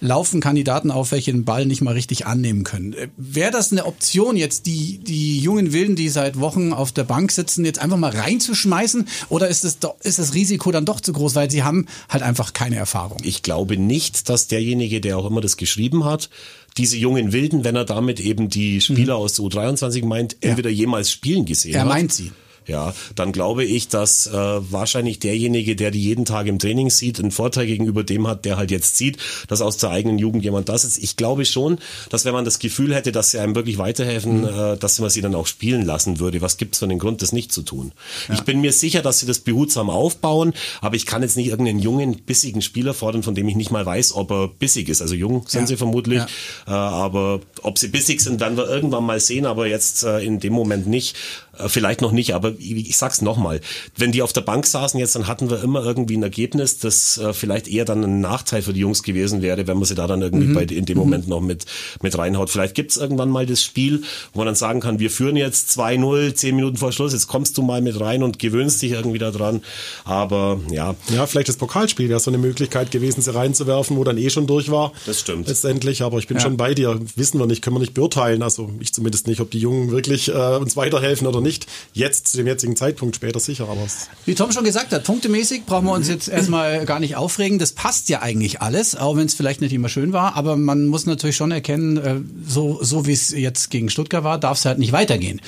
laufen 0.00 0.40
Kandidaten 0.40 0.90
auf, 0.90 1.12
welche 1.12 1.30
den 1.32 1.44
Ball 1.44 1.66
nicht 1.66 1.82
mal 1.82 1.92
richtig 1.94 2.26
annehmen 2.26 2.64
können. 2.64 2.94
Äh, 2.94 3.08
Wäre 3.16 3.50
das 3.50 3.70
eine 3.72 3.84
Option, 3.86 4.36
jetzt 4.36 4.66
die, 4.66 4.98
die 4.98 5.38
jungen 5.40 5.72
Wilden, 5.72 5.96
die 5.96 6.08
seit 6.08 6.40
Wochen 6.40 6.72
auf 6.72 6.90
der 6.92 7.04
Bank 7.04 7.30
sitzen, 7.32 7.64
jetzt 7.64 7.78
einfach 7.80 7.96
mal 7.98 8.10
reinzuschmeißen? 8.10 9.06
Oder 9.28 9.48
ist 9.48 9.64
das, 9.64 9.78
doch, 9.78 9.94
ist 10.02 10.18
das 10.18 10.34
Risiko 10.34 10.70
dann 10.72 10.84
doch 10.86 11.00
zu 11.00 11.12
groß, 11.12 11.34
weil 11.34 11.50
sie 11.50 11.62
haben 11.62 11.86
halt 12.08 12.22
einfach 12.22 12.52
keine 12.52 12.76
Erfahrung? 12.76 13.18
Ich 13.22 13.42
glaube 13.42 13.76
nicht, 13.76 14.28
dass 14.28 14.46
derjenige, 14.48 15.00
der 15.00 15.18
auch 15.18 15.26
immer 15.26 15.40
das 15.40 15.56
geschrieben 15.56 16.04
hat, 16.04 16.30
diese 16.76 16.96
jungen 16.96 17.32
Wilden, 17.32 17.64
wenn 17.64 17.76
er 17.76 17.84
damit 17.84 18.20
eben 18.20 18.48
die 18.48 18.80
Spieler 18.80 19.16
aus 19.16 19.34
der 19.34 19.44
U23 19.44 20.04
meint, 20.04 20.36
entweder 20.40 20.70
jemals 20.70 21.10
spielen 21.10 21.44
gesehen 21.44 21.74
Er 21.74 21.80
hat. 21.82 21.88
meint 21.88 22.12
sie. 22.12 22.30
Ja, 22.70 22.94
dann 23.16 23.32
glaube 23.32 23.64
ich, 23.64 23.88
dass 23.88 24.28
äh, 24.28 24.32
wahrscheinlich 24.32 25.18
derjenige, 25.18 25.74
der 25.74 25.90
die 25.90 26.00
jeden 26.00 26.24
Tag 26.24 26.46
im 26.46 26.60
Training 26.60 26.88
sieht, 26.88 27.18
einen 27.18 27.32
Vorteil 27.32 27.66
gegenüber 27.66 28.04
dem 28.04 28.28
hat, 28.28 28.44
der 28.44 28.56
halt 28.56 28.70
jetzt 28.70 28.96
sieht, 28.96 29.16
dass 29.48 29.60
aus 29.60 29.76
der 29.78 29.90
eigenen 29.90 30.18
Jugend 30.20 30.44
jemand 30.44 30.68
das 30.68 30.84
ist. 30.84 30.96
Ich 30.98 31.16
glaube 31.16 31.44
schon, 31.46 31.78
dass 32.10 32.24
wenn 32.24 32.32
man 32.32 32.44
das 32.44 32.60
Gefühl 32.60 32.94
hätte, 32.94 33.10
dass 33.10 33.32
sie 33.32 33.40
einem 33.40 33.56
wirklich 33.56 33.78
weiterhelfen, 33.78 34.44
äh, 34.46 34.76
dass 34.76 35.00
man 35.00 35.10
sie 35.10 35.20
dann 35.20 35.34
auch 35.34 35.48
spielen 35.48 35.84
lassen 35.84 36.20
würde. 36.20 36.40
Was 36.42 36.58
gibt's 36.58 36.78
für 36.78 36.84
einen 36.84 37.00
Grund, 37.00 37.22
das 37.22 37.32
nicht 37.32 37.52
zu 37.52 37.62
tun? 37.62 37.90
Ich 38.32 38.42
bin 38.42 38.60
mir 38.60 38.72
sicher, 38.72 39.02
dass 39.02 39.18
sie 39.18 39.26
das 39.26 39.40
behutsam 39.40 39.90
aufbauen, 39.90 40.52
aber 40.80 40.94
ich 40.94 41.06
kann 41.06 41.22
jetzt 41.22 41.36
nicht 41.36 41.48
irgendeinen 41.48 41.80
jungen, 41.80 42.18
bissigen 42.22 42.62
Spieler 42.62 42.94
fordern, 42.94 43.24
von 43.24 43.34
dem 43.34 43.48
ich 43.48 43.56
nicht 43.56 43.72
mal 43.72 43.84
weiß, 43.84 44.14
ob 44.14 44.30
er 44.30 44.46
bissig 44.46 44.88
ist. 44.88 45.02
Also 45.02 45.16
jung 45.16 45.44
sind 45.48 45.62
Ja. 45.62 45.66
sie 45.66 45.76
vermutlich, 45.76 46.18
Ja. 46.18 46.26
äh, 46.68 46.70
aber 46.70 47.40
ob 47.62 47.78
sie 47.80 47.88
bissig 47.88 48.20
sind, 48.20 48.38
werden 48.38 48.56
wir 48.56 48.68
irgendwann 48.68 49.04
mal 49.04 49.18
sehen, 49.18 49.44
aber 49.46 49.66
jetzt 49.66 50.04
äh, 50.04 50.20
in 50.20 50.38
dem 50.38 50.52
Moment 50.52 50.86
nicht. 50.86 51.16
Äh, 51.64 51.68
vielleicht 51.68 52.00
noch 52.00 52.12
nicht, 52.12 52.34
aber 52.34 52.54
ich, 52.58 52.96
sag's 52.96 53.22
nochmal. 53.22 53.60
Wenn 53.96 54.12
die 54.12 54.22
auf 54.22 54.32
der 54.32 54.40
Bank 54.40 54.66
saßen 54.66 54.98
jetzt, 54.98 55.14
dann 55.14 55.26
hatten 55.26 55.50
wir 55.50 55.62
immer 55.62 55.84
irgendwie 55.84 56.16
ein 56.16 56.22
Ergebnis, 56.22 56.78
das 56.78 57.18
äh, 57.18 57.32
vielleicht 57.32 57.68
eher 57.68 57.84
dann 57.84 58.04
ein 58.04 58.20
Nachteil 58.20 58.62
für 58.62 58.72
die 58.72 58.80
Jungs 58.80 59.02
gewesen 59.02 59.42
wäre, 59.42 59.66
wenn 59.66 59.76
man 59.76 59.84
sie 59.86 59.94
da 59.94 60.06
dann 60.06 60.22
irgendwie 60.22 60.46
mhm. 60.46 60.54
bei, 60.54 60.62
in 60.64 60.86
dem 60.86 60.98
Moment 60.98 61.28
noch 61.28 61.40
mit, 61.40 61.66
mit 62.02 62.16
reinhaut. 62.16 62.50
Vielleicht 62.50 62.74
gibt's 62.74 62.96
irgendwann 62.96 63.30
mal 63.30 63.46
das 63.46 63.62
Spiel, 63.62 64.02
wo 64.32 64.38
man 64.38 64.46
dann 64.46 64.54
sagen 64.54 64.80
kann, 64.80 64.98
wir 64.98 65.10
führen 65.10 65.36
jetzt 65.36 65.78
2-0, 65.78 66.34
10 66.34 66.56
Minuten 66.56 66.76
vor 66.76 66.92
Schluss, 66.92 67.12
jetzt 67.12 67.26
kommst 67.26 67.56
du 67.58 67.62
mal 67.62 67.80
mit 67.82 68.00
rein 68.00 68.22
und 68.22 68.38
gewöhnst 68.38 68.82
dich 68.82 68.92
irgendwie 68.92 69.18
daran. 69.18 69.62
Aber 70.04 70.60
ja. 70.70 70.94
Ja, 71.14 71.26
vielleicht 71.26 71.48
das 71.48 71.56
Pokalspiel 71.56 72.08
wäre 72.08 72.20
so 72.20 72.30
eine 72.30 72.38
Möglichkeit 72.38 72.90
gewesen, 72.90 73.22
sie 73.22 73.34
reinzuwerfen, 73.34 73.96
wo 73.96 74.04
dann 74.04 74.18
eh 74.18 74.30
schon 74.30 74.46
durch 74.46 74.70
war. 74.70 74.92
Das 75.06 75.20
stimmt. 75.20 75.48
Letztendlich, 75.48 76.02
aber 76.02 76.18
ich 76.18 76.26
bin 76.26 76.36
ja. 76.36 76.42
schon 76.42 76.56
bei 76.56 76.74
dir. 76.74 76.98
Wissen 77.16 77.38
wir 77.38 77.46
nicht, 77.46 77.62
können 77.62 77.76
wir 77.76 77.80
nicht 77.80 77.94
beurteilen. 77.94 78.42
Also 78.42 78.70
ich 78.80 78.92
zumindest 78.92 79.26
nicht, 79.26 79.40
ob 79.40 79.50
die 79.50 79.58
Jungen 79.58 79.90
wirklich 79.90 80.28
äh, 80.28 80.56
uns 80.56 80.76
weiterhelfen 80.76 81.26
oder 81.26 81.40
nicht. 81.40 81.49
Jetzt, 81.92 82.28
zu 82.28 82.36
dem 82.36 82.46
jetzigen 82.46 82.76
Zeitpunkt, 82.76 83.16
später 83.16 83.40
sicher. 83.40 83.68
Aber 83.68 83.86
Wie 84.24 84.34
Tom 84.34 84.52
schon 84.52 84.64
gesagt 84.64 84.92
hat, 84.92 85.04
punktemäßig 85.04 85.64
brauchen 85.66 85.86
wir 85.86 85.92
uns 85.92 86.08
jetzt 86.08 86.28
erstmal 86.28 86.84
gar 86.84 87.00
nicht 87.00 87.16
aufregen. 87.16 87.58
Das 87.58 87.72
passt 87.72 88.08
ja 88.08 88.22
eigentlich 88.22 88.60
alles, 88.60 88.96
auch 88.96 89.16
wenn 89.16 89.26
es 89.26 89.34
vielleicht 89.34 89.60
nicht 89.60 89.72
immer 89.72 89.88
schön 89.88 90.12
war. 90.12 90.36
Aber 90.36 90.56
man 90.56 90.86
muss 90.86 91.06
natürlich 91.06 91.36
schon 91.36 91.50
erkennen, 91.50 91.96
äh, 91.96 92.20
so, 92.46 92.78
so 92.82 93.06
wie 93.06 93.12
es 93.12 93.30
jetzt 93.30 93.70
gegen 93.70 93.90
Stuttgart 93.90 94.24
war, 94.24 94.38
darf 94.38 94.58
es 94.58 94.64
halt 94.64 94.78
nicht 94.78 94.92
weitergehen. 94.92 95.40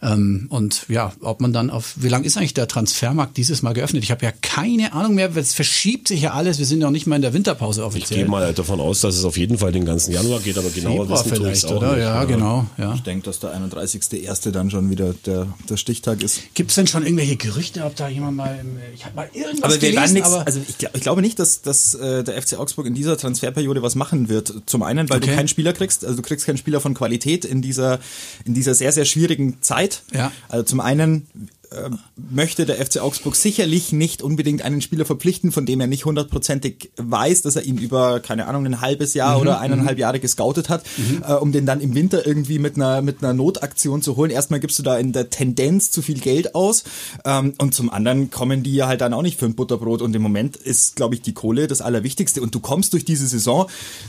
Ähm, 0.00 0.46
und 0.50 0.86
ja, 0.88 1.12
ob 1.22 1.40
man 1.40 1.52
dann 1.52 1.70
auf, 1.70 1.94
wie 1.96 2.08
lang 2.08 2.22
ist 2.22 2.36
eigentlich 2.36 2.54
der 2.54 2.68
Transfermarkt 2.68 3.36
dieses 3.36 3.62
Mal 3.62 3.72
geöffnet? 3.72 4.04
Ich 4.04 4.10
habe 4.10 4.24
ja 4.24 4.32
keine 4.32 4.92
Ahnung 4.92 5.16
mehr, 5.16 5.34
es 5.36 5.54
verschiebt 5.54 6.08
sich 6.08 6.22
ja 6.22 6.32
alles. 6.32 6.58
Wir 6.58 6.66
sind 6.66 6.80
ja 6.80 6.90
nicht 6.90 7.06
mal 7.06 7.16
in 7.16 7.22
der 7.22 7.34
Winterpause 7.34 7.84
offiziell. 7.84 8.20
Ich 8.20 8.24
gehe 8.24 8.30
mal 8.30 8.52
davon 8.54 8.80
aus, 8.80 9.00
dass 9.00 9.16
es 9.16 9.24
auf 9.24 9.36
jeden 9.36 9.58
Fall 9.58 9.72
den 9.72 9.84
ganzen 9.84 10.12
Januar 10.12 10.40
geht, 10.40 10.56
aber 10.56 10.70
genauer 10.70 11.06
Februar 11.06 11.24
wissen 11.24 11.36
vielleicht, 11.36 11.64
auch 11.66 11.76
oder? 11.76 11.92
Nicht, 11.94 12.02
ja, 12.02 12.16
oder? 12.18 12.26
genau. 12.26 12.66
Ja. 12.76 12.94
Ich 12.94 13.02
denke, 13.02 13.24
dass 13.24 13.40
der 13.40 13.56
31.01. 13.56 14.50
dann 14.52 14.70
schon 14.70 14.90
wieder 14.90 15.14
der, 15.26 15.48
der 15.68 15.76
Stichtag 15.76 16.22
ist. 16.22 16.54
Gibt 16.54 16.70
es 16.70 16.76
denn 16.76 16.86
schon 16.86 17.02
irgendwelche 17.04 17.36
Gerüchte, 17.36 17.84
ob 17.84 17.96
da 17.96 18.08
jemand 18.08 18.36
mal, 18.36 18.64
ich 18.94 19.04
habe 19.04 19.16
mal 19.16 19.28
irgendwas 19.32 19.64
aber 19.64 19.80
wir 19.80 19.90
gelesen, 19.90 20.14
nix, 20.14 20.26
aber 20.26 20.46
also 20.46 20.60
ich, 20.66 20.88
ich, 20.92 21.00
glaube 21.00 21.22
nicht, 21.22 21.38
dass, 21.38 21.62
dass 21.62 21.94
äh, 21.94 22.22
der 22.22 22.40
FC 22.40 22.58
Augsburg 22.58 22.86
in 22.86 22.94
dieser 22.94 23.16
Transferperiode 23.16 23.82
was 23.82 23.94
machen 23.96 24.28
wird. 24.28 24.52
Zum 24.66 24.82
einen, 24.82 25.10
weil 25.10 25.18
okay. 25.18 25.30
du 25.30 25.36
keinen 25.36 25.48
Spieler 25.48 25.72
kriegst, 25.72 26.04
also 26.04 26.16
du 26.16 26.22
kriegst 26.22 26.46
keinen 26.46 26.58
Spieler 26.58 26.80
von 26.80 26.94
Qualität 26.94 27.44
in 27.44 27.62
dieser, 27.62 27.98
in 28.44 28.54
dieser 28.54 28.74
sehr, 28.74 28.92
sehr 28.92 29.04
schwierigen 29.04 29.60
Zeit. 29.60 29.87
Ja. 30.12 30.32
Also 30.48 30.64
zum 30.64 30.80
einen 30.80 31.26
äh, 31.70 31.90
möchte 32.30 32.66
der 32.66 32.76
FC 32.84 32.98
Augsburg 32.98 33.36
sicherlich 33.36 33.92
nicht 33.92 34.22
unbedingt 34.22 34.62
einen 34.62 34.80
Spieler 34.80 35.04
verpflichten, 35.04 35.52
von 35.52 35.66
dem 35.66 35.80
er 35.80 35.86
nicht 35.86 36.04
hundertprozentig 36.04 36.90
weiß, 36.96 37.42
dass 37.42 37.56
er 37.56 37.62
ihn 37.62 37.78
über, 37.78 38.20
keine 38.20 38.46
Ahnung, 38.46 38.66
ein 38.66 38.80
halbes 38.80 39.14
Jahr 39.14 39.36
mhm, 39.36 39.42
oder 39.42 39.60
eineinhalb 39.60 39.96
mhm. 39.96 40.00
Jahre 40.00 40.20
gescoutet 40.20 40.68
hat, 40.68 40.84
mhm. 40.96 41.22
äh, 41.26 41.34
um 41.34 41.52
den 41.52 41.66
dann 41.66 41.80
im 41.80 41.94
Winter 41.94 42.26
irgendwie 42.26 42.58
mit 42.58 42.76
einer, 42.76 43.02
mit 43.02 43.22
einer 43.22 43.34
Notaktion 43.34 44.02
zu 44.02 44.16
holen. 44.16 44.30
Erstmal 44.30 44.60
gibst 44.60 44.78
du 44.78 44.82
da 44.82 44.98
in 44.98 45.12
der 45.12 45.30
Tendenz 45.30 45.90
zu 45.90 46.02
viel 46.02 46.18
Geld 46.20 46.54
aus 46.54 46.84
ähm, 47.24 47.54
und 47.58 47.74
zum 47.74 47.90
anderen 47.90 48.30
kommen 48.30 48.62
die 48.62 48.74
ja 48.74 48.86
halt 48.86 49.00
dann 49.00 49.12
auch 49.12 49.22
nicht 49.22 49.38
für 49.38 49.46
ein 49.46 49.54
Butterbrot 49.54 50.02
und 50.02 50.14
im 50.16 50.22
Moment 50.22 50.56
ist, 50.56 50.96
glaube 50.96 51.14
ich, 51.14 51.22
die 51.22 51.34
Kohle 51.34 51.66
das 51.66 51.80
Allerwichtigste 51.80 52.40
und 52.40 52.54
du 52.54 52.60
kommst 52.60 52.92
durch 52.92 53.04
diese 53.04 53.26
Saison 53.26 53.68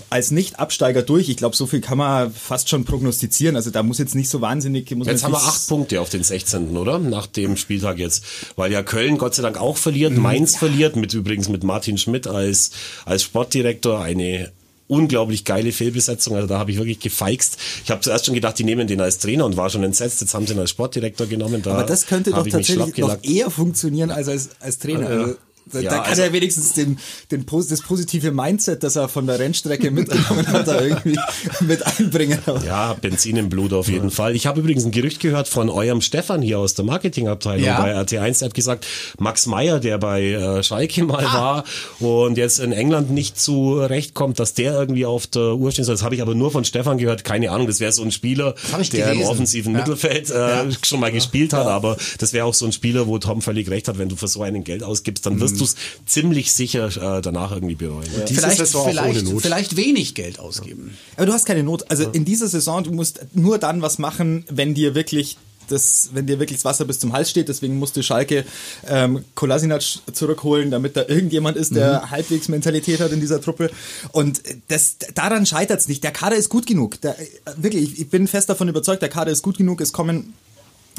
als 0.10 0.32
Nicht-Absteiger 0.32 1.02
durch. 1.02 1.30
Ich 1.30 1.38
glaube, 1.38 1.56
so 1.56 1.66
viel 1.66 1.82
kann 1.82 1.98
man 1.98 2.32
fast 2.32 2.70
schon 2.70 2.86
prognostizieren. 2.86 3.56
Also 3.56 3.70
da 3.70 3.84
muss 3.84 3.98
jetzt 3.98 4.16
nicht 4.16 4.30
so 4.30 4.42
wahnsinnig... 4.42 4.90
Muss 4.96 5.08
jetzt 5.08 5.24
haben 5.24 5.34
wir 5.34 5.44
acht 5.44 5.68
Punkte 5.68 6.02
auf 6.02 6.10
den 6.10 6.24
16., 6.24 6.78
oder? 6.78 7.00
Nach 7.00 7.28
dem 7.28 7.49
dem 7.50 7.58
Spieltag 7.58 7.98
jetzt. 7.98 8.24
Weil 8.56 8.72
ja 8.72 8.84
Köln 8.84 9.18
Gott 9.18 9.36
sei 9.36 9.44
Dank 9.44 9.60
auch 9.60 9.78
verliert, 9.78 10.14
mhm. 10.14 10.22
Mainz 10.22 10.56
verliert, 10.56 10.96
mit 10.96 11.14
übrigens 11.14 11.50
mit 11.50 11.64
Martin 11.64 11.98
Schmidt 11.98 12.28
als, 12.28 12.72
als 13.06 13.24
Sportdirektor 13.24 14.02
eine 14.02 14.52
unglaublich 14.90 15.46
geile 15.46 15.72
Fehlbesetzung. 15.72 16.36
Also 16.36 16.48
da 16.48 16.58
habe 16.58 16.72
ich 16.72 16.78
wirklich 16.78 17.00
gefeixt. 17.00 17.58
Ich 17.84 17.92
habe 17.92 18.02
zuerst 18.02 18.26
schon 18.26 18.34
gedacht, 18.34 18.58
die 18.58 18.64
nehmen 18.64 18.88
den 18.88 19.00
als 19.00 19.20
Trainer 19.20 19.46
und 19.46 19.56
war 19.56 19.70
schon 19.70 19.84
entsetzt. 19.84 20.20
Jetzt 20.20 20.34
haben 20.34 20.48
sie 20.48 20.54
ihn 20.54 20.60
als 20.60 20.72
Sportdirektor 20.72 21.28
genommen. 21.28 21.62
Da 21.62 21.74
Aber 21.74 21.84
das 21.84 22.08
könnte 22.08 22.32
doch 22.32 22.48
tatsächlich 22.48 22.98
noch 22.98 23.24
eher 23.24 23.52
funktionieren 23.52 24.10
als 24.10 24.28
als, 24.28 24.50
als 24.60 24.80
Trainer. 24.80 25.10
Äh, 25.10 25.14
also 25.14 25.36
da, 25.72 25.80
ja, 25.80 25.90
da 25.90 25.98
kann 25.98 26.10
also, 26.10 26.22
er 26.24 26.34
wenigstens 26.34 26.74
den, 26.74 26.98
den, 27.32 27.46
das 27.46 27.82
positive 27.82 28.32
Mindset, 28.32 28.84
das 28.84 28.96
er 28.96 29.08
von 29.08 29.28
der 29.28 29.40
Rennstrecke 29.40 29.92
mitgenommen 29.92 30.48
hat, 30.48 30.68
da 30.68 30.82
irgendwie 30.82 31.18
mit 31.62 31.86
einbringen. 31.86 32.40
Ja, 32.66 32.94
Benzin 32.94 33.38
im 33.38 33.50
Blut 33.50 33.74
auf 33.74 33.88
jeden 33.88 34.06
ja. 34.06 34.10
Fall. 34.10 34.36
Ich 34.36 34.48
habe 34.48 34.60
übrigens 34.60 34.86
ein 34.86 34.92
Gerücht 34.92 35.20
gehört 35.20 35.48
von 35.48 35.70
eurem 35.70 36.02
Stefan 36.02 36.42
hier 36.42 36.60
aus 36.60 36.74
der 36.74 36.86
Marketingabteilung 36.86 37.66
ja. 37.66 37.82
bei 37.82 37.96
RT1. 37.96 38.40
Der 38.40 38.48
hat 38.48 38.54
gesagt, 38.54 38.88
Max 39.20 39.46
Meyer, 39.46 39.80
der 39.80 39.98
bei 39.98 40.32
äh, 40.32 40.64
Schalke 40.64 41.04
mal 41.04 41.26
ah. 41.26 41.64
war 42.00 42.20
und 42.26 42.38
jetzt 42.38 42.60
in 42.60 42.72
England 42.72 43.12
nicht 43.12 43.40
zurechtkommt, 43.40 44.40
dass 44.40 44.54
der 44.54 44.74
irgendwie 44.74 45.06
auf 45.06 45.28
der 45.28 45.56
Uhr 45.56 45.72
stehen 45.72 45.86
soll. 45.86 45.96
Das 45.96 46.04
habe 46.04 46.16
ich 46.16 46.22
aber 46.22 46.36
nur 46.36 46.52
von 46.52 46.66
Stefan 46.66 46.98
gehört. 46.98 47.24
Keine 47.24 47.52
Ahnung, 47.52 47.68
das 47.68 47.80
wäre 47.80 47.92
so 47.92 48.04
ein 48.04 48.12
Spieler, 48.12 48.56
der 48.72 48.80
gelesen. 48.80 49.22
im 49.22 49.28
offensiven 49.28 49.74
ja. 49.74 49.80
Mittelfeld 49.80 50.30
äh, 50.32 50.72
schon 50.84 51.00
mal 51.00 51.12
gespielt 51.12 51.54
hat. 51.54 51.68
Aber 51.68 51.98
das 52.18 52.34
wäre 52.34 52.46
auch 52.46 52.54
so 52.54 52.66
ein 52.66 52.72
Spieler, 52.72 53.08
wo 53.08 53.20
Tom 53.20 53.42
völlig 53.42 53.70
recht 53.70 53.88
hat. 53.88 53.98
Wenn 53.98 54.10
du 54.10 54.16
für 54.16 54.28
so 54.28 54.42
einen 54.42 54.64
Geld 54.64 54.84
ausgibst, 54.84 55.26
dann 55.26 55.40
wirst 55.40 55.49
mhm 55.54 55.60
du 55.60 55.66
es 55.66 55.76
ziemlich 56.06 56.52
sicher 56.52 56.88
äh, 56.88 57.22
danach 57.22 57.52
irgendwie 57.52 57.76
bereuen. 57.76 58.08
Ja. 58.18 58.26
Vielleicht, 58.26 58.62
vielleicht, 58.68 59.28
vielleicht 59.42 59.76
wenig 59.76 60.16
Geld 60.16 60.40
ausgeben. 60.40 60.98
Aber 61.18 61.26
du 61.26 61.34
hast 61.34 61.46
keine 61.46 61.64
Not. 61.64 61.90
Also 61.90 62.10
in 62.10 62.26
dieser 62.26 62.48
Saison, 62.48 62.84
du 62.84 62.92
musst 62.92 63.22
nur 63.34 63.58
dann 63.58 63.82
was 63.82 64.00
machen, 64.00 64.46
wenn 64.50 64.74
dir 64.74 64.96
wirklich 64.96 65.38
das, 65.72 66.10
wenn 66.14 66.26
dir 66.26 66.40
wirklich 66.40 66.58
das 66.58 66.66
Wasser 66.66 66.86
bis 66.86 67.00
zum 67.00 67.14
Hals 67.14 67.30
steht, 67.30 67.48
deswegen 67.48 67.78
musste 67.78 68.02
Schalke 68.02 68.44
ähm, 68.88 69.24
Kolasinac 69.36 69.84
zurückholen, 70.12 70.72
damit 70.72 70.98
da 70.98 71.06
irgendjemand 71.08 71.58
ist, 71.58 71.76
der 71.76 72.02
mhm. 72.02 72.12
halbwegs 72.12 72.48
Mentalität 72.48 73.00
hat 73.00 73.12
in 73.12 73.20
dieser 73.20 73.40
Truppe. 73.40 73.70
Und 74.12 74.42
das, 74.68 74.98
daran 75.14 75.46
scheitert 75.46 75.80
es 75.80 75.88
nicht. 75.88 76.04
Der 76.04 76.12
Kader 76.12 76.36
ist 76.36 76.50
gut 76.50 76.66
genug. 76.66 77.00
Der, 77.02 77.16
wirklich, 77.56 78.00
ich 78.00 78.10
bin 78.10 78.28
fest 78.28 78.50
davon 78.50 78.68
überzeugt, 78.68 79.02
der 79.04 79.10
Kader 79.10 79.32
ist 79.32 79.44
gut 79.44 79.58
genug. 79.58 79.82
Es 79.82 79.94
kommen 79.94 80.34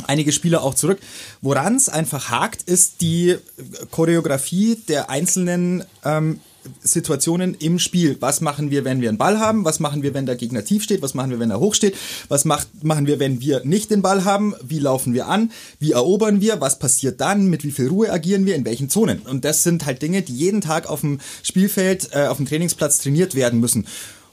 einige 0.07 0.33
Spieler 0.33 0.63
auch 0.63 0.75
zurück. 0.75 0.99
Woran 1.43 1.77
es 1.77 1.89
einfach 1.89 2.31
hakt, 2.31 2.63
ist 2.63 3.01
die 3.01 3.37
Choreografie 3.91 4.77
der 4.89 5.11
einzelnen 5.11 5.85
ähm, 6.05 6.41
Situationen 6.83 7.55
im 7.55 7.79
Spiel. 7.79 8.17
Was 8.21 8.41
machen 8.41 8.71
wir, 8.71 8.85
wenn 8.85 9.01
wir 9.01 9.09
einen 9.09 9.19
Ball 9.19 9.39
haben? 9.39 9.65
Was 9.65 9.81
machen 9.81 10.03
wir, 10.03 10.15
wenn 10.15 10.27
der 10.27 10.37
Gegner 10.37 10.65
tief 10.65 10.83
steht? 10.83 11.03
Was 11.03 11.15
machen 11.15 11.31
wir, 11.31 11.39
wenn 11.39 11.51
er 11.51 11.61
hoch 11.61 11.75
steht? 11.75 11.97
Was 12.29 12.45
macht, 12.45 12.85
machen 12.85 13.07
wir, 13.07 13.19
wenn 13.19 13.41
wir 13.41 13.65
nicht 13.65 13.91
den 13.91 14.03
Ball 14.03 14.25
haben? 14.25 14.55
Wie 14.63 14.79
laufen 14.79 15.15
wir 15.15 15.27
an? 15.27 15.53
Wie 15.79 15.93
erobern 15.93 16.41
wir? 16.41 16.61
Was 16.61 16.79
passiert 16.79 17.21
dann? 17.21 17.49
Mit 17.49 17.65
wie 17.65 17.71
viel 17.71 17.89
Ruhe 17.89 18.13
agieren 18.13 18.47
wir? 18.47 18.55
In 18.57 18.65
welchen 18.65 18.91
Zonen? 18.91 19.21
Und 19.21 19.45
das 19.45 19.63
sind 19.63 19.87
halt 19.87 20.03
Dinge, 20.03 20.23
die 20.23 20.35
jeden 20.35 20.61
Tag 20.61 20.89
auf 20.89 21.01
dem 21.01 21.21
Spielfeld, 21.43 22.11
äh, 22.13 22.27
auf 22.27 22.37
dem 22.37 22.47
Trainingsplatz 22.47 22.99
trainiert 22.99 23.35
werden 23.35 23.61
müssen. 23.61 23.87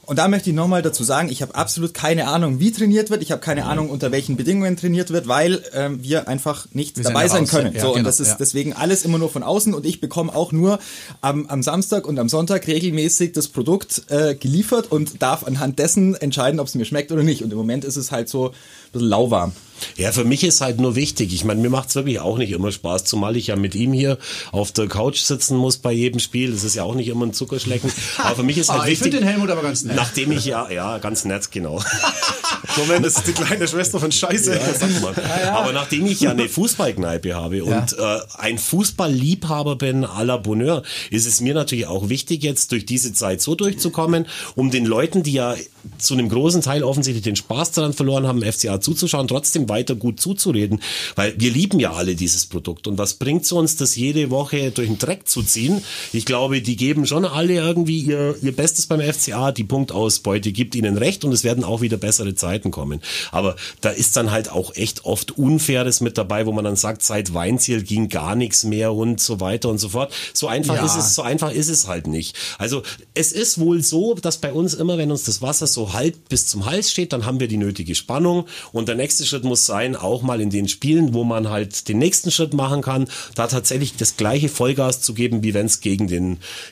Und 0.08 0.18
da 0.18 0.26
möchte 0.26 0.48
ich 0.48 0.56
nochmal 0.56 0.80
dazu 0.80 1.04
sagen, 1.04 1.28
ich 1.28 1.42
habe 1.42 1.54
absolut 1.54 1.92
keine 1.92 2.28
Ahnung, 2.28 2.60
wie 2.60 2.72
trainiert 2.72 3.10
wird. 3.10 3.20
Ich 3.20 3.30
habe 3.30 3.42
keine 3.42 3.66
Ahnung, 3.66 3.90
unter 3.90 4.10
welchen 4.10 4.38
Bedingungen 4.38 4.74
trainiert 4.74 5.10
wird, 5.10 5.28
weil 5.28 5.62
ähm, 5.74 6.02
wir 6.02 6.28
einfach 6.28 6.66
nicht 6.72 6.96
wir 6.96 7.04
dabei 7.04 7.28
sein 7.28 7.46
können. 7.46 7.74
Ja, 7.74 7.82
so, 7.82 7.88
genau, 7.88 7.98
und 7.98 8.04
das 8.04 8.18
ist 8.18 8.28
ja. 8.28 8.36
deswegen 8.40 8.72
alles 8.72 9.04
immer 9.04 9.18
nur 9.18 9.28
von 9.28 9.42
außen 9.42 9.74
und 9.74 9.84
ich 9.84 10.00
bekomme 10.00 10.34
auch 10.34 10.50
nur 10.50 10.78
am, 11.20 11.44
am 11.48 11.62
Samstag 11.62 12.06
und 12.06 12.18
am 12.18 12.30
Sonntag 12.30 12.66
regelmäßig 12.66 13.32
das 13.32 13.48
Produkt 13.48 14.04
äh, 14.08 14.34
geliefert 14.34 14.90
und 14.90 15.20
darf 15.20 15.46
anhand 15.46 15.78
dessen 15.78 16.14
entscheiden, 16.14 16.58
ob 16.58 16.68
es 16.68 16.74
mir 16.74 16.86
schmeckt 16.86 17.12
oder 17.12 17.22
nicht. 17.22 17.44
Und 17.44 17.52
im 17.52 17.58
Moment 17.58 17.84
ist 17.84 17.96
es 17.96 18.10
halt 18.10 18.30
so 18.30 18.46
ein 18.48 18.52
bisschen 18.92 19.08
lauwarm. 19.08 19.52
Ja, 19.96 20.12
für 20.12 20.24
mich 20.24 20.44
ist 20.44 20.60
halt 20.60 20.80
nur 20.80 20.94
wichtig. 20.96 21.32
Ich 21.32 21.44
meine, 21.44 21.60
mir 21.60 21.70
macht's 21.70 21.94
wirklich 21.94 22.20
auch 22.20 22.38
nicht 22.38 22.52
immer 22.52 22.72
Spaß, 22.72 23.04
zumal 23.04 23.36
ich 23.36 23.48
ja 23.48 23.56
mit 23.56 23.74
ihm 23.74 23.92
hier 23.92 24.18
auf 24.52 24.72
der 24.72 24.88
Couch 24.88 25.20
sitzen 25.20 25.56
muss 25.56 25.78
bei 25.78 25.92
jedem 25.92 26.20
Spiel. 26.20 26.52
Das 26.52 26.64
ist 26.64 26.74
ja 26.74 26.82
auch 26.82 26.94
nicht 26.94 27.08
immer 27.08 27.26
ein 27.26 27.32
Zuckerschlecken. 27.32 27.90
Aber 28.18 28.36
für 28.36 28.42
mich 28.42 28.58
ist 28.58 28.70
halt 28.70 28.82
ah, 28.82 28.86
wichtig. 28.86 29.06
Ich 29.06 29.12
finde 29.12 29.18
den 29.18 29.28
Helmut 29.28 29.50
aber 29.50 29.62
ganz 29.62 29.84
nett. 29.84 29.96
Nachdem 29.96 30.32
ich 30.32 30.44
ja, 30.44 30.70
ja, 30.70 30.98
ganz 30.98 31.24
nett, 31.24 31.50
genau. 31.50 31.82
Moment, 32.76 33.04
das 33.04 33.16
ist 33.16 33.26
die 33.26 33.32
kleine 33.32 33.66
Schwester 33.66 33.98
von 34.00 34.12
Scheiße. 34.12 34.54
Ja, 34.54 34.74
sag 34.74 35.00
mal. 35.00 35.14
Ja, 35.16 35.44
ja. 35.44 35.52
Aber 35.56 35.72
nachdem 35.72 36.06
ich 36.06 36.20
ja 36.20 36.30
eine 36.30 36.48
Fußballkneipe 36.48 37.34
habe 37.34 37.64
und 37.64 37.98
äh, 37.98 38.18
ein 38.36 38.58
Fußballliebhaber 38.58 39.76
bin 39.76 40.04
à 40.04 40.24
la 40.24 40.36
Bonheur, 40.36 40.82
ist 41.10 41.26
es 41.26 41.40
mir 41.40 41.54
natürlich 41.54 41.86
auch 41.86 42.08
wichtig, 42.08 42.42
jetzt 42.42 42.72
durch 42.72 42.86
diese 42.86 43.12
Zeit 43.12 43.40
so 43.40 43.54
durchzukommen, 43.54 44.26
um 44.54 44.70
den 44.70 44.86
Leuten, 44.86 45.22
die 45.22 45.32
ja 45.32 45.56
zu 45.98 46.14
einem 46.14 46.28
großen 46.28 46.62
Teil 46.62 46.82
offensichtlich 46.82 47.24
den 47.24 47.36
Spaß 47.36 47.72
daran 47.72 47.92
verloren 47.92 48.26
haben, 48.26 48.42
FCA 48.42 48.80
zuzuschauen, 48.80 49.28
trotzdem 49.28 49.68
weiter 49.68 49.94
gut 49.94 50.20
zuzureden, 50.20 50.80
weil 51.16 51.34
wir 51.38 51.50
lieben 51.50 51.80
ja 51.80 51.92
alle 51.92 52.14
dieses 52.14 52.46
Produkt. 52.46 52.86
Und 52.86 52.98
was 52.98 53.14
bringt 53.14 53.44
es 53.44 53.52
uns, 53.52 53.76
das 53.76 53.96
jede 53.96 54.30
Woche 54.30 54.70
durch 54.70 54.88
den 54.88 54.98
Dreck 54.98 55.28
zu 55.28 55.42
ziehen? 55.42 55.82
Ich 56.12 56.24
glaube, 56.24 56.60
die 56.62 56.76
geben 56.76 57.06
schon 57.06 57.24
alle 57.24 57.54
irgendwie 57.54 58.00
ihr, 58.00 58.36
ihr 58.42 58.54
Bestes 58.54 58.86
beim 58.86 59.00
FCA. 59.00 59.52
Die 59.52 59.64
Punktausbeute 59.64 60.52
gibt 60.52 60.74
ihnen 60.74 60.96
recht 60.96 61.24
und 61.24 61.32
es 61.32 61.44
werden 61.44 61.64
auch 61.64 61.80
wieder 61.80 61.96
bessere 61.96 62.34
Zeiten 62.34 62.70
kommen. 62.70 63.00
Aber 63.30 63.56
da 63.80 63.90
ist 63.90 64.16
dann 64.16 64.30
halt 64.30 64.50
auch 64.50 64.74
echt 64.74 65.04
oft 65.04 65.38
Unfaires 65.38 66.00
mit 66.00 66.18
dabei, 66.18 66.46
wo 66.46 66.52
man 66.52 66.64
dann 66.64 66.76
sagt, 66.76 67.02
seit 67.02 67.34
Weinziel 67.34 67.82
ging 67.82 68.08
gar 68.08 68.34
nichts 68.34 68.64
mehr 68.64 68.92
und 68.92 69.20
so 69.20 69.40
weiter 69.40 69.68
und 69.68 69.78
so 69.78 69.90
fort. 69.90 70.12
So 70.32 70.48
einfach 70.48 70.76
ja. 70.76 70.84
ist 70.84 70.96
es, 70.96 71.14
so 71.14 71.22
einfach 71.22 71.52
ist 71.52 71.68
es 71.68 71.86
halt 71.86 72.06
nicht. 72.06 72.36
Also 72.58 72.82
es 73.14 73.32
ist 73.32 73.58
wohl 73.58 73.82
so, 73.82 74.14
dass 74.14 74.38
bei 74.38 74.52
uns 74.52 74.74
immer, 74.74 74.98
wenn 74.98 75.10
uns 75.10 75.24
das 75.24 75.42
Wasser 75.42 75.66
so 75.66 75.77
halt 75.92 76.28
bis 76.28 76.46
zum 76.46 76.66
Hals 76.66 76.90
steht, 76.90 77.12
dann 77.12 77.26
haben 77.26 77.40
wir 77.40 77.48
die 77.48 77.56
nötige 77.56 77.94
Spannung 77.94 78.46
und 78.72 78.88
der 78.88 78.94
nächste 78.94 79.24
Schritt 79.24 79.44
muss 79.44 79.66
sein, 79.66 79.96
auch 79.96 80.22
mal 80.22 80.40
in 80.40 80.50
den 80.50 80.68
Spielen, 80.68 81.14
wo 81.14 81.24
man 81.24 81.48
halt 81.48 81.88
den 81.88 81.98
nächsten 81.98 82.30
Schritt 82.30 82.54
machen 82.54 82.82
kann, 82.82 83.08
da 83.34 83.46
tatsächlich 83.46 83.96
das 83.96 84.16
gleiche 84.16 84.48
Vollgas 84.48 85.00
zu 85.00 85.14
geben, 85.14 85.42
wie 85.42 85.54
wenn 85.54 85.66
es 85.66 85.80
gegen 85.80 86.08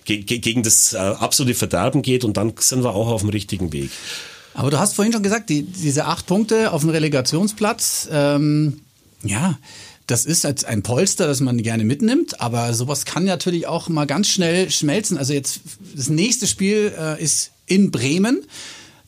ge 0.05 0.23
gegen 0.23 0.63
das 0.63 0.93
äh, 0.93 0.99
absolute 0.99 1.55
Verderben 1.55 2.03
geht 2.03 2.25
und 2.25 2.37
dann 2.37 2.53
sind 2.59 2.83
wir 2.83 2.95
auch 2.95 3.09
auf 3.09 3.23
dem 3.23 3.31
richtigen 3.31 3.73
Weg. 3.73 3.91
Aber 4.55 4.71
du 4.71 4.79
hast 4.79 4.95
vorhin 4.95 5.13
schon 5.13 5.23
gesagt, 5.23 5.51
die, 5.51 5.63
diese 5.63 6.07
acht 6.07 6.27
Punkte 6.27 6.73
auf 6.73 6.81
dem 6.81 6.91
Relegationsplatz, 6.91 8.09
ähm, 8.11 8.81
ja, 9.23 9.59
das 10.07 10.25
ist 10.25 10.45
jetzt 10.45 10.65
ein 10.65 10.83
Polster, 10.83 11.27
das 11.27 11.41
man 11.41 11.63
gerne 11.63 11.85
mitnimmt, 11.85 12.41
aber 12.41 12.73
sowas 12.75 13.05
kann 13.05 13.25
natürlich 13.25 13.67
auch 13.67 13.89
mal 13.89 14.07
ganz 14.07 14.29
schnell 14.29 14.71
schmelzen. 14.71 15.19
Also 15.19 15.33
jetzt 15.33 15.61
das 15.95 16.09
nächste 16.09 16.47
Spiel 16.47 16.95
äh, 16.97 17.23
ist 17.23 17.51
in 17.67 17.91
Bremen. 17.91 18.45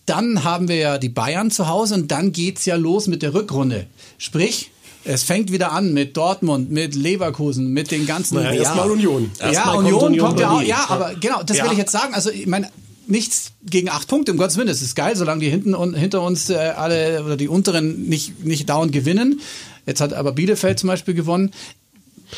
Dann 0.08 0.44
haben 0.44 0.68
wir 0.68 0.76
ja 0.76 0.98
die 0.98 1.08
Bayern 1.08 1.50
zu 1.50 1.68
Hause 1.68 1.94
und 1.94 2.10
dann 2.10 2.32
geht's 2.32 2.64
ja 2.64 2.76
los 2.76 3.06
mit 3.06 3.22
der 3.22 3.34
Rückrunde. 3.34 3.86
Sprich, 4.16 4.70
es 5.04 5.22
fängt 5.22 5.52
wieder 5.52 5.72
an 5.72 5.92
mit 5.94 6.16
Dortmund, 6.16 6.70
mit 6.70 6.94
Leverkusen, 6.94 7.72
mit 7.72 7.90
den 7.90 8.06
ganzen. 8.06 8.36
Naja, 8.36 8.52
erstmal 8.62 8.90
Union. 8.90 9.30
Ja, 9.38 9.50
Erstmal 9.50 9.74
kommt 9.76 9.86
Union, 9.86 10.04
Union 10.04 10.26
kommt 10.26 10.40
ja 10.40 10.50
auch. 10.50 10.62
Ja, 10.62 10.84
aber 10.88 11.14
genau, 11.20 11.42
das 11.42 11.56
Ja. 11.58 11.64
will 11.64 11.72
ich 11.72 11.78
jetzt 11.78 11.92
sagen. 11.92 12.14
Also, 12.14 12.30
ich 12.30 12.46
meine, 12.46 12.70
nichts 13.06 13.52
gegen 13.64 13.88
acht 13.88 14.08
Punkte, 14.08 14.32
um 14.32 14.38
Gottes 14.38 14.56
Willen. 14.56 14.68
Das 14.68 14.82
ist 14.82 14.94
geil, 14.94 15.16
solange 15.16 15.40
die 15.40 15.48
hinten 15.50 15.74
und 15.74 15.94
hinter 15.94 16.22
uns 16.22 16.50
äh, 16.50 16.56
alle 16.56 17.24
oder 17.24 17.36
die 17.36 17.48
unteren 17.48 18.08
nicht, 18.08 18.44
nicht 18.44 18.68
dauernd 18.68 18.92
gewinnen. 18.92 19.40
Jetzt 19.86 20.02
hat 20.02 20.12
aber 20.12 20.32
Bielefeld 20.32 20.78
zum 20.78 20.88
Beispiel 20.88 21.14
gewonnen. 21.14 21.52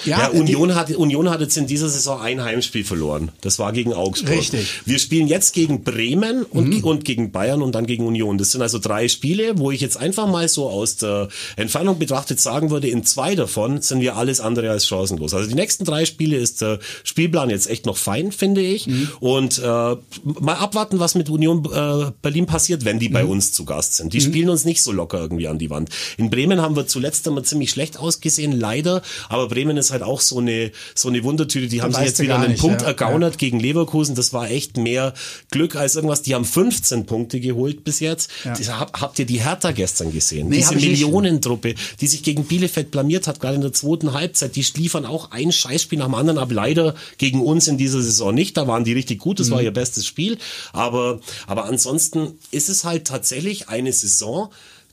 Ja, 0.05 0.29
die- 0.31 0.39
Union 0.39 0.75
hat, 0.75 0.91
Union 0.91 1.29
hat 1.31 1.41
jetzt 1.41 1.57
in 1.57 1.67
dieser 1.67 1.89
Saison 1.89 2.21
ein 2.21 2.43
Heimspiel 2.43 2.85
verloren. 2.85 3.31
Das 3.41 3.59
war 3.59 3.73
gegen 3.73 3.93
Augsburg. 3.93 4.31
Richtig. 4.39 4.81
Wir 4.85 4.99
spielen 4.99 5.27
jetzt 5.27 5.53
gegen 5.55 5.83
Bremen 5.83 6.45
und, 6.45 6.83
und 6.85 7.05
gegen 7.05 7.33
Bayern 7.33 7.63
und 7.63 7.75
dann 7.75 7.87
gegen 7.87 8.07
Union. 8.07 8.39
Das 8.39 8.53
sind 8.53 8.63
also 8.63 8.79
drei 8.79 9.09
Spiele, 9.09 9.59
wo 9.59 9.71
ich 9.71 9.81
jetzt 9.81 9.97
einfach 9.97 10.27
mal 10.29 10.49
so 10.49 10.69
aus 10.69 10.97
der 10.97 11.29
Entfernung 11.57 11.99
betrachtet 11.99 12.41
sagen 12.41 12.71
würde, 12.71 12.89
in 12.89 13.05
zwei 13.05 13.35
davon 13.35 13.83
sind 13.83 14.01
wir 14.01 14.17
alles 14.17 14.41
andere 14.41 14.71
als 14.71 14.87
chancenlos. 14.87 15.35
Also 15.35 15.49
die 15.49 15.55
nächsten 15.55 15.85
drei 15.85 16.05
Spiele 16.05 16.37
ist 16.37 16.61
der 16.63 16.79
Spielplan 17.05 17.51
jetzt 17.51 17.69
echt 17.69 17.87
noch 17.87 17.97
fein, 17.97 18.33
finde 18.33 18.61
ich. 18.61 18.89
Und 19.21 19.59
äh, 19.59 19.63
mal 19.63 20.55
abwarten, 20.55 20.99
was 21.01 21.15
mit 21.15 21.29
Union 21.29 21.65
äh, 21.73 22.11
Berlin 22.23 22.47
passiert, 22.47 22.85
wenn 22.85 22.99
die 22.99 23.09
bei 23.09 23.25
uns 23.25 23.53
zu 23.53 23.65
Gast 23.65 23.97
sind. 23.97 24.13
Die 24.13 24.21
spielen 24.21 24.49
uns 24.51 24.65
nicht 24.65 24.83
so 24.83 24.93
locker 24.93 25.19
irgendwie 25.21 25.49
an 25.49 25.59
die 25.59 25.71
Wand. 25.71 25.91
In 26.17 26.31
Bremen 26.31 26.61
haben 26.61 26.77
wir 26.77 26.87
zuletzt 26.87 27.27
einmal 27.27 27.45
ziemlich 27.45 27.71
schlecht 27.71 27.99
ausgesehen, 27.99 28.53
leider. 28.53 29.03
Aber 29.29 29.49
Bremen 29.49 29.77
ist 29.81 29.91
halt 29.91 30.03
auch 30.03 30.21
so 30.21 30.39
eine, 30.39 30.71
so 30.95 31.09
eine 31.09 31.23
Wundertüte. 31.25 31.67
Die 31.69 31.83
haben 31.83 31.93
sich 31.93 32.05
jetzt 32.05 32.21
wieder 32.21 32.39
einen 32.39 32.53
nicht, 32.53 32.61
Punkt 32.61 32.83
ja. 32.83 32.89
ergaunert 32.89 33.39
gegen 33.39 33.59
Leverkusen. 33.61 34.15
Das 34.15 34.33
war 34.33 34.51
echt 34.51 34.77
mehr 34.77 35.15
Glück 35.51 35.77
als 35.77 35.97
irgendwas. 35.97 36.23
Die 36.23 36.35
haben 36.35 36.45
15 36.45 37.07
Punkte 37.07 37.41
geholt 37.41 37.85
bis 37.85 38.01
jetzt. 38.01 38.31
Das, 38.45 38.69
hab, 38.69 39.01
habt 39.01 39.19
ihr 39.19 39.27
die 39.27 39.41
Hertha 39.43 39.73
gestern 39.73 40.13
gesehen? 40.13 40.49
Nee, 40.49 40.57
Diese. 40.59 40.75
Millionentruppe, 40.77 41.75
die 42.01 42.07
sich 42.07 42.23
gegen 42.23 42.45
Bielefeld 42.45 42.91
blamiert 42.91 43.27
hat, 43.27 43.41
gerade 43.41 43.57
in 43.57 43.63
der 43.63 43.73
zweiten 43.73 44.13
Halbzeit. 44.13 44.57
Die 44.57 44.65
liefern 44.77 45.05
auch 45.07 45.31
ein 45.33 45.53
Scheißspiel 45.53 45.99
nach 45.99 46.07
dem 46.07 46.15
anderen 46.15 46.39
ab. 46.39 46.51
Leider 46.53 46.95
gegen 47.19 47.41
uns 47.41 47.67
in 47.69 47.79
dieser 47.79 48.03
Saison 48.03 48.35
nicht. 48.35 48.57
Da 48.57 48.67
waren 48.67 48.85
die 48.85 48.93
richtig 48.93 49.19
gut. 49.19 49.41
Das 49.41 49.49
Mhm. 49.49 49.53
war 49.53 49.63
ihr 49.63 49.71
bestes 49.73 50.07
Spiel. 50.07 50.39
Aber, 50.73 51.21
aber 51.47 51.65
ansonsten 51.65 52.39
ist 52.51 52.69
es 52.69 52.85
halt 52.85 53.07
tatsächlich 53.07 53.69
eine 53.69 53.93
Saison, 53.93 54.51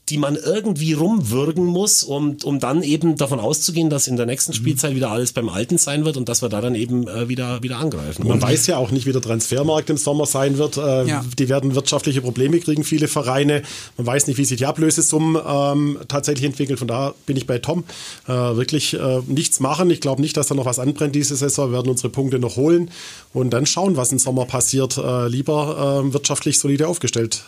die 0.09 0.17
man 0.17 0.35
irgendwie 0.37 0.93
rumwürgen 0.93 1.65
muss, 1.65 2.01
um, 2.03 2.37
um 2.43 2.59
dann 2.59 2.81
eben 2.81 3.17
davon 3.17 3.39
auszugehen, 3.41 3.89
dass 3.89 4.07
in 4.07 4.15
der 4.15 4.25
nächsten 4.25 4.51
Mhm. 4.51 4.55
Spielzeit 4.55 4.95
wieder 4.95 5.11
alles 5.11 5.33
beim 5.33 5.49
Alten 5.49 5.77
sein 5.77 6.05
wird 6.05 6.15
und 6.15 6.29
dass 6.29 6.41
wir 6.41 6.47
da 6.49 6.61
dann 6.61 6.75
eben 6.75 7.07
äh, 7.07 7.27
wieder, 7.27 7.61
wieder 7.61 7.77
angreifen. 7.79 8.25
Man 8.27 8.41
weiß 8.41 8.67
ja 8.67 8.77
auch 8.77 8.91
nicht, 8.91 9.05
wie 9.05 9.11
der 9.11 9.21
Transfermarkt 9.21 9.89
im 9.89 9.97
Sommer 9.97 10.25
sein 10.25 10.57
wird. 10.57 10.77
Äh, 10.77 11.07
Ja. 11.07 11.25
Die 11.37 11.49
werden 11.49 11.75
wirtschaftliche 11.75 12.21
Probleme 12.21 12.59
kriegen, 12.59 12.83
viele 12.85 13.07
Vereine. 13.07 13.63
Man 13.97 14.07
weiß 14.07 14.27
nicht, 14.27 14.37
wie 14.37 14.45
sich 14.45 14.57
die 14.57 14.65
Ablösesummen 14.65 15.41
ähm, 15.45 15.97
tatsächlich 16.07 16.45
entwickeln. 16.45 16.77
Von 16.77 16.87
da 16.87 17.13
bin 17.25 17.35
ich 17.35 17.45
bei 17.45 17.59
Tom. 17.59 17.83
Äh, 18.27 18.31
wirklich 18.31 18.93
äh, 18.93 19.19
nichts 19.27 19.59
machen. 19.59 19.89
Ich 19.89 19.99
glaube 20.01 20.21
nicht, 20.21 20.37
dass 20.37 20.47
da 20.47 20.55
noch 20.55 20.65
was 20.65 20.79
anbrennt 20.79 21.15
diese 21.15 21.35
Saison. 21.35 21.69
Wir 21.69 21.77
werden 21.77 21.89
unsere 21.91 22.09
Punkte 22.09 22.39
noch 22.39 22.55
holen 22.55 22.91
und 23.33 23.49
dann 23.51 23.65
schauen, 23.65 23.97
was 23.97 24.11
im 24.11 24.19
Sommer 24.19 24.45
passiert. 24.45 24.97
Äh, 24.97 25.27
lieber 25.27 26.03
äh, 26.07 26.13
wirtschaftlich 26.13 26.59
solide 26.59 26.87
aufgestellt. 26.87 27.43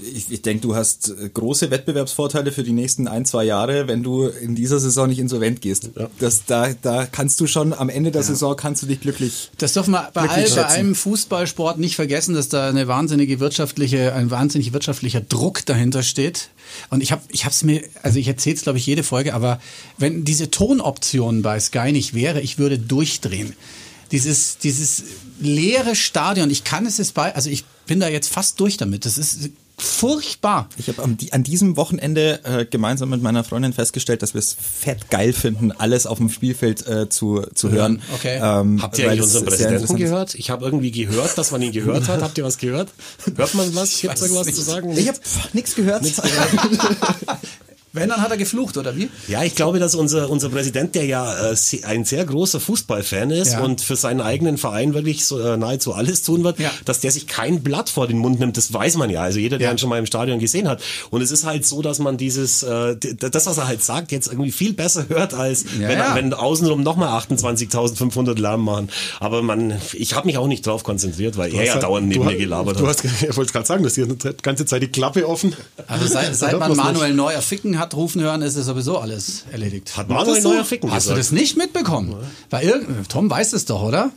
Ich, 0.00 0.30
ich 0.30 0.42
denke, 0.42 0.62
du 0.62 0.74
hast 0.74 1.10
äh, 1.10 1.28
große 1.32 1.70
Wettbewerbsvorteile 1.70 2.50
für 2.52 2.64
die 2.64 2.72
nächsten 2.72 3.06
ein, 3.06 3.24
zwei 3.24 3.44
Jahre, 3.44 3.86
wenn 3.86 4.02
du 4.02 4.26
in 4.26 4.54
dieser 4.54 4.80
Saison 4.80 5.08
nicht 5.08 5.18
insolvent 5.18 5.60
gehst. 5.60 5.90
Das, 6.18 6.44
da, 6.46 6.72
da 6.82 7.06
kannst 7.06 7.40
du 7.40 7.46
schon 7.46 7.72
am 7.72 7.88
Ende 7.88 8.10
der 8.10 8.22
Saison 8.22 8.56
kannst 8.56 8.82
du 8.82 8.86
dich 8.86 9.00
glücklich. 9.00 9.50
Das 9.58 9.72
dürfen 9.72 9.92
wir 9.92 10.10
bei, 10.12 10.28
all, 10.28 10.50
bei 10.50 10.66
einem 10.66 10.94
Fußballsport 10.94 11.78
nicht 11.78 11.96
vergessen, 11.96 12.34
dass 12.34 12.48
da 12.48 12.68
eine 12.68 12.88
wahnsinnige 12.88 13.40
wirtschaftliche, 13.40 14.14
ein 14.14 14.30
wahnsinnig 14.30 14.72
wirtschaftlicher 14.72 15.20
Druck 15.20 15.64
dahinter 15.64 16.02
steht. 16.02 16.50
Und 16.90 17.02
ich 17.02 17.12
habe, 17.12 17.22
ich 17.28 17.44
habe 17.44 17.52
es 17.52 17.62
mir, 17.62 17.82
also 18.02 18.18
ich 18.18 18.26
erzähle 18.26 18.56
es 18.56 18.62
glaube 18.62 18.78
ich 18.78 18.86
jede 18.86 19.02
Folge, 19.02 19.34
aber 19.34 19.60
wenn 19.98 20.24
diese 20.24 20.50
Tonoption 20.50 21.42
bei 21.42 21.60
Sky 21.60 21.92
nicht 21.92 22.14
wäre, 22.14 22.40
ich 22.40 22.58
würde 22.58 22.78
durchdrehen. 22.78 23.54
Dieses, 24.12 24.58
dieses 24.58 25.04
leere 25.40 25.96
Stadion, 25.96 26.50
ich 26.50 26.64
kann 26.64 26.86
es 26.86 26.98
jetzt 26.98 27.14
bei, 27.14 27.34
also 27.34 27.50
ich 27.50 27.64
bin 27.86 28.00
da 28.00 28.08
jetzt 28.08 28.28
fast 28.28 28.60
durch 28.60 28.76
damit. 28.76 29.06
Das 29.06 29.18
ist 29.18 29.50
furchtbar. 29.76 30.68
Ich 30.76 30.88
habe 30.88 31.02
an 31.02 31.42
diesem 31.42 31.76
Wochenende 31.76 32.40
äh, 32.44 32.64
gemeinsam 32.64 33.10
mit 33.10 33.22
meiner 33.22 33.44
Freundin 33.44 33.72
festgestellt, 33.72 34.22
dass 34.22 34.34
wir 34.34 34.38
es 34.38 34.54
fett 34.54 35.10
geil 35.10 35.32
finden, 35.32 35.72
alles 35.72 36.06
auf 36.06 36.18
dem 36.18 36.30
Spielfeld 36.30 36.86
äh, 36.86 37.08
zu, 37.08 37.42
zu 37.54 37.70
hören. 37.70 38.02
okay. 38.14 38.38
Ähm, 38.42 38.80
Habt 38.82 38.98
ihr 38.98 39.10
eigentlich 39.10 39.20
es 39.20 39.26
unseren 39.26 39.44
Präsidenten 39.46 39.96
gehört? 39.96 40.34
Ich 40.34 40.50
habe 40.50 40.64
irgendwie 40.64 40.90
gehört, 40.90 41.36
dass 41.36 41.50
man 41.50 41.62
ihn 41.62 41.72
gehört 41.72 42.08
hat. 42.08 42.22
Habt 42.22 42.38
ihr 42.38 42.44
was 42.44 42.58
gehört? 42.58 42.90
Hört 43.36 43.54
man 43.54 43.74
was? 43.74 44.00
Gibt's 44.00 44.22
irgendwas 44.22 44.46
zu 44.54 44.62
sagen? 44.62 44.96
Ich 44.96 45.08
habe 45.08 45.18
nichts 45.52 45.74
gehört. 45.74 46.04
Wenn, 47.94 48.08
dann 48.10 48.20
hat 48.20 48.30
er 48.30 48.36
geflucht, 48.36 48.76
oder 48.76 48.96
wie? 48.96 49.08
Ja, 49.28 49.42
ich 49.44 49.54
glaube, 49.54 49.78
dass 49.78 49.94
unser, 49.94 50.28
unser 50.28 50.48
Präsident, 50.50 50.94
der 50.96 51.04
ja 51.06 51.50
äh, 51.52 51.56
ein 51.84 52.04
sehr 52.04 52.24
großer 52.24 52.58
Fußballfan 52.60 53.30
ist 53.30 53.52
Ja. 53.52 53.60
und 53.62 53.80
für 53.80 53.94
seinen 53.96 54.20
eigenen 54.20 54.58
Verein 54.58 54.94
wirklich 54.94 55.24
so, 55.24 55.38
äh, 55.40 55.56
nahezu 55.56 55.94
alles 55.94 56.22
tun 56.22 56.42
wird, 56.44 56.58
Ja. 56.58 56.70
dass 56.84 56.98
der 57.00 57.12
sich 57.12 57.28
kein 57.28 57.62
Blatt 57.62 57.88
vor 57.88 58.06
den 58.08 58.18
Mund 58.18 58.40
nimmt, 58.40 58.56
das 58.56 58.72
weiß 58.72 58.96
man 58.96 59.10
ja. 59.10 59.22
Also 59.22 59.38
jeder, 59.38 59.58
der 59.58 59.68
Ja. 59.68 59.72
ihn 59.72 59.78
schon 59.78 59.88
mal 59.90 59.98
im 60.00 60.06
Stadion 60.06 60.40
gesehen 60.40 60.68
hat. 60.68 60.82
Und 61.10 61.22
es 61.22 61.30
ist 61.30 61.44
halt 61.46 61.64
so, 61.64 61.82
dass 61.82 62.00
man 62.00 62.16
dieses, 62.16 62.64
äh, 62.64 62.96
das, 62.96 63.46
was 63.46 63.58
er 63.58 63.68
halt 63.68 63.82
sagt, 63.84 64.10
jetzt 64.10 64.26
irgendwie 64.26 64.50
viel 64.50 64.72
besser 64.72 65.08
hört, 65.08 65.32
als 65.32 65.62
Ja, 65.78 65.88
wenn, 65.88 65.98
ja. 65.98 66.14
wenn 66.16 66.32
außenrum 66.34 66.82
nochmal 66.82 67.10
28.500 67.10 68.38
Lärm 68.40 68.64
machen. 68.64 68.88
Aber 69.20 69.42
man, 69.42 69.72
ich 69.92 70.14
habe 70.14 70.26
mich 70.26 70.38
auch 70.38 70.46
nicht 70.48 70.66
drauf 70.66 70.82
konzentriert, 70.84 71.36
weil 71.36 71.54
er 71.54 71.64
ja 71.64 71.78
dauernd 71.78 72.08
neben 72.08 72.24
du, 72.24 72.30
mir 72.30 72.36
gelabert 72.36 72.80
du 72.80 72.88
hat. 72.88 73.02
hast, 73.04 73.22
Ich 73.28 73.36
wollte 73.36 73.52
gerade 73.52 73.66
sagen, 73.66 73.84
dass 73.84 73.94
hier 73.94 74.06
die 74.06 74.30
ganze 74.42 74.66
Zeit 74.66 74.82
die 74.82 74.88
Klappe 74.88 75.28
offen. 75.28 75.54
Also 75.86 76.06
seit, 76.06 76.34
seit 76.36 76.58
man. 76.58 76.74
Manuel 76.74 77.14
Neuer 77.14 77.40
ficken 77.40 77.78
hat 77.78 77.83
rufen 77.92 78.22
hören, 78.22 78.40
ist 78.40 78.56
es 78.56 78.64
sowieso 78.66 78.98
alles 78.98 79.44
erledigt. 79.52 79.96
Hat 79.96 80.08
Manuel 80.08 80.36
das 80.36 80.42
so? 80.42 80.52
Neuer 80.52 80.64
Ficken 80.64 80.90
Hast 80.90 81.06
du 81.06 81.10
gesagt. 81.10 81.18
das 81.18 81.32
nicht 81.32 81.56
mitbekommen? 81.58 82.14
Weil 82.48 82.66
irgend, 82.66 83.08
Tom 83.10 83.28
weiß 83.28 83.52
es 83.52 83.66
doch, 83.66 83.82
oder? 83.82 84.10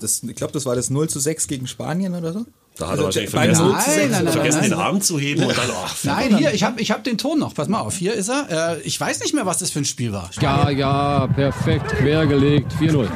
Das, 0.00 0.22
ich 0.22 0.34
glaube, 0.36 0.52
das 0.52 0.64
war 0.64 0.76
das 0.76 0.88
0 0.90 1.08
zu 1.08 1.18
6 1.18 1.48
gegen 1.48 1.66
Spanien 1.66 2.14
oder 2.14 2.32
so. 2.32 2.46
Da 2.78 2.88
hat 2.88 2.98
er 2.98 3.04
wahrscheinlich 3.04 3.32
Beim 3.32 3.54
vergessen, 3.54 3.66
0 3.66 3.78
zu 3.78 3.90
6 3.90 3.96
Nein, 3.96 4.10
nein, 4.10 4.24
nein, 4.24 4.32
vergessen 4.32 4.60
nein, 4.60 4.70
den 4.70 4.78
Arm 4.78 5.00
zu 5.02 5.18
heben 5.18 5.44
und 5.44 5.58
dann, 5.58 5.68
oh, 5.70 5.88
Nein, 6.04 6.38
hier, 6.38 6.54
ich 6.54 6.62
habe 6.62 6.80
ich 6.80 6.90
hab 6.90 7.04
den 7.04 7.18
Ton 7.18 7.38
noch. 7.38 7.52
Pass 7.52 7.68
mal 7.68 7.80
auf, 7.80 7.96
hier 7.96 8.14
ist 8.14 8.30
er. 8.30 8.76
Äh, 8.78 8.80
ich 8.82 8.98
weiß 8.98 9.20
nicht 9.20 9.34
mehr, 9.34 9.44
was 9.44 9.58
das 9.58 9.70
für 9.70 9.80
ein 9.80 9.84
Spiel 9.84 10.12
war. 10.12 10.30
Ja, 10.40 10.70
ja, 10.70 11.26
perfekt 11.26 11.88
quergelegt. 11.88 12.72
4-0. 12.80 13.08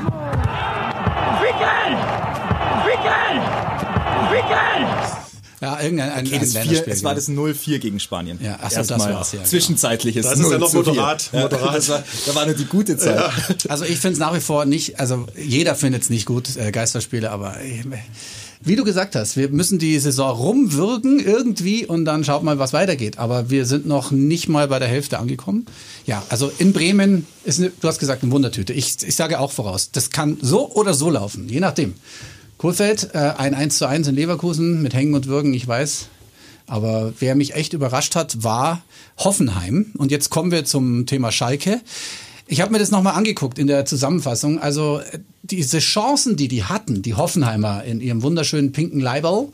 Ja, 5.66 5.80
irgendein 5.80 6.10
ein, 6.10 6.26
Okay, 6.26 6.36
ein 6.36 6.46
vier, 6.46 6.86
es 6.86 7.02
war 7.02 7.16
das 7.16 7.28
0-4 7.28 7.78
gegen 7.80 7.98
Spanien. 7.98 8.38
Ja, 8.40 8.56
ach 8.62 8.70
so, 8.70 8.76
Erstmal 8.76 8.98
das 8.98 9.08
war's, 9.08 9.32
ja, 9.32 9.38
genau. 9.38 9.48
Zwischenzeitliches 9.48 10.24
Das 10.24 10.38
ist 10.38 10.44
ja 10.44 10.50
0 10.50 10.58
noch 10.58 10.70
zu 10.70 10.84
4. 10.84 10.92
moderat, 10.92 11.30
moderat. 11.32 11.74
Das 11.76 11.88
war, 11.88 12.04
da 12.26 12.34
war 12.36 12.46
nur 12.46 12.54
die 12.54 12.66
gute 12.66 12.96
Zeit. 12.96 13.68
Also 13.68 13.84
ich 13.84 13.98
finde 13.98 14.12
es 14.12 14.18
nach 14.20 14.32
wie 14.32 14.40
vor 14.40 14.64
nicht, 14.64 15.00
also 15.00 15.26
jeder 15.36 15.74
findet 15.74 16.04
es 16.04 16.10
nicht 16.10 16.24
gut, 16.24 16.56
äh, 16.56 16.70
Geisterspiele, 16.70 17.32
aber 17.32 17.60
äh, 17.60 17.82
wie 18.60 18.76
du 18.76 18.84
gesagt 18.84 19.16
hast, 19.16 19.36
wir 19.36 19.48
müssen 19.48 19.78
die 19.80 19.98
Saison 19.98 20.30
rumwürgen 20.30 21.18
irgendwie 21.18 21.84
und 21.84 22.04
dann 22.04 22.22
schaut 22.22 22.44
mal, 22.44 22.58
was 22.60 22.72
weitergeht. 22.72 23.18
Aber 23.18 23.50
wir 23.50 23.66
sind 23.66 23.86
noch 23.86 24.12
nicht 24.12 24.48
mal 24.48 24.68
bei 24.68 24.78
der 24.78 24.88
Hälfte 24.88 25.18
angekommen. 25.18 25.66
Ja, 26.06 26.22
also 26.28 26.50
in 26.58 26.72
Bremen 26.72 27.26
ist, 27.44 27.58
eine, 27.58 27.70
du 27.70 27.88
hast 27.88 27.98
gesagt, 27.98 28.22
eine 28.22 28.32
Wundertüte. 28.32 28.72
Ich, 28.72 28.96
ich 29.02 29.16
sage 29.16 29.40
auch 29.40 29.50
voraus, 29.50 29.90
das 29.90 30.10
kann 30.10 30.38
so 30.40 30.70
oder 30.72 30.94
so 30.94 31.10
laufen, 31.10 31.48
je 31.48 31.60
nachdem. 31.60 31.94
Kohlfeld, 32.58 33.10
äh, 33.14 33.18
ein 33.36 33.54
1 33.54 33.78
zu 33.78 33.86
1 33.86 34.08
in 34.08 34.14
Leverkusen 34.14 34.82
mit 34.82 34.94
Hängen 34.94 35.14
und 35.14 35.26
Würgen, 35.26 35.52
ich 35.52 35.66
weiß. 35.66 36.08
Aber 36.66 37.12
wer 37.20 37.34
mich 37.34 37.54
echt 37.54 37.72
überrascht 37.74 38.16
hat, 38.16 38.42
war 38.42 38.82
Hoffenheim. 39.18 39.92
Und 39.98 40.10
jetzt 40.10 40.30
kommen 40.30 40.50
wir 40.50 40.64
zum 40.64 41.06
Thema 41.06 41.30
Schalke. 41.30 41.80
Ich 42.48 42.60
habe 42.60 42.72
mir 42.72 42.78
das 42.78 42.90
nochmal 42.90 43.14
angeguckt 43.14 43.58
in 43.58 43.66
der 43.66 43.84
Zusammenfassung. 43.86 44.60
Also 44.60 45.00
äh, 45.00 45.18
diese 45.42 45.78
Chancen, 45.78 46.36
die 46.36 46.48
die 46.48 46.64
hatten, 46.64 47.02
die 47.02 47.14
Hoffenheimer 47.14 47.84
in 47.84 48.00
ihrem 48.00 48.22
wunderschönen 48.22 48.72
pinken 48.72 49.00
Leiberl, 49.00 49.48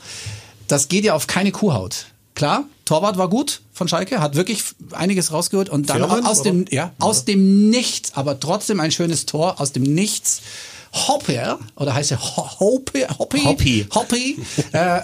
das 0.68 0.88
geht 0.88 1.04
ja 1.04 1.14
auf 1.14 1.26
keine 1.26 1.52
Kuhhaut. 1.52 2.06
Klar, 2.34 2.64
Torwart 2.86 3.18
war 3.18 3.28
gut 3.28 3.60
von 3.72 3.88
Schalke, 3.88 4.20
hat 4.20 4.36
wirklich 4.36 4.64
einiges 4.92 5.32
rausgeholt 5.32 5.68
und 5.68 5.90
dann 5.90 5.98
Fährmann, 5.98 6.24
aus 6.24 6.42
dem, 6.42 6.64
ja, 6.70 6.92
aus 6.98 7.26
dem 7.26 7.68
Nichts, 7.68 8.12
aber 8.14 8.40
trotzdem 8.40 8.80
ein 8.80 8.90
schönes 8.90 9.26
Tor 9.26 9.60
aus 9.60 9.72
dem 9.72 9.82
Nichts. 9.82 10.40
Hopper, 10.92 11.58
oder 11.76 11.94
heißt 11.94 12.10
er 12.10 12.20
Ho- 12.20 12.60
Hoppe, 12.60 13.06
Hoppe, 13.18 13.44
Hoppi. 13.44 13.86
Hoppi, 13.94 14.38
äh, 14.72 15.00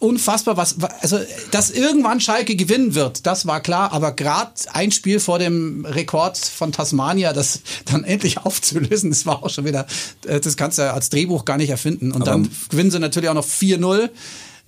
unfassbar, 0.00 0.56
was, 0.56 0.80
wa- 0.80 0.90
also, 1.00 1.18
dass 1.50 1.70
irgendwann 1.70 2.20
Schalke 2.20 2.54
gewinnen 2.56 2.94
wird, 2.94 3.26
das 3.26 3.46
war 3.46 3.60
klar, 3.60 3.92
aber 3.92 4.12
gerade 4.12 4.52
ein 4.72 4.90
Spiel 4.92 5.18
vor 5.20 5.38
dem 5.38 5.84
Rekord 5.84 6.38
von 6.38 6.72
Tasmania, 6.72 7.32
das 7.32 7.60
dann 7.84 8.04
endlich 8.04 8.38
aufzulösen, 8.38 9.10
das 9.10 9.26
war 9.26 9.42
auch 9.42 9.50
schon 9.50 9.64
wieder, 9.64 9.86
äh, 10.26 10.40
das 10.40 10.56
kannst 10.56 10.78
du 10.78 10.82
ja 10.82 10.92
als 10.92 11.08
Drehbuch 11.10 11.44
gar 11.44 11.56
nicht 11.56 11.70
erfinden. 11.70 12.12
Und 12.12 12.26
dann 12.26 12.50
gewinnen 12.68 12.90
sie 12.90 12.98
natürlich 13.00 13.28
auch 13.28 13.34
noch 13.34 13.46
4-0. 13.46 14.10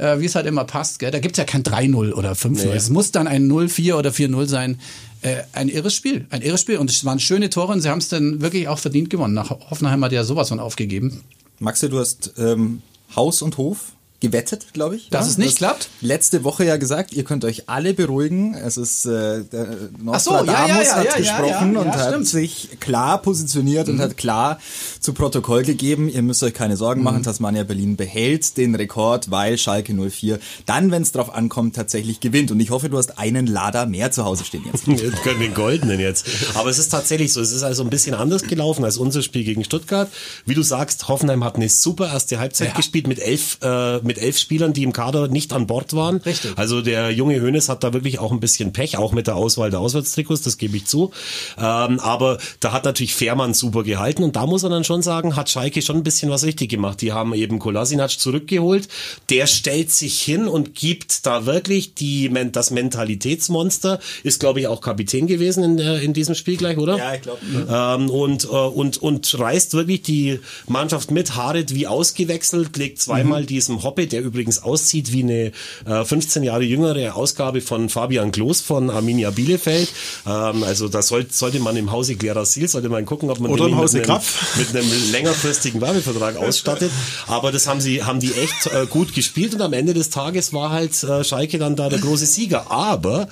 Äh, 0.00 0.18
wie 0.18 0.24
es 0.24 0.34
halt 0.34 0.46
immer 0.46 0.64
passt. 0.64 0.98
Gell? 0.98 1.10
Da 1.10 1.18
gibt's 1.18 1.38
ja 1.38 1.44
kein 1.44 1.62
3-0 1.62 2.12
oder 2.12 2.32
5-0. 2.32 2.70
Es 2.70 2.90
muss 2.90 3.12
dann 3.12 3.26
ein 3.26 3.50
0-4 3.50 3.94
oder 3.94 4.10
4-0 4.10 4.46
sein. 4.46 4.80
Äh, 5.22 5.42
ein 5.52 5.68
irres 5.68 5.94
Spiel, 5.94 6.26
ein 6.30 6.40
irres 6.40 6.62
Spiel. 6.62 6.78
Und 6.78 6.90
es 6.90 7.04
waren 7.04 7.20
schöne 7.20 7.50
Tore 7.50 7.72
und 7.72 7.80
sie 7.82 7.90
haben 7.90 7.98
es 7.98 8.08
dann 8.08 8.40
wirklich 8.40 8.68
auch 8.68 8.78
verdient 8.78 9.10
gewonnen. 9.10 9.34
Nach 9.34 9.50
Hoffenheim 9.50 10.02
hat 10.04 10.12
ja 10.12 10.24
sowas 10.24 10.48
von 10.48 10.60
aufgegeben. 10.60 11.20
Maxe, 11.58 11.90
du 11.90 11.98
hast 11.98 12.32
ähm, 12.38 12.80
Haus 13.14 13.42
und 13.42 13.58
Hof 13.58 13.92
gewettet, 14.20 14.66
glaube 14.72 14.96
ich. 14.96 15.08
Dass 15.10 15.26
ja? 15.26 15.30
es 15.32 15.38
nicht 15.38 15.60
Du 15.60 15.66
hast 15.66 15.74
klappt? 15.78 15.88
Letzte 16.00 16.44
Woche 16.44 16.64
ja 16.64 16.76
gesagt, 16.76 17.12
ihr 17.12 17.24
könnt 17.24 17.44
euch 17.44 17.68
alle 17.68 17.94
beruhigen. 17.94 18.54
Es 18.54 18.76
ist 18.76 19.06
äh, 19.06 19.44
der 19.44 19.76
Ach 20.10 20.20
so, 20.20 20.32
ja, 20.32 20.42
Nostradamus 20.42 20.68
ja, 20.68 20.82
ja, 20.82 20.94
hat 21.10 21.16
gesprochen 21.16 21.74
ja, 21.74 21.80
und 21.80 21.86
ja, 21.86 21.92
hat 21.96 22.08
stimmt. 22.08 22.20
Mhm. 22.20 22.24
sich 22.24 22.68
klar 22.80 23.22
positioniert 23.22 23.88
und 23.88 23.98
hat 24.00 24.16
klar 24.16 24.58
zu 25.00 25.12
Protokoll 25.14 25.62
gegeben, 25.64 26.08
ihr 26.08 26.22
müsst 26.22 26.42
euch 26.42 26.54
keine 26.54 26.76
Sorgen 26.76 27.00
Mhm. 27.00 27.04
machen, 27.04 27.22
Tasmania 27.22 27.64
Berlin 27.64 27.96
behält 27.96 28.56
den 28.56 28.74
Rekord, 28.74 29.30
weil 29.30 29.56
Schalke 29.58 29.94
04 29.94 30.38
dann, 30.66 30.90
wenn 30.90 31.02
es 31.02 31.12
drauf 31.12 31.32
ankommt, 31.34 31.74
tatsächlich 31.76 32.20
gewinnt. 32.20 32.50
Und 32.50 32.60
ich 32.60 32.70
hoffe, 32.70 32.88
du 32.90 32.98
hast 32.98 33.18
einen 33.18 33.46
Lader 33.46 33.86
mehr 33.86 34.10
zu 34.12 34.24
Hause 34.24 34.44
stehen 34.44 34.64
jetzt. 34.70 34.86
Wir 34.86 35.10
können 35.12 35.40
den 35.40 35.54
goldenen 35.54 35.98
jetzt. 35.98 36.26
Aber 36.54 36.68
es 36.70 36.78
ist 36.78 36.90
tatsächlich 36.90 37.32
so, 37.32 37.40
es 37.40 37.52
ist 37.52 37.62
also 37.62 37.82
ein 37.82 37.90
bisschen 37.90 38.14
anders 38.14 38.42
gelaufen 38.42 38.84
als 38.84 38.98
unser 38.98 39.22
Spiel 39.22 39.44
gegen 39.44 39.64
Stuttgart. 39.64 40.10
Wie 40.44 40.54
du 40.54 40.62
sagst, 40.62 41.08
Hoffenheim 41.08 41.42
hat 41.44 41.56
eine 41.56 41.68
super 41.68 42.12
erste 42.12 42.38
Halbzeit 42.38 42.68
Ja. 42.68 42.74
gespielt 42.74 43.06
mit 43.06 43.18
elf, 43.18 43.58
äh, 43.62 44.00
mit 44.10 44.18
elf 44.18 44.38
Spielern, 44.38 44.72
die 44.72 44.82
im 44.82 44.92
Kader 44.92 45.28
nicht 45.28 45.52
an 45.52 45.66
Bord 45.66 45.94
waren. 45.94 46.16
Richtig. 46.16 46.52
Also 46.56 46.82
der 46.82 47.12
junge 47.12 47.40
Hönes 47.40 47.68
hat 47.68 47.84
da 47.84 47.92
wirklich 47.92 48.18
auch 48.18 48.32
ein 48.32 48.40
bisschen 48.40 48.72
Pech, 48.72 48.98
auch 48.98 49.12
mit 49.12 49.28
der 49.28 49.36
Auswahl 49.36 49.70
der 49.70 49.78
Auswärtstrikots, 49.78 50.42
das 50.42 50.58
gebe 50.58 50.76
ich 50.76 50.86
zu. 50.86 51.12
Ähm, 51.56 52.00
aber 52.00 52.38
da 52.58 52.72
hat 52.72 52.84
natürlich 52.84 53.14
Fährmann 53.14 53.54
super 53.54 53.84
gehalten 53.84 54.24
und 54.24 54.34
da 54.34 54.46
muss 54.46 54.62
man 54.62 54.72
dann 54.72 54.84
schon 54.84 55.02
sagen, 55.02 55.36
hat 55.36 55.48
Schalke 55.48 55.80
schon 55.80 55.96
ein 55.96 56.02
bisschen 56.02 56.30
was 56.30 56.42
richtig 56.44 56.70
gemacht. 56.70 57.00
Die 57.02 57.12
haben 57.12 57.34
eben 57.34 57.60
Kolasinac 57.60 58.10
zurückgeholt. 58.10 58.88
Der 59.28 59.46
stellt 59.46 59.92
sich 59.92 60.20
hin 60.20 60.48
und 60.48 60.74
gibt 60.74 61.24
da 61.26 61.46
wirklich 61.46 61.94
die, 61.94 62.30
das 62.50 62.72
Mentalitätsmonster, 62.72 64.00
ist 64.24 64.40
glaube 64.40 64.58
ich 64.58 64.66
auch 64.66 64.80
Kapitän 64.80 65.28
gewesen 65.28 65.62
in, 65.62 65.76
der, 65.76 66.02
in 66.02 66.14
diesem 66.14 66.34
Spiel 66.34 66.56
gleich, 66.56 66.78
oder? 66.78 66.96
Ja, 66.96 67.14
ich 67.14 67.22
glaube. 67.22 67.38
Ähm, 67.70 68.10
und, 68.10 68.44
äh, 68.44 68.48
und, 68.48 68.98
und 68.98 69.38
reißt 69.38 69.74
wirklich 69.74 70.02
die 70.02 70.40
Mannschaft 70.66 71.12
mit. 71.12 71.36
Harit 71.36 71.74
wie 71.74 71.86
ausgewechselt, 71.86 72.76
legt 72.76 73.00
zweimal 73.00 73.46
diesem 73.46 73.82
Hoppe, 73.82 73.99
der 74.06 74.22
übrigens 74.22 74.62
aussieht 74.62 75.12
wie 75.12 75.22
eine 75.22 75.52
äh, 75.86 76.04
15 76.04 76.42
Jahre 76.42 76.64
jüngere 76.64 77.14
Ausgabe 77.14 77.60
von 77.60 77.88
Fabian 77.88 78.32
Klos 78.32 78.60
von 78.60 78.90
Arminia 78.90 79.30
Bielefeld. 79.30 79.88
Ähm, 80.26 80.62
also 80.64 80.88
da 80.88 81.02
soll, 81.02 81.26
sollte 81.30 81.60
man 81.60 81.76
im 81.76 81.92
Hause 81.92 82.16
Klerasil, 82.16 82.68
sollte 82.68 82.88
man 82.88 83.06
gucken, 83.06 83.30
ob 83.30 83.40
man 83.40 83.50
Oder 83.50 83.66
den 83.66 83.76
mit 83.76 84.08
einem, 84.08 84.20
mit 84.56 84.74
einem 84.74 85.12
längerfristigen 85.12 85.80
Werbevertrag 85.80 86.36
ausstattet. 86.36 86.90
Aber 87.26 87.52
das 87.52 87.66
haben 87.66 87.80
sie, 87.80 88.02
haben 88.02 88.20
die 88.20 88.32
echt 88.34 88.66
äh, 88.66 88.86
gut 88.86 89.14
gespielt 89.14 89.54
und 89.54 89.62
am 89.62 89.72
Ende 89.72 89.94
des 89.94 90.10
Tages 90.10 90.52
war 90.52 90.70
halt 90.70 91.02
äh, 91.02 91.24
Schalke 91.24 91.58
dann 91.58 91.76
da 91.76 91.88
der 91.88 91.98
große 91.98 92.26
Sieger. 92.26 92.70
Aber 92.70 93.28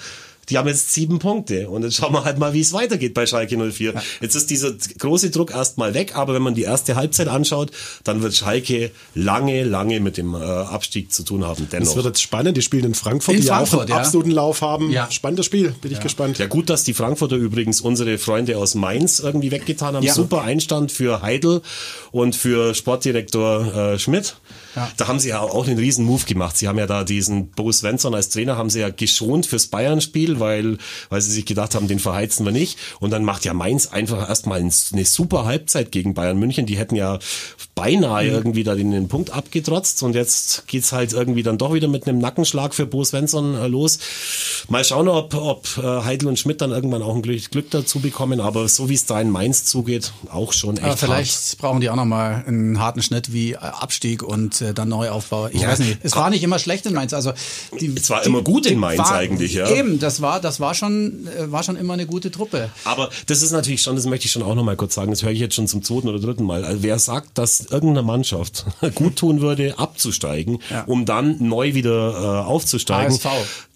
die 0.51 0.59
haben 0.59 0.69
jetzt 0.69 0.93
sieben 0.93 1.19
Punkte 1.19 1.69
und 1.69 1.83
jetzt 1.83 1.97
schauen 1.97 2.13
wir 2.13 2.25
halt 2.25 2.39
mal, 2.39 2.53
wie 2.53 2.61
es 2.61 2.73
weitergeht 2.73 3.15
bei 3.15 3.27
Schalke 3.27 3.57
04. 3.57 3.95
Jetzt 4.21 4.35
ist 4.35 4.51
dieser 4.51 4.73
große 4.99 5.31
Druck 5.31 5.51
erstmal 5.51 5.95
weg, 5.95 6.17
aber 6.17 6.35
wenn 6.35 6.43
man 6.43 6.55
die 6.55 6.63
erste 6.63 6.97
Halbzeit 6.97 7.29
anschaut, 7.29 7.71
dann 8.05 8.23
wird 8.23 8.35
Schalke 8.35 8.91
lange, 9.15 9.65
lange 9.65 10.01
mit 10.01 10.17
dem 10.17 10.35
äh, 10.35 10.39
Abstieg 10.39 11.13
zu 11.13 11.23
tun 11.23 11.45
haben. 11.47 11.69
Dennoch. 11.71 11.89
Es 11.89 11.97
wird 11.97 12.07
jetzt 12.07 12.23
spannend. 12.23 12.57
Die 12.57 12.63
spielen 12.63 12.85
in 12.85 12.95
Frankfurt, 12.95 13.35
In 13.35 13.41
die 13.43 13.47
Frankfurt, 13.47 13.81
auch 13.81 13.83
einen 13.83 13.91
ja. 13.91 13.97
absoluten 13.99 14.31
Lauf 14.31 14.63
haben. 14.63 14.91
Ja. 14.91 15.11
Spannendes 15.11 15.47
Spiel. 15.47 15.75
Bin 15.81 15.93
ich 15.93 16.01
gespannt. 16.01 16.39
Ja 16.39 16.47
gut, 16.47 16.71
dass 16.71 16.85
die 16.85 16.95
Frankfurter 16.95 17.37
übrigens 17.37 17.81
unsere 17.81 18.19
Freunde 18.19 18.59
aus 18.59 18.75
Mainz 18.75 19.19
irgendwie 19.19 19.51
weggetan 19.51 19.97
haben. 19.97 20.05
Ja. 20.05 20.15
Super 20.15 20.43
Einstand 20.43 20.93
für 20.93 21.23
Heidel 21.23 21.63
und 22.11 22.37
für 22.37 22.75
Sportdirektor 22.75 23.75
äh, 23.75 23.99
Schmidt. 23.99 24.37
Ja. 24.77 24.91
Da 24.97 25.09
haben 25.09 25.19
sie 25.19 25.31
ja 25.31 25.41
auch 25.41 25.67
einen 25.67 25.79
riesen 25.79 26.05
Move 26.05 26.25
gemacht. 26.25 26.57
Sie 26.57 26.69
haben 26.69 26.79
ja 26.79 26.87
da 26.87 27.05
diesen 27.05 27.49
Bo 27.51 27.73
Svensson 27.73 28.15
als 28.15 28.29
Trainer 28.29 28.57
haben 28.57 28.71
sie 28.71 28.81
ja 28.81 28.91
geschont 28.91 29.47
fürs 29.47 29.67
Bayern-Spiel, 29.69 30.41
weil, 30.41 30.79
weil 31.09 31.21
sie 31.21 31.31
sich 31.33 31.47
gedacht 31.47 31.75
haben, 31.75 31.89
den 31.89 31.99
verheizen 31.99 32.45
wir 32.45 32.53
nicht. 32.53 32.79
Und 33.01 33.11
dann 33.11 33.25
macht 33.25 33.45
ja 33.45 33.55
Mainz 33.55 33.87
einfach 33.89 34.29
erstmal 34.29 34.61
ein- 34.61 34.73
eine 34.93 35.05
super 35.05 35.45
Halbzeit 35.47 35.91
gegen 35.91 36.15
Bayern 36.15 36.39
München. 36.39 36.67
Die 36.67 36.77
hätten 36.77 36.97
ja 36.97 37.19
beinahe 37.75 38.25
Mhm. 38.25 38.31
irgendwie 38.35 38.65
da 38.65 38.75
den, 38.75 38.91
den 38.91 39.09
Punkt 39.09 39.31
abgetrotzt. 39.31 40.03
Und 40.03 40.15
jetzt 40.15 40.67
geht's 40.67 40.93
halt 40.93 41.13
irgendwie 41.13 41.43
dann 41.43 41.59
doch 41.59 41.73
wieder 41.73 41.89
mit 41.89 42.07
einem 42.07 42.19
Nackenschlag 42.19 42.75
für 42.75 42.87
Bo 42.87 43.05
Svensson 43.05 43.55
äh, 43.55 43.69
los. 43.69 43.99
Mal 44.69 44.85
schauen, 44.85 45.09
ob, 45.09 45.35
ob 45.35 45.67
äh, 45.79 45.83
Heidel 46.05 46.29
und 46.29 46.39
Schmidt 46.39 46.61
dann 46.61 46.71
irgendwann 46.73 47.03
auch 47.03 47.15
ein 47.15 47.23
Glück, 47.23 47.51
Glück 47.51 47.71
dazu 47.71 48.01
bekommen. 48.01 48.41
Aber 48.41 48.69
so 48.69 48.89
wie 48.89 48.95
es 48.95 49.07
da 49.07 49.21
in 49.21 49.31
Mainz 49.31 49.65
zugeht, 49.65 50.13
auch 50.31 50.53
schon 50.53 50.77
echt 50.77 50.85
Aber 50.85 50.97
vielleicht 50.97 51.35
hart. 51.35 51.59
brauchen 51.59 51.81
die 51.81 51.89
auch 51.91 51.97
nochmal 51.97 52.45
einen 52.47 52.79
harten 52.81 53.03
Schnitt 53.03 53.33
wie 53.33 53.53
äh, 53.53 53.57
Abstieg 53.57 54.23
und 54.23 54.58
äh, 54.63 54.75
dann 54.75 54.89
Neuaufbau. 54.89 55.49
Ich 55.49 55.61
Ja. 55.63 55.69
weiß 55.69 55.79
nicht. 55.81 55.99
Es 56.03 56.15
war 56.17 56.31
nicht 56.31 56.43
immer 56.43 56.59
schlecht 56.59 56.87
in 56.87 56.93
Mainz. 56.95 57.13
Also 57.13 57.33
die, 57.81 57.93
Es 57.97 58.11
war 58.11 58.25
immer 58.25 58.43
gut 58.43 58.67
in 58.67 58.79
Mainz 58.79 59.11
eigentlich, 59.11 59.55
ja. 59.55 59.69
Eben, 59.71 59.99
das 59.99 60.21
war, 60.21 60.41
das 60.41 60.61
war 60.61 60.75
schon, 60.75 61.27
äh, 61.29 61.51
war 61.51 61.63
schon 61.63 61.77
immer 61.77 61.95
eine 61.95 62.07
gute 62.07 62.31
Truppe. 62.31 62.71
Aber 62.85 63.11
das 63.27 63.43
ist 63.43 63.53
natürlich 63.53 63.83
schon, 63.83 63.97
das 63.97 64.07
möchte 64.07 64.27
ich 64.27 64.33
schon 64.33 64.43
auch 64.43 64.55
nochmal 64.55 64.77
kurz 64.77 64.95
sagen, 64.95 65.11
das 65.11 65.23
höre 65.23 65.31
ich 65.33 65.41
jetzt 65.41 65.55
schon 65.55 65.67
zum 65.69 65.83
zweiten 65.83 66.09
oder 66.09 66.19
dritten 66.21 66.45
Mal. 66.45 66.65
Also 66.65 66.83
wer 66.83 66.99
sagt, 66.99 67.39
dass 67.39 67.61
irgendeine 67.61 68.03
Mannschaft 68.07 68.67
gut 68.95 69.17
tun 69.17 69.41
würde, 69.41 69.79
abzusteigen, 69.79 70.59
Ja. 70.71 70.85
um 70.85 71.05
dann 71.05 71.37
neu 71.41 71.75
wieder 71.75 72.43
äh, 72.43 72.47
aufzusteigen. 72.47 73.13
HSV. 73.13 73.27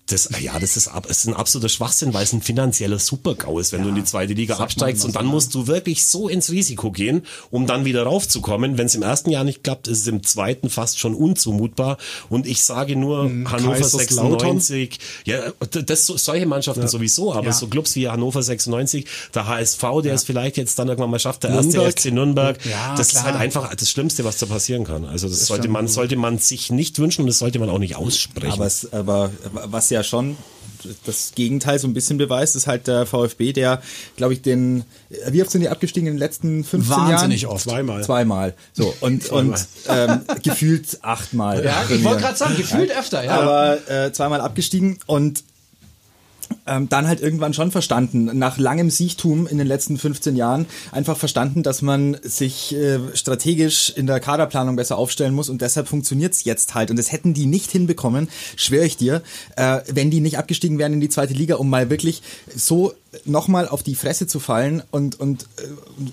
Das, 0.06 0.28
ja, 0.40 0.58
das 0.58 0.76
ist, 0.76 0.88
ab, 0.88 1.06
es 1.08 1.18
ist 1.18 1.26
ein 1.28 1.34
absoluter 1.34 1.68
Schwachsinn, 1.68 2.12
weil 2.12 2.24
es 2.24 2.32
ein 2.32 2.42
finanzieller 2.42 2.98
Supergau 2.98 3.60
ist, 3.60 3.72
wenn 3.72 3.82
du 3.84 3.90
in 3.90 3.94
die 3.94 4.04
zweite 4.04 4.32
Liga 4.32 4.56
absteigst 4.56 5.04
und 5.04 5.14
dann 5.14 5.26
musst 5.26 5.54
du 5.54 5.68
wirklich 5.68 6.04
so 6.04 6.28
ins 6.28 6.50
Risiko 6.50 6.90
gehen, 6.90 7.22
um 7.52 7.68
dann 7.68 7.84
wieder 7.84 8.02
raufzukommen. 8.02 8.76
Wenn 8.78 8.86
es 8.86 8.96
im 8.96 9.02
ersten 9.02 9.30
Jahr 9.30 9.44
nicht 9.44 9.62
klappt, 9.62 9.86
ist 9.86 10.00
es 10.00 10.06
im 10.08 10.24
zweiten 10.24 10.70
fast 10.70 10.98
schon 10.98 11.14
unzumutbar. 11.14 11.98
Und 12.28 12.48
ich 12.48 12.64
sage 12.64 12.96
nur, 12.96 13.30
Hannover 13.30 13.74
Kaiserslautern. 13.76 14.58
96, 14.60 14.98
ja, 15.24 15.38
das, 15.70 16.06
solche 16.06 16.46
Mannschaften 16.46 16.88
sowieso, 16.88 17.32
aber 17.32 17.46
Ja. 17.46 17.52
so 17.52 17.68
Clubs 17.68 17.94
wie 17.94 18.08
Hannover 18.08 18.42
96, 18.42 19.06
der 19.34 19.46
HSV, 19.46 19.82
der 20.02 20.14
es 20.14 20.24
vielleicht 20.24 20.56
jetzt 20.56 20.78
dann 20.80 20.88
irgendwann 20.88 21.10
mal 21.10 21.20
schafft, 21.20 21.44
der 21.44 21.52
Nürnberg. 21.52 21.84
erste 21.84 22.08
FC 22.10 22.12
Nürnberg, 22.12 22.58
Ja, 22.66 22.96
das 22.96 23.06
ist 23.06 23.12
klar. 23.12 23.24
halt 23.26 23.36
einfach 23.36 23.72
das 23.74 23.88
Schlimmste, 23.88 24.24
was 24.24 24.36
da 24.38 24.46
passieren 24.46 24.82
kann. 24.82 25.04
Also 25.04 25.28
das 25.28 25.46
sollte 25.46 25.64
schon 25.64 25.72
man, 25.72 25.86
sollte 25.86 26.16
man 26.16 26.38
sich 26.38 26.72
nicht 26.72 26.98
wünschen 26.98 27.22
und 27.22 27.28
das 27.28 27.38
sollte 27.38 27.60
man 27.60 27.70
auch 27.70 27.78
nicht 27.78 27.94
aussprechen. 27.94 28.52
Aber, 28.52 28.66
es, 28.66 28.92
aber 28.92 29.30
was 29.52 29.91
ja 29.92 30.02
schon 30.02 30.36
das 31.04 31.32
Gegenteil 31.34 31.78
so 31.78 31.86
ein 31.86 31.94
bisschen 31.94 32.18
beweist, 32.18 32.56
ist 32.56 32.66
halt 32.66 32.86
der 32.86 33.06
VfB, 33.06 33.52
der, 33.52 33.82
glaube 34.16 34.34
ich, 34.34 34.42
den, 34.42 34.84
wie 35.28 35.42
oft 35.42 35.50
sind 35.50 35.60
die 35.60 35.68
abgestiegen 35.68 36.06
in 36.08 36.14
den 36.14 36.18
letzten 36.18 36.64
15 36.64 36.90
Wahnsinnig 36.90 37.42
Jahren? 37.42 37.54
oft. 37.54 37.64
Zweimal. 37.64 38.04
Zweimal. 38.04 38.54
So, 38.72 38.94
und, 39.00 39.28
und 39.30 39.54
ähm, 39.88 40.22
gefühlt 40.42 40.98
achtmal. 41.02 41.64
Ja, 41.64 41.84
ich 41.88 42.02
wollte 42.04 42.22
gerade 42.22 42.36
sagen, 42.36 42.56
gefühlt 42.56 42.90
öfter, 42.90 43.24
ja. 43.24 43.40
Aber 43.40 43.90
äh, 43.90 44.12
zweimal 44.12 44.40
abgestiegen 44.40 44.98
und 45.06 45.44
ähm, 46.66 46.88
dann 46.88 47.06
halt 47.06 47.20
irgendwann 47.20 47.54
schon 47.54 47.70
verstanden, 47.70 48.30
nach 48.38 48.58
langem 48.58 48.90
Siechtum 48.90 49.46
in 49.46 49.58
den 49.58 49.66
letzten 49.66 49.98
15 49.98 50.36
Jahren, 50.36 50.66
einfach 50.90 51.16
verstanden, 51.16 51.62
dass 51.62 51.82
man 51.82 52.16
sich 52.22 52.74
äh, 52.74 52.98
strategisch 53.14 53.92
in 53.94 54.06
der 54.06 54.20
Kaderplanung 54.20 54.76
besser 54.76 54.98
aufstellen 54.98 55.34
muss 55.34 55.48
und 55.48 55.62
deshalb 55.62 55.88
funktioniert's 55.88 56.44
jetzt 56.44 56.74
halt. 56.74 56.90
Und 56.90 56.98
das 56.98 57.12
hätten 57.12 57.34
die 57.34 57.46
nicht 57.46 57.70
hinbekommen, 57.70 58.28
schwöre 58.56 58.84
ich 58.84 58.96
dir, 58.96 59.22
äh, 59.56 59.80
wenn 59.92 60.10
die 60.10 60.20
nicht 60.20 60.38
abgestiegen 60.38 60.78
wären 60.78 60.92
in 60.92 61.00
die 61.00 61.08
zweite 61.08 61.34
Liga, 61.34 61.56
um 61.56 61.70
mal 61.70 61.90
wirklich 61.90 62.22
so 62.54 62.92
nochmal 63.24 63.68
auf 63.68 63.82
die 63.82 63.94
Fresse 63.94 64.26
zu 64.26 64.40
fallen 64.40 64.82
und, 64.90 65.20
und 65.20 65.42
äh, 65.58 65.62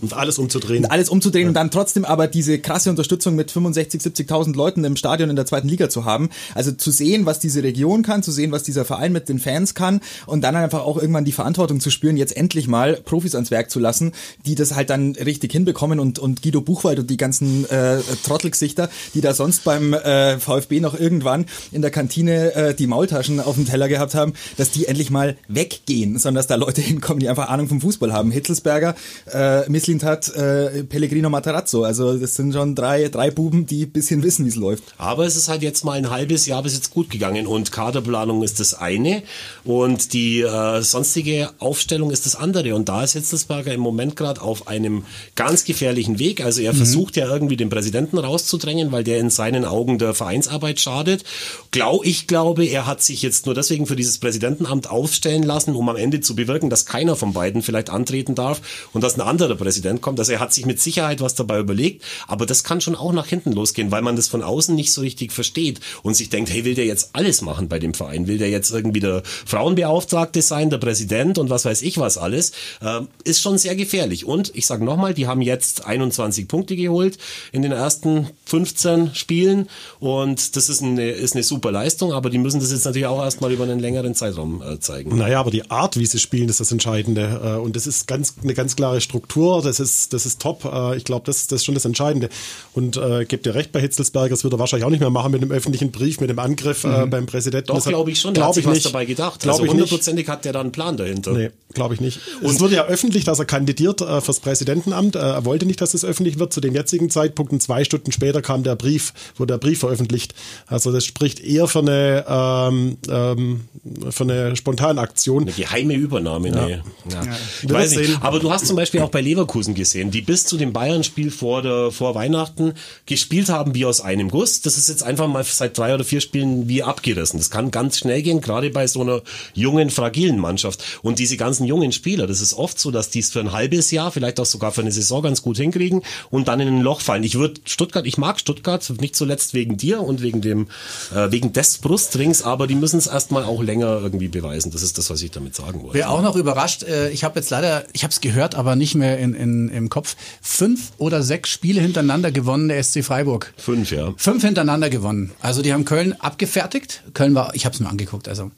Und 0.01 0.13
alles 0.13 0.37
umzudrehen. 0.37 0.83
und 0.83 0.91
alles 0.91 1.09
umzudrehen 1.09 1.47
und 1.47 1.53
dann 1.53 1.71
trotzdem 1.71 2.03
aber 2.05 2.27
diese 2.27 2.59
krasse 2.59 2.89
Unterstützung 2.89 3.35
mit 3.35 3.51
65, 3.51 4.01
70.000 4.01 4.55
Leuten 4.55 4.83
im 4.83 4.95
Stadion 4.95 5.29
in 5.29 5.35
der 5.35 5.45
zweiten 5.45 5.69
Liga 5.69 5.89
zu 5.89 6.05
haben. 6.05 6.29
Also 6.55 6.71
zu 6.71 6.91
sehen, 6.91 7.25
was 7.25 7.39
diese 7.39 7.63
Region 7.63 8.03
kann, 8.03 8.21
zu 8.21 8.31
sehen, 8.31 8.51
was 8.51 8.63
dieser 8.63 8.83
Verein 8.85 9.13
mit 9.13 9.29
den 9.29 9.39
Fans 9.39 9.73
kann 9.75 10.01
und 10.25 10.41
dann 10.41 10.55
einfach 10.55 10.81
auch 10.81 10.97
irgendwann 10.97 11.25
die 11.25 11.31
Verantwortung 11.31 11.79
zu 11.79 11.89
spüren, 11.89 12.17
jetzt 12.17 12.35
endlich 12.35 12.67
mal 12.67 12.95
Profis 13.05 13.33
ans 13.33 13.49
Werk 13.49 13.71
zu 13.71 13.79
lassen, 13.79 14.11
die 14.45 14.55
das 14.55 14.75
halt 14.75 14.89
dann 14.89 15.13
richtig 15.13 15.51
hinbekommen 15.51 15.99
und, 15.99 16.19
und 16.19 16.41
Guido 16.41 16.61
Buchwald 16.61 16.99
und 16.99 17.09
die 17.09 17.17
ganzen 17.17 17.69
äh, 17.69 17.99
Trottelgesichter, 18.25 18.89
die 19.13 19.21
da 19.21 19.33
sonst 19.33 19.63
beim 19.63 19.93
äh, 19.93 20.37
VfB 20.37 20.81
noch 20.81 20.99
irgendwann 20.99 21.45
in 21.71 21.81
der 21.81 21.91
Kantine 21.91 22.53
äh, 22.55 22.75
die 22.75 22.87
Maultaschen 22.87 23.39
auf 23.39 23.55
dem 23.55 23.65
Teller 23.65 23.87
gehabt 23.87 24.15
haben, 24.15 24.33
dass 24.57 24.71
die 24.71 24.85
endlich 24.85 25.09
mal 25.11 25.37
weggehen, 25.47 26.17
sondern 26.17 26.35
dass 26.35 26.47
da 26.47 26.55
Leute 26.55 26.81
hinkommen, 26.89 27.19
die 27.19 27.29
einfach 27.29 27.49
Ahnung 27.49 27.67
vom 27.67 27.81
Fußball 27.81 28.11
haben. 28.11 28.31
Hitzelsberger, 28.31 28.95
äh, 29.31 29.69
Misslintat, 29.69 30.27
äh, 30.35 30.83
Pellegrino 30.83 31.29
Matarazzo. 31.29 31.83
Also 31.83 32.17
das 32.17 32.35
sind 32.35 32.53
schon 32.53 32.75
drei, 32.75 33.07
drei 33.07 33.31
Buben, 33.31 33.65
die 33.65 33.85
ein 33.85 33.91
bisschen 33.91 34.23
wissen, 34.23 34.45
wie 34.45 34.49
es 34.49 34.55
läuft. 34.55 34.83
Aber 34.97 35.25
es 35.25 35.35
ist 35.35 35.47
halt 35.47 35.61
jetzt 35.61 35.85
mal 35.85 35.93
ein 35.97 36.09
halbes 36.09 36.45
Jahr 36.45 36.63
bis 36.63 36.73
jetzt 36.73 36.91
gut 36.91 37.09
gegangen 37.09 37.47
und 37.47 37.71
Kaderplanung 37.71 38.43
ist 38.43 38.59
das 38.59 38.73
eine 38.73 39.23
und 39.63 40.13
die 40.13 40.41
äh, 40.41 40.81
sonstige 40.81 41.51
Aufstellung 41.59 42.11
ist 42.11 42.25
das 42.25 42.35
andere. 42.35 42.75
Und 42.75 42.89
da 42.89 43.03
ist 43.03 43.13
Hitzelsberger 43.13 43.73
im 43.73 43.81
Moment 43.81 44.15
gerade 44.15 44.41
auf 44.41 44.67
einem 44.67 45.03
ganz 45.35 45.63
gefährlichen 45.63 46.19
Weg. 46.19 46.43
Also 46.43 46.61
er 46.61 46.73
versucht 46.73 47.15
ja 47.15 47.27
irgendwie 47.31 47.57
den 47.57 47.69
Präsidenten 47.69 48.17
rauszudrängen, 48.17 48.91
weil 48.91 49.03
der 49.03 49.19
in 49.19 49.29
seinen 49.29 49.65
Augen 49.65 49.97
der 49.97 50.13
Vereinsarbeit 50.13 50.79
schadet. 50.79 51.23
Glau, 51.71 52.01
ich 52.03 52.27
glaube, 52.27 52.65
er 52.65 52.85
hat 52.85 53.03
sich 53.03 53.21
jetzt 53.21 53.45
nur 53.45 53.55
deswegen 53.55 53.85
für 53.85 53.95
dieses 53.95 54.17
Präsidentenamt 54.17 54.89
aufstellen 54.89 55.43
lassen, 55.43 55.75
um 55.75 55.87
am 55.89 55.95
Ende 55.95 56.21
zu 56.21 56.35
bewirken, 56.35 56.69
dass 56.69 56.78
dass 56.79 56.85
keiner 56.85 57.15
von 57.17 57.33
beiden 57.33 57.61
vielleicht 57.61 57.89
antreten 57.89 58.35
darf 58.35 58.61
und 58.93 59.03
dass 59.03 59.15
ein 59.15 59.21
anderer 59.21 59.55
Präsident 59.55 60.01
kommt. 60.01 60.19
Also 60.19 60.31
er 60.31 60.39
hat 60.39 60.53
sich 60.53 60.65
mit 60.65 60.79
Sicherheit 60.79 61.19
was 61.19 61.35
dabei 61.35 61.59
überlegt, 61.59 62.03
aber 62.27 62.45
das 62.45 62.63
kann 62.63 62.79
schon 62.79 62.95
auch 62.95 63.11
nach 63.11 63.27
hinten 63.27 63.51
losgehen, 63.51 63.91
weil 63.91 64.01
man 64.01 64.15
das 64.15 64.29
von 64.29 64.41
außen 64.41 64.73
nicht 64.75 64.93
so 64.93 65.01
richtig 65.01 65.33
versteht 65.33 65.81
und 66.03 66.15
sich 66.15 66.29
denkt, 66.29 66.49
hey, 66.51 66.63
will 66.63 66.75
der 66.75 66.85
jetzt 66.85 67.09
alles 67.13 67.41
machen 67.41 67.67
bei 67.67 67.79
dem 67.79 67.93
Verein? 67.93 68.27
Will 68.27 68.37
der 68.37 68.49
jetzt 68.49 68.71
irgendwie 68.71 69.01
der 69.01 69.23
Frauenbeauftragte 69.45 70.41
sein, 70.41 70.69
der 70.69 70.77
Präsident 70.77 71.37
und 71.37 71.49
was 71.49 71.65
weiß 71.65 71.81
ich 71.81 71.97
was 71.97 72.17
alles? 72.17 72.53
Ähm, 72.81 73.09
ist 73.25 73.41
schon 73.41 73.57
sehr 73.57 73.75
gefährlich. 73.75 74.25
Und 74.25 74.55
ich 74.55 74.65
sage 74.65 74.85
nochmal, 74.85 75.13
die 75.13 75.27
haben 75.27 75.41
jetzt 75.41 75.85
21 75.85 76.47
Punkte 76.47 76.77
geholt 76.77 77.17
in 77.51 77.61
den 77.61 77.73
ersten 77.73 78.29
15 78.45 79.15
Spielen 79.15 79.67
und 79.99 80.55
das 80.55 80.69
ist 80.69 80.81
eine, 80.81 81.09
ist 81.09 81.35
eine 81.35 81.43
super 81.43 81.71
Leistung, 81.71 82.13
aber 82.13 82.29
die 82.29 82.37
müssen 82.37 82.61
das 82.61 82.71
jetzt 82.71 82.85
natürlich 82.85 83.07
auch 83.07 83.21
erstmal 83.21 83.51
über 83.51 83.65
einen 83.65 83.79
längeren 83.79 84.15
Zeitraum 84.15 84.61
äh, 84.61 84.79
zeigen. 84.79 85.17
Naja, 85.17 85.41
aber 85.41 85.51
die 85.51 85.69
Art, 85.69 85.97
wie 85.97 86.05
sie 86.05 86.19
spielen, 86.19 86.47
ist 86.47 86.59
das 86.59 86.68
Entscheidende. 86.71 87.41
Äh, 87.43 87.59
und 87.59 87.75
das 87.75 87.87
ist 87.87 88.07
ganz, 88.07 88.35
eine 88.43 88.53
ganz 88.53 88.75
klare 88.75 89.01
Struktur. 89.01 89.61
Das 89.61 89.79
ist, 89.79 90.13
das 90.13 90.25
ist 90.25 90.41
top. 90.41 90.65
Äh, 90.65 90.97
ich 90.97 91.03
glaube, 91.03 91.25
das, 91.25 91.47
das 91.47 91.57
ist 91.61 91.65
schon 91.65 91.75
das 91.75 91.85
Entscheidende. 91.85 92.29
Und 92.73 92.97
äh, 92.97 93.25
gebt 93.25 93.45
ihr 93.45 93.55
recht 93.55 93.71
bei 93.71 93.79
Hitzelsberger, 93.79 94.29
das 94.29 94.43
wird 94.43 94.53
er 94.53 94.59
wahrscheinlich 94.59 94.85
auch 94.85 94.91
nicht 94.91 94.99
mehr 94.99 95.09
machen 95.09 95.31
mit 95.31 95.41
dem 95.41 95.51
öffentlichen 95.51 95.91
Brief, 95.91 96.19
mit 96.19 96.29
dem 96.29 96.39
Angriff 96.39 96.83
äh, 96.83 97.05
beim 97.05 97.25
Präsidenten. 97.25 97.67
Doch, 97.67 97.85
glaube 97.85 98.11
ich 98.11 98.19
schon. 98.19 98.33
Glaub 98.33 98.47
hat 98.47 98.55
sich 98.55 98.63
ich 98.63 98.67
was 98.67 98.75
nicht. 98.75 98.85
dabei 98.85 99.05
gedacht. 99.05 99.41
Glaub 99.41 99.53
also 99.53 99.65
ich 99.65 99.71
hundertprozentig 99.71 100.27
hat 100.27 100.45
der 100.45 100.53
da 100.53 100.61
einen 100.61 100.71
Plan 100.71 100.97
dahinter. 100.97 101.31
Nee, 101.31 101.49
glaube 101.73 101.93
ich 101.93 102.01
nicht. 102.01 102.19
Und 102.41 102.51
es 102.51 102.59
wurde 102.59 102.75
ja 102.75 102.85
öffentlich, 102.85 103.23
dass 103.23 103.39
er 103.39 103.45
kandidiert 103.45 104.01
äh, 104.01 104.21
fürs 104.21 104.39
Präsidentenamt. 104.39 105.15
Äh, 105.15 105.19
er 105.19 105.45
wollte 105.45 105.65
nicht, 105.65 105.81
dass 105.81 105.93
es 105.93 106.05
öffentlich 106.05 106.39
wird. 106.39 106.53
Zu 106.53 106.61
dem 106.61 106.73
jetzigen 106.73 107.09
Zeitpunkt, 107.09 107.51
und 107.51 107.61
zwei 107.61 107.83
Stunden 107.83 108.11
später, 108.11 108.41
kam 108.41 108.63
der 108.63 108.75
Brief, 108.75 109.13
wurde 109.37 109.53
der 109.53 109.57
Brief 109.59 109.79
veröffentlicht. 109.79 110.33
Also 110.67 110.91
das 110.91 111.05
spricht 111.05 111.39
eher 111.39 111.67
für 111.67 111.79
eine, 111.79 112.25
ähm, 112.27 112.97
ähm, 113.09 113.61
für 114.09 114.23
eine 114.23 114.55
Spontanaktion. 114.55 115.43
Eine 115.43 115.51
geheime 115.51 115.93
Übernahme, 115.93 116.51
nee. 116.67 116.79
Ja. 117.11 117.21
Ich 117.61 117.69
Wir 117.69 117.75
weiß 117.75 117.95
nicht. 117.95 118.21
Aber 118.21 118.39
du 118.39 118.51
hast 118.51 118.67
zum 118.67 118.75
Beispiel 118.75 119.01
auch 119.01 119.09
bei 119.09 119.21
Leverkusen 119.21 119.73
gesehen, 119.73 120.11
die 120.11 120.21
bis 120.21 120.45
zu 120.45 120.57
dem 120.57 120.73
Bayern-Spiel 120.73 121.31
vor, 121.31 121.61
der, 121.61 121.91
vor 121.91 122.15
Weihnachten 122.15 122.73
gespielt 123.05 123.49
haben 123.49 123.75
wie 123.75 123.85
aus 123.85 124.01
einem 124.01 124.29
Guss. 124.29 124.61
Das 124.61 124.77
ist 124.77 124.89
jetzt 124.89 125.03
einfach 125.03 125.27
mal 125.27 125.43
seit 125.43 125.77
drei 125.77 125.93
oder 125.93 126.03
vier 126.03 126.21
Spielen 126.21 126.67
wie 126.67 126.83
abgerissen. 126.83 127.39
Das 127.39 127.49
kann 127.49 127.71
ganz 127.71 127.97
schnell 127.97 128.21
gehen, 128.21 128.41
gerade 128.41 128.69
bei 128.69 128.87
so 128.87 129.01
einer 129.01 129.21
jungen, 129.53 129.89
fragilen 129.89 130.39
Mannschaft. 130.39 130.83
Und 131.01 131.19
diese 131.19 131.37
ganzen 131.37 131.65
jungen 131.65 131.91
Spieler, 131.91 132.27
das 132.27 132.41
ist 132.41 132.53
oft 132.53 132.79
so, 132.79 132.91
dass 132.91 133.09
die 133.09 133.19
es 133.19 133.31
für 133.31 133.39
ein 133.39 133.51
halbes 133.51 133.91
Jahr, 133.91 134.11
vielleicht 134.11 134.39
auch 134.39 134.45
sogar 134.45 134.71
für 134.71 134.81
eine 134.81 134.91
Saison 134.91 135.21
ganz 135.21 135.41
gut 135.41 135.57
hinkriegen 135.57 136.01
und 136.29 136.47
dann 136.47 136.59
in 136.59 136.67
ein 136.67 136.81
Loch 136.81 137.01
fallen. 137.01 137.23
Ich 137.23 137.35
würde 137.35 137.61
Stuttgart, 137.65 138.05
ich 138.05 138.17
mag 138.17 138.39
Stuttgart, 138.39 138.87
nicht 138.99 139.15
zuletzt 139.15 139.53
wegen 139.53 139.77
dir 139.77 140.01
und 140.01 140.21
wegen 140.21 140.41
dem, 140.41 140.67
äh, 141.13 141.31
wegen 141.31 141.53
des 141.53 141.77
Brustrings, 141.79 142.41
aber 142.41 142.67
die 142.67 142.75
müssen 142.75 142.97
es 142.97 143.07
erstmal 143.07 143.43
auch 143.43 143.61
länger 143.61 143.99
irgendwie 144.01 144.27
beweisen. 144.27 144.71
Das 144.71 144.81
ist 144.81 144.97
das, 144.97 145.09
was 145.09 145.21
ich 145.21 145.31
damit 145.31 145.55
sagen 145.55 145.81
wollte. 145.81 145.97
Wer 145.97 146.11
auch 146.11 146.21
noch 146.21 146.35
überrascht, 146.51 146.83
äh, 146.83 147.09
ich 147.09 147.23
habe 147.23 147.39
jetzt 147.39 147.49
leider, 147.49 147.83
ich 147.93 148.03
habe 148.03 148.11
es 148.11 148.21
gehört, 148.21 148.55
aber 148.55 148.75
nicht 148.75 148.95
mehr 148.95 149.17
in, 149.19 149.33
in, 149.33 149.69
im 149.69 149.89
Kopf, 149.89 150.15
fünf 150.41 150.91
oder 150.97 151.23
sechs 151.23 151.49
Spiele 151.49 151.81
hintereinander 151.81 152.31
gewonnen, 152.31 152.67
der 152.69 152.83
SC 152.83 153.03
Freiburg. 153.03 153.53
Fünf, 153.57 153.91
ja. 153.91 154.13
Fünf 154.17 154.43
hintereinander 154.43 154.89
gewonnen. 154.89 155.31
Also 155.41 155.61
die 155.61 155.73
haben 155.73 155.85
Köln 155.85 156.13
abgefertigt. 156.19 157.03
Köln 157.13 157.35
war, 157.35 157.53
ich 157.55 157.65
habe 157.65 157.73
es 157.73 157.79
mir 157.79 157.89
angeguckt, 157.89 158.27
also 158.27 158.51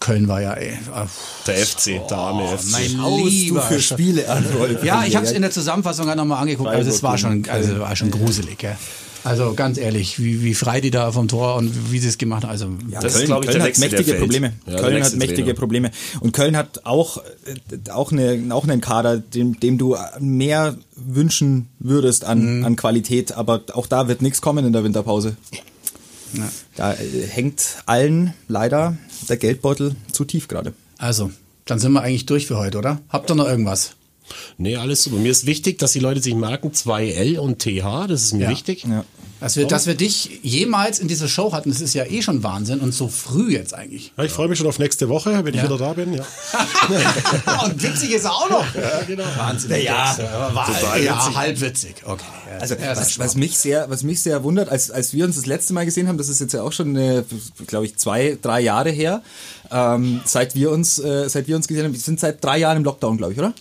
Köln 0.00 0.26
war 0.26 0.40
ja, 0.42 0.54
ey. 0.54 0.70
äh, 0.70 0.76
Der 1.46 1.54
FC, 1.64 2.00
der 2.08 2.16
arme 2.18 2.58
FC. 2.58 2.72
mein 2.72 2.96
du 2.96 3.26
lieber 3.28 3.62
für 3.62 3.76
Sch- 3.76 3.92
Spiele 3.92 4.28
an. 4.28 4.44
Ja, 4.82 5.04
ich 5.04 5.14
habe 5.14 5.24
es 5.26 5.30
in 5.32 5.42
der 5.42 5.52
Zusammenfassung 5.52 6.06
gerade 6.06 6.18
nochmal 6.18 6.40
angeguckt, 6.42 6.68
also 6.68 6.90
es 6.90 7.02
war 7.04 7.16
schon, 7.18 7.48
also 7.48 7.78
war 7.78 7.94
schon 7.94 8.10
gruselig, 8.10 8.58
gell. 8.58 8.76
Also 9.24 9.54
ganz 9.54 9.78
ehrlich, 9.78 10.18
wie, 10.18 10.42
wie 10.42 10.54
frei 10.54 10.80
die 10.80 10.90
da 10.90 11.12
vom 11.12 11.28
Tor 11.28 11.54
und 11.56 11.92
wie 11.92 11.98
sie 11.98 12.08
es 12.08 12.18
gemacht 12.18 12.42
haben. 12.42 12.50
Also 12.50 12.66
Ja, 12.90 13.00
Das 13.00 13.12
ist, 13.12 13.18
Köln, 13.18 13.26
glaub 13.28 13.44
ich, 13.44 13.50
Köln 13.50 13.58
der 13.58 13.62
hat 13.68 13.78
nächste, 13.78 13.88
der 13.88 13.98
mächtige. 13.98 14.18
Probleme. 14.18 14.52
Ja, 14.66 14.72
der 14.72 14.80
Köln 14.82 15.04
hat 15.04 15.14
mächtige 15.14 15.42
Trainer. 15.42 15.54
Probleme. 15.54 15.90
Und 16.20 16.32
Köln 16.32 16.56
hat 16.56 16.84
auch, 16.84 17.18
äh, 17.18 17.90
auch, 17.90 18.10
eine, 18.12 18.54
auch 18.54 18.64
einen 18.64 18.80
Kader, 18.80 19.18
dem, 19.18 19.60
dem 19.60 19.78
du 19.78 19.96
mehr 20.18 20.76
wünschen 20.96 21.68
würdest 21.78 22.24
an, 22.24 22.58
Mhm. 22.58 22.64
an 22.64 22.76
Qualität. 22.76 23.32
Aber 23.32 23.62
auch 23.74 23.86
da 23.86 24.08
wird 24.08 24.22
nichts 24.22 24.40
kommen 24.40 24.64
in 24.66 24.72
der 24.72 24.82
Winterpause. 24.84 25.36
Ja. 26.34 26.48
Da 26.76 26.92
äh, 26.94 26.96
hängt 27.28 27.62
allen 27.86 28.32
leider 28.48 28.96
der 29.28 29.36
Geldbeutel 29.36 29.94
zu 30.10 30.24
tief 30.24 30.48
gerade. 30.48 30.72
Also, 30.98 31.30
dann 31.66 31.78
sind 31.78 31.92
wir 31.92 32.00
eigentlich 32.02 32.26
durch 32.26 32.46
für 32.46 32.56
heute, 32.58 32.78
oder? 32.78 33.00
Habt 33.08 33.30
ihr 33.30 33.34
noch 33.34 33.46
irgendwas? 33.46 33.92
Nee, 34.58 34.76
alles 34.76 35.02
super. 35.02 35.16
Mir 35.16 35.30
ist 35.32 35.46
wichtig, 35.46 35.78
dass 35.78 35.92
die 35.92 35.98
Leute 36.00 36.22
sich 36.22 36.34
merken, 36.34 36.70
2L 36.72 37.38
und 37.38 37.58
TH, 37.58 38.06
das 38.08 38.22
ist 38.22 38.32
mir 38.34 38.44
Ja. 38.44 38.50
wichtig. 38.50 38.84
Ja. 38.88 39.04
Dass 39.40 39.56
wir, 39.56 39.66
dass 39.66 39.88
wir 39.88 39.96
dich 39.96 40.38
jemals 40.44 41.00
in 41.00 41.08
dieser 41.08 41.26
Show 41.26 41.52
hatten, 41.52 41.70
das 41.70 41.80
ist 41.80 41.94
ja 41.94 42.04
eh 42.04 42.22
schon 42.22 42.44
Wahnsinn 42.44 42.78
und 42.78 42.94
so 42.94 43.08
früh 43.08 43.50
jetzt 43.54 43.74
eigentlich. 43.74 44.12
Ja, 44.16 44.22
ich 44.22 44.30
freue 44.30 44.46
mich 44.46 44.56
schon 44.56 44.68
auf 44.68 44.78
nächste 44.78 45.08
Woche, 45.08 45.44
wenn 45.44 45.52
ich 45.52 45.56
Ja. 45.60 45.64
wieder 45.64 45.78
da 45.78 45.94
bin. 45.94 46.14
Ja. 46.14 46.22
und 47.64 47.82
witzig 47.82 48.12
ist 48.12 48.24
er 48.24 48.32
auch 48.32 48.48
noch. 48.48 48.74
Ja, 48.76 49.00
genau. 49.04 49.24
Wahnsinn. 49.36 49.70
Ja, 49.82 50.16
war, 50.54 50.96
ja 50.98 51.34
halb 51.34 51.60
witzig. 51.60 51.96
Okay. 52.04 52.22
Also 52.60 52.76
was, 52.78 53.18
was 53.18 53.34
mich 53.34 53.58
sehr, 53.58 53.90
was 53.90 54.04
mich 54.04 54.20
sehr 54.22 54.44
wundert, 54.44 54.68
als, 54.68 54.92
als 54.92 55.12
wir 55.12 55.24
uns 55.24 55.34
das 55.34 55.46
letzte 55.46 55.72
Mal 55.72 55.86
gesehen 55.86 56.06
haben, 56.06 56.18
das 56.18 56.28
ist 56.28 56.40
jetzt 56.40 56.52
ja 56.52 56.62
auch 56.62 56.72
schon, 56.72 56.94
glaube 57.66 57.86
ich, 57.86 57.96
zwei, 57.96 58.38
drei 58.40 58.60
Jahre 58.60 58.90
her, 58.90 59.22
ähm, 59.72 60.20
seit 60.24 60.54
wir 60.54 60.70
uns, 60.70 61.00
äh, 61.00 61.28
seit 61.28 61.48
wir 61.48 61.56
uns 61.56 61.66
gesehen 61.66 61.84
haben. 61.86 61.92
Wir 61.92 62.00
sind 62.00 62.20
seit 62.20 62.44
drei 62.44 62.58
Jahren 62.58 62.76
im 62.76 62.84
Lockdown, 62.84 63.16
glaube 63.16 63.32
ich, 63.32 63.38
oder? 63.40 63.52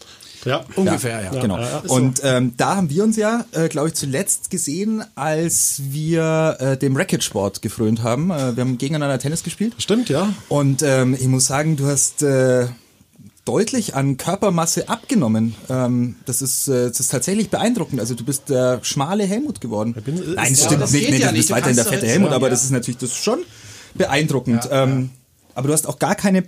Ja. 0.45 0.63
Ungefähr, 0.75 1.23
ja. 1.23 1.41
Genau. 1.41 1.59
Und 1.87 2.21
ähm, 2.23 2.53
da 2.57 2.75
haben 2.75 2.89
wir 2.89 3.03
uns 3.03 3.15
ja, 3.17 3.45
äh, 3.51 3.67
glaube 3.69 3.89
ich, 3.89 3.93
zuletzt 3.93 4.49
gesehen, 4.49 5.03
als 5.15 5.81
wir 5.89 6.57
äh, 6.59 6.77
dem 6.77 6.95
Racket-Sport 6.95 7.61
gefrönt 7.61 8.01
haben. 8.03 8.31
Äh, 8.31 8.55
wir 8.55 8.61
haben 8.61 8.77
gegeneinander 8.77 9.19
Tennis 9.19 9.43
gespielt. 9.43 9.73
Stimmt, 9.77 10.09
ja. 10.09 10.33
Und 10.49 10.81
ähm, 10.83 11.13
ich 11.13 11.27
muss 11.27 11.45
sagen, 11.45 11.77
du 11.77 11.85
hast 11.85 12.23
äh, 12.23 12.67
deutlich 13.45 13.95
an 13.95 14.17
Körpermasse 14.17 14.89
abgenommen. 14.89 15.55
Ähm, 15.69 16.15
das, 16.25 16.41
ist, 16.41 16.67
äh, 16.67 16.87
das 16.89 16.99
ist 16.99 17.09
tatsächlich 17.11 17.49
beeindruckend. 17.49 17.99
Also 17.99 18.15
du 18.15 18.23
bist 18.23 18.49
der 18.49 18.79
schmale 18.83 19.23
Helmut 19.25 19.61
geworden. 19.61 19.93
bin- 19.93 20.33
Nein, 20.35 20.55
stimmt 20.55 20.81
das 20.81 20.91
nicht. 20.91 21.09
Nee, 21.09 21.17
ja 21.17 21.29
du 21.29 21.35
bist 21.35 21.49
weiterhin 21.51 21.75
der 21.75 21.85
fette 21.85 22.07
Helmut, 22.07 22.31
aber 22.31 22.47
ja. 22.47 22.51
das 22.51 22.63
ist 22.63 22.71
natürlich 22.71 22.97
das 22.99 23.11
ist 23.11 23.23
schon 23.23 23.39
beeindruckend. 23.95 24.65
Ja, 24.65 24.83
ähm, 24.83 25.09
Aber 25.53 25.67
du 25.67 25.73
hast 25.73 25.87
auch 25.87 25.99
gar 25.99 26.15
keine, 26.15 26.43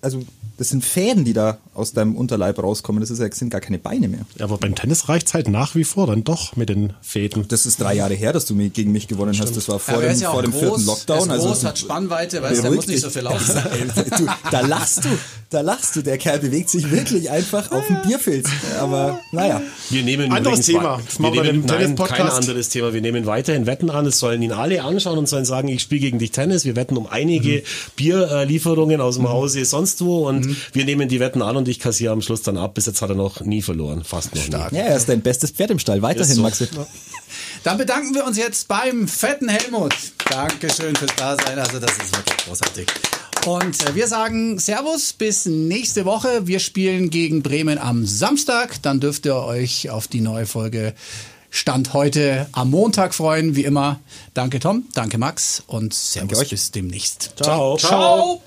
also 0.00 0.22
das 0.58 0.68
sind 0.68 0.84
Fäden, 0.84 1.24
die 1.24 1.32
da 1.32 1.58
aus 1.74 1.92
deinem 1.92 2.16
Unterleib 2.16 2.62
rauskommen. 2.62 3.00
Das 3.00 3.10
ist 3.10 3.18
ja, 3.18 3.30
sind 3.32 3.50
gar 3.50 3.60
keine 3.60 3.78
Beine 3.78 4.08
mehr. 4.08 4.20
Aber 4.40 4.58
beim 4.58 4.74
Tennis 4.74 5.08
reicht's 5.08 5.34
halt 5.34 5.48
nach 5.48 5.74
wie 5.74 5.84
vor 5.84 6.06
dann 6.06 6.24
doch 6.24 6.56
mit 6.56 6.68
den 6.68 6.92
Fäden. 7.00 7.46
Das 7.48 7.66
ist 7.66 7.80
drei 7.80 7.94
Jahre 7.94 8.14
her, 8.14 8.32
dass 8.32 8.46
du 8.46 8.54
gegen 8.54 8.92
mich 8.92 9.08
gewonnen 9.08 9.36
hast. 9.38 9.56
Das 9.56 9.68
war 9.68 9.78
vor 9.78 9.94
Aber 9.94 10.02
er 10.04 10.10
dem, 10.10 10.14
ist 10.14 10.22
ja 10.22 10.28
auch 10.28 10.34
vor 10.34 10.42
dem 10.42 10.52
groß, 10.52 10.60
vierten 10.60 10.86
Lockdown. 10.86 11.18
Er 11.18 11.24
ist 11.24 11.30
also 11.30 11.46
groß, 11.48 11.64
hat 11.64 11.78
Spannweite, 11.78 12.42
weißt 12.42 12.58
du, 12.58 12.62
der 12.62 12.70
muss 12.72 12.86
nicht 12.86 13.00
so 13.00 13.10
viel 13.10 13.22
laufen. 13.22 13.54
du, 14.18 14.26
da 14.50 14.60
lachst 14.60 15.04
du, 15.04 15.08
da 15.50 15.60
lachst 15.60 15.96
du. 15.96 16.02
Der 16.02 16.18
Kerl 16.18 16.38
bewegt 16.38 16.70
sich 16.70 16.90
wirklich 16.90 17.30
einfach 17.30 17.70
auf 17.72 17.86
dem 17.86 18.02
Bierfilz. 18.02 18.48
Aber 18.80 19.20
naja. 19.32 19.62
Wir 19.90 20.02
nehmen 20.02 20.32
Anderes 20.32 20.66
Thema. 20.66 21.00
Das 21.04 21.18
Wir 21.18 21.22
machen 21.22 21.34
wir 21.34 21.42
nehmen, 21.44 21.64
nein, 21.66 21.96
kein 21.96 22.28
anderes 22.28 22.68
Thema. 22.68 22.92
Wir 22.92 23.00
nehmen 23.00 23.26
weiterhin 23.26 23.66
Wetten 23.66 23.90
an. 23.90 24.06
Es 24.06 24.18
sollen 24.18 24.42
ihn 24.42 24.52
alle 24.52 24.82
anschauen 24.82 25.18
und 25.18 25.28
sollen 25.28 25.44
sagen, 25.44 25.68
ich 25.68 25.82
spiele 25.82 26.00
gegen 26.02 26.18
dich 26.18 26.30
Tennis. 26.30 26.64
Wir 26.64 26.76
wetten 26.76 26.96
um 26.96 27.06
einige 27.06 27.52
Mhm. 27.52 27.62
Bierlieferungen 27.96 29.00
aus 29.00 29.16
dem 29.16 29.28
Hause 29.28 29.64
sonst 29.64 30.04
wo 30.04 30.28
und 30.28 30.41
wir 30.72 30.84
nehmen 30.84 31.08
die 31.08 31.20
Wetten 31.20 31.42
an 31.42 31.56
und 31.56 31.68
ich 31.68 31.78
kassiere 31.78 32.12
am 32.12 32.22
Schluss 32.22 32.42
dann 32.42 32.56
ab. 32.56 32.74
Bis 32.74 32.86
jetzt 32.86 33.02
hat 33.02 33.10
er 33.10 33.16
noch 33.16 33.40
nie 33.40 33.62
verloren. 33.62 34.04
Fast 34.04 34.34
noch 34.34 34.46
nie. 34.46 34.76
Ja, 34.76 34.84
er 34.84 34.96
ist 34.96 35.08
dein 35.08 35.20
bestes 35.20 35.50
Pferd 35.50 35.70
im 35.70 35.78
Stall. 35.78 36.02
Weiterhin, 36.02 36.34
so. 36.34 36.42
Maxi. 36.42 36.68
Dann 37.64 37.78
bedanken 37.78 38.14
wir 38.14 38.24
uns 38.24 38.36
jetzt 38.36 38.68
beim 38.68 39.08
fetten 39.08 39.48
Helmut. 39.48 39.94
Dankeschön 40.28 40.94
fürs 40.96 41.14
Dasein. 41.16 41.58
Also 41.58 41.78
das 41.78 41.92
ist 41.92 42.16
wirklich 42.16 42.36
großartig. 42.46 42.86
Und 43.46 43.88
äh, 43.88 43.94
wir 43.94 44.06
sagen 44.06 44.58
Servus 44.58 45.12
bis 45.12 45.46
nächste 45.46 46.04
Woche. 46.04 46.46
Wir 46.46 46.60
spielen 46.60 47.10
gegen 47.10 47.42
Bremen 47.42 47.78
am 47.78 48.06
Samstag. 48.06 48.80
Dann 48.82 49.00
dürft 49.00 49.26
ihr 49.26 49.36
euch 49.36 49.90
auf 49.90 50.06
die 50.08 50.20
neue 50.20 50.46
Folge 50.46 50.94
Stand 51.54 51.92
heute 51.92 52.46
am 52.52 52.70
Montag 52.70 53.14
freuen, 53.14 53.54
wie 53.56 53.64
immer. 53.64 54.00
Danke 54.32 54.58
Tom, 54.58 54.84
danke 54.94 55.18
Max 55.18 55.62
und 55.66 55.92
Servus 55.92 56.38
euch. 56.38 56.48
bis 56.48 56.70
demnächst. 56.70 57.34
Ciao. 57.36 57.76
Ciao. 57.76 58.42